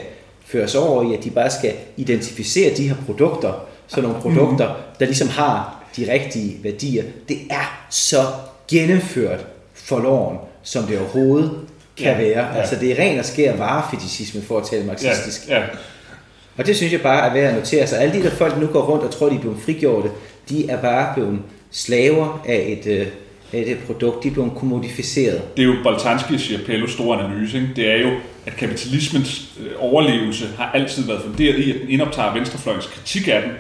[0.47, 3.53] føres over i, at de bare skal identificere de her produkter,
[3.87, 7.05] sådan nogle produkter, der ligesom har de rigtige værdier.
[7.29, 8.19] Det er så
[8.71, 11.51] gennemført for loven, som det overhovedet
[11.97, 12.47] kan Ja, være.
[12.55, 12.61] ja.
[12.61, 15.49] Altså det er ren og skær varefetisisme for at tale marxistisk.
[15.49, 15.65] Ja, ja.
[16.57, 17.99] Og det synes jeg bare er værd at notere sig.
[18.01, 20.11] Alle de der folk, der nu går rundt og tror, de er blevet frigjorte,
[20.49, 21.39] de er bare blevet
[21.71, 23.07] slaver af et, øh,
[23.53, 24.23] af et produkt.
[24.23, 25.43] De er blevet kommodificeret.
[25.57, 27.57] Det er jo Boltanski siger Pellos store analyse.
[27.57, 27.71] Ikke?
[27.77, 28.11] Det er jo,
[28.47, 33.43] at kapitalismens øh, overlevelse har altid været funderet i, at den indoptager venstrefløjens kritik af
[33.43, 33.51] den,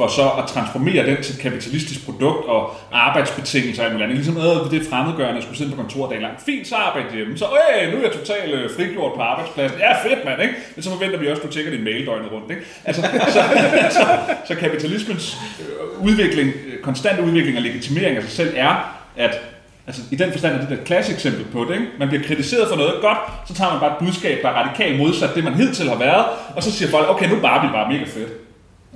[0.00, 4.16] for så at transformere den til et kapitalistisk produkt og arbejdsbetingelser og alt andet.
[4.16, 6.34] Ligesom øh, det fremmedgørende at skulle sidde på kontoret dagen lang.
[6.46, 7.38] Fint, så arbejde hjemme.
[7.38, 9.78] Så øh, nu er jeg totalt øh, frigjort på arbejdspladsen.
[9.78, 10.54] Ja, fedt mand, ikke?
[10.74, 12.62] Men så forventer vi også, at du tjekker din mail døgnet rundt, ikke?
[12.84, 13.02] Altså,
[13.36, 13.42] så,
[13.90, 14.04] så,
[14.48, 19.40] så kapitalismens øh, udvikling, konstante konstant udvikling og legitimering af sig selv er, at
[19.86, 21.74] Altså, i den forstand er det et klassisk eksempel på det.
[21.74, 21.86] Ikke?
[21.98, 24.98] Man bliver kritiseret for noget godt, så tager man bare et budskab, der er radikalt
[24.98, 26.24] modsat det, man hidtil har været,
[26.56, 28.32] og så siger folk, okay, nu er Barbie bare mega fedt.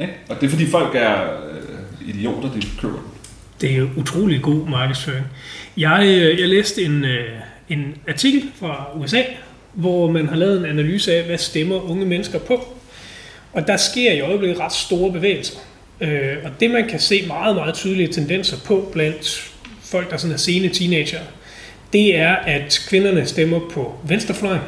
[0.01, 0.13] Ikke?
[0.29, 2.99] Og det er fordi folk er øh, idioter, de køber.
[3.61, 5.27] Det er utrolig god markedsføring.
[5.77, 7.29] Jeg, øh, jeg læste en, øh,
[7.69, 9.23] en artikel fra USA,
[9.73, 12.65] hvor man har lavet en analyse af, hvad stemmer unge mennesker på.
[13.53, 15.59] Og der sker i øjeblikket ret store bevægelser.
[16.01, 19.53] Øh, og det man kan se meget, meget tydelige tendenser på blandt
[19.83, 21.21] folk, der sådan er sene teenager,
[21.93, 24.61] det er, at kvinderne stemmer på venstrefløjen,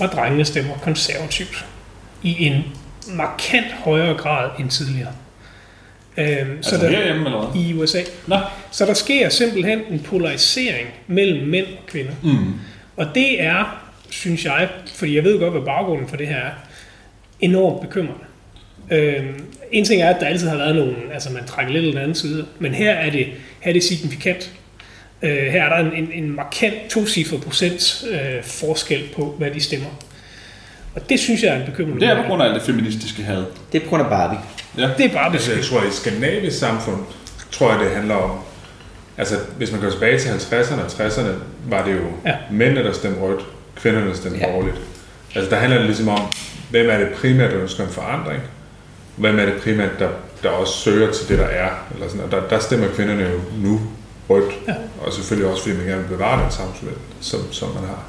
[0.00, 1.66] og drengene stemmer konservativt.
[2.22, 2.64] I en
[3.08, 5.12] markant højere grad end tidligere.
[6.16, 7.60] Øhm, Altså så der, herhjemme eller hvad?
[7.62, 8.00] i USA.
[8.26, 8.36] Nå.
[8.70, 12.12] Så der sker simpelthen en polarisering mellem mænd og kvinder.
[12.22, 12.54] Mm.
[12.96, 16.50] Og det er, synes jeg, fordi jeg ved godt, hvad baggrunden for det her er,
[17.40, 18.24] enormt bekymrende.
[18.90, 21.88] Øhm, en ting er, at der altid har været nogen, altså man trækker lidt i
[21.90, 23.26] den anden side, men her er det,
[23.60, 24.50] her er det signifikant.
[25.22, 29.60] Øh, her er der en, en, en markant tocifret procent øh, forskel på, hvad de
[29.60, 29.88] stemmer.
[30.94, 32.00] Og det synes jeg er en bekymrende.
[32.00, 33.44] Det er på grund af alt det feministiske had.
[33.72, 34.38] Det er på grund af Barbie.
[34.78, 34.90] Ja.
[34.98, 36.96] Det er bare Altså, jeg tror, i skandinavisk samfund,
[37.50, 38.38] tror jeg, det handler om,
[39.18, 41.30] altså hvis man går tilbage til 50'erne og 60'erne,
[41.68, 42.34] var det jo Ja.
[42.50, 43.40] mændene, der stemte rødt,
[43.76, 44.46] kvinderne, der stemte ja.
[44.46, 44.76] borgerligt.
[45.34, 46.20] Altså der handler det ligesom om,
[46.70, 48.42] hvem er det primært, der ønsker en forandring,
[49.16, 50.08] hvem er det primært, der,
[50.42, 51.68] der også søger til det, der er.
[51.94, 53.80] Eller sådan, og der, der stemmer kvinderne jo nu
[54.30, 54.74] rødt, Ja.
[55.06, 56.90] og selvfølgelig også, fordi man gerne vil bevare den samfund,
[57.20, 58.02] som, som man har.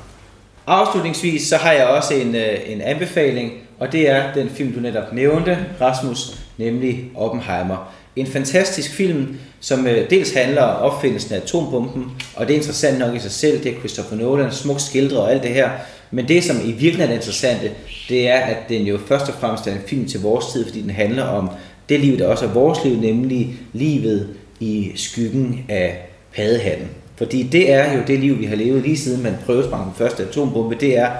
[0.67, 4.79] Afslutningsvis så har jeg også en, øh, en anbefaling, og det er den film, du
[4.79, 7.93] netop nævnte, Rasmus, nemlig Oppenheimer.
[8.15, 12.99] En fantastisk film, som øh, dels handler om opfindelsen af atombomben, og det er interessant
[12.99, 15.69] nok i sig selv, det er Christopher Nolan, smukt skildret og alt det her.
[16.11, 17.71] Men det, som i virkeligheden er det interessante,
[18.09, 20.81] det er, at den jo først og fremmest er en film til vores tid, fordi
[20.81, 21.49] den handler om
[21.89, 24.29] det liv, der også er vores liv, nemlig livet
[24.59, 26.87] i skyggen af paddehatten.
[27.15, 30.23] Fordi det er jo det liv, vi har levet lige siden man prøvesprang den første
[30.23, 30.75] atombombe.
[30.79, 31.11] Det er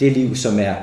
[0.00, 0.74] det liv, som er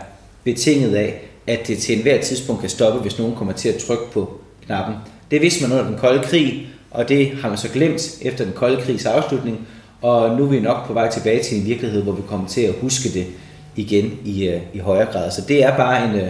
[0.43, 4.03] betinget af, at det til enhver tidspunkt kan stoppe, hvis nogen kommer til at trykke
[4.11, 4.95] på knappen.
[5.31, 8.53] Det vidste man under den kolde krig, og det har man så glemt efter den
[8.53, 9.67] kolde krigs afslutning.
[10.01, 12.61] Og nu er vi nok på vej tilbage til en virkelighed, hvor vi kommer til
[12.61, 13.25] at huske det
[13.75, 15.31] igen i, øh, i højere grad.
[15.31, 16.29] Så det er bare en, øh,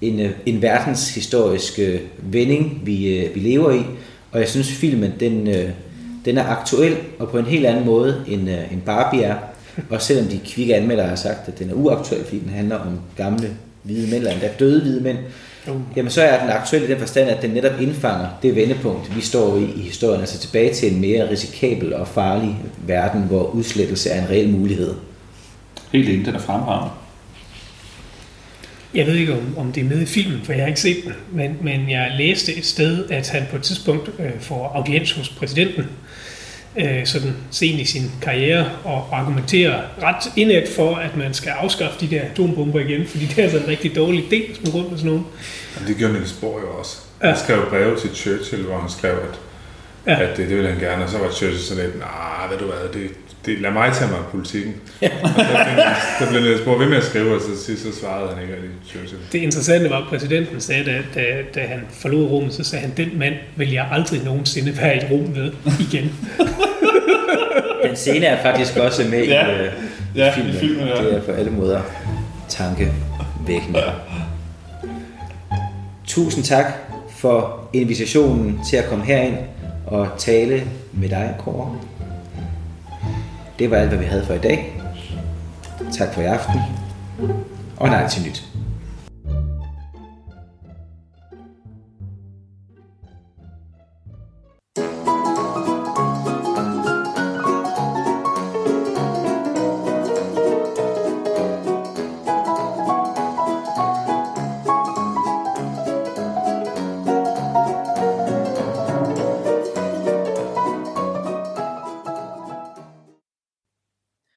[0.00, 1.80] en, øh, en verdenshistorisk
[2.22, 3.82] vending, vi, vi lever i.
[4.32, 5.48] Og jeg synes, filmen den,
[6.24, 9.36] den er aktuel, og på en helt anden måde, end, end Barbie er.
[9.90, 13.00] Og selvom de kvikke anmeldere har sagt, at den er uaktuel, fordi den handler om
[13.16, 13.50] gamle
[13.82, 15.18] hvide mænd, eller endda døde hvide mænd,
[15.96, 19.20] jamen så er den aktuel i den forstand, at den netop indfanger det vendepunkt, vi
[19.20, 24.10] står i i historien, altså tilbage til en mere risikabel og farlig verden, hvor udslettelse
[24.10, 24.94] er en reel mulighed.
[25.92, 26.90] Helt enig, den er fremragende.
[28.94, 31.04] Jeg ved ikke, om, om det er med i filmen, for jeg har ikke set
[31.04, 35.12] den, men, men jeg læste et sted, at han på et tidspunkt øh, får audiens
[35.12, 35.84] hos præsidenten,
[36.80, 42.06] øh, sådan sent i sin karriere, og argumenterer ret indet for, at man skal afskaffe
[42.06, 44.90] de der atombomber igen, fordi det er altså en rigtig dårlig idé, at smide rundt
[44.90, 45.26] med sådan nogen.
[45.80, 46.96] Og det gjorde Niels Bohr jo også.
[47.22, 47.28] Ja.
[47.28, 49.38] Han skrev breve til Churchill, hvor han skrev, at,
[50.06, 50.12] Ja.
[50.12, 50.30] ja.
[50.30, 52.64] at det, det ville han gerne, og så var Churchill sådan lidt, nej, ved du
[52.64, 53.10] hvad, det,
[53.46, 54.74] det, lad mig tage mig af politikken.
[55.02, 55.08] Ja.
[55.22, 58.28] Og så, så blev Niels Bohr ved med at skrive, og så sidst så svarede
[58.34, 59.20] han ikke rigtig Churchill.
[59.32, 62.92] Det interessante var, at præsidenten sagde, da, da, da han forlod rummet, så sagde han,
[62.96, 66.12] den mand vil jeg aldrig nogensinde være i et rum med igen.
[67.88, 69.46] Den scene er faktisk også med Ja.
[69.48, 69.72] i, øh,
[70.16, 70.54] Ja, i filmen.
[70.54, 70.94] filmen, ja.
[71.04, 71.80] Det er på alle måder
[72.48, 73.80] tankevækkende.
[76.06, 76.64] Tusind tak
[77.16, 79.36] for invitationen til at komme herind
[79.86, 80.62] og tale
[80.92, 81.78] med dig, Kåre.
[83.58, 84.82] Det var alt, hvad vi havde for i dag.
[85.92, 86.60] Tak for i aften.
[87.76, 88.44] Og nej til nyt.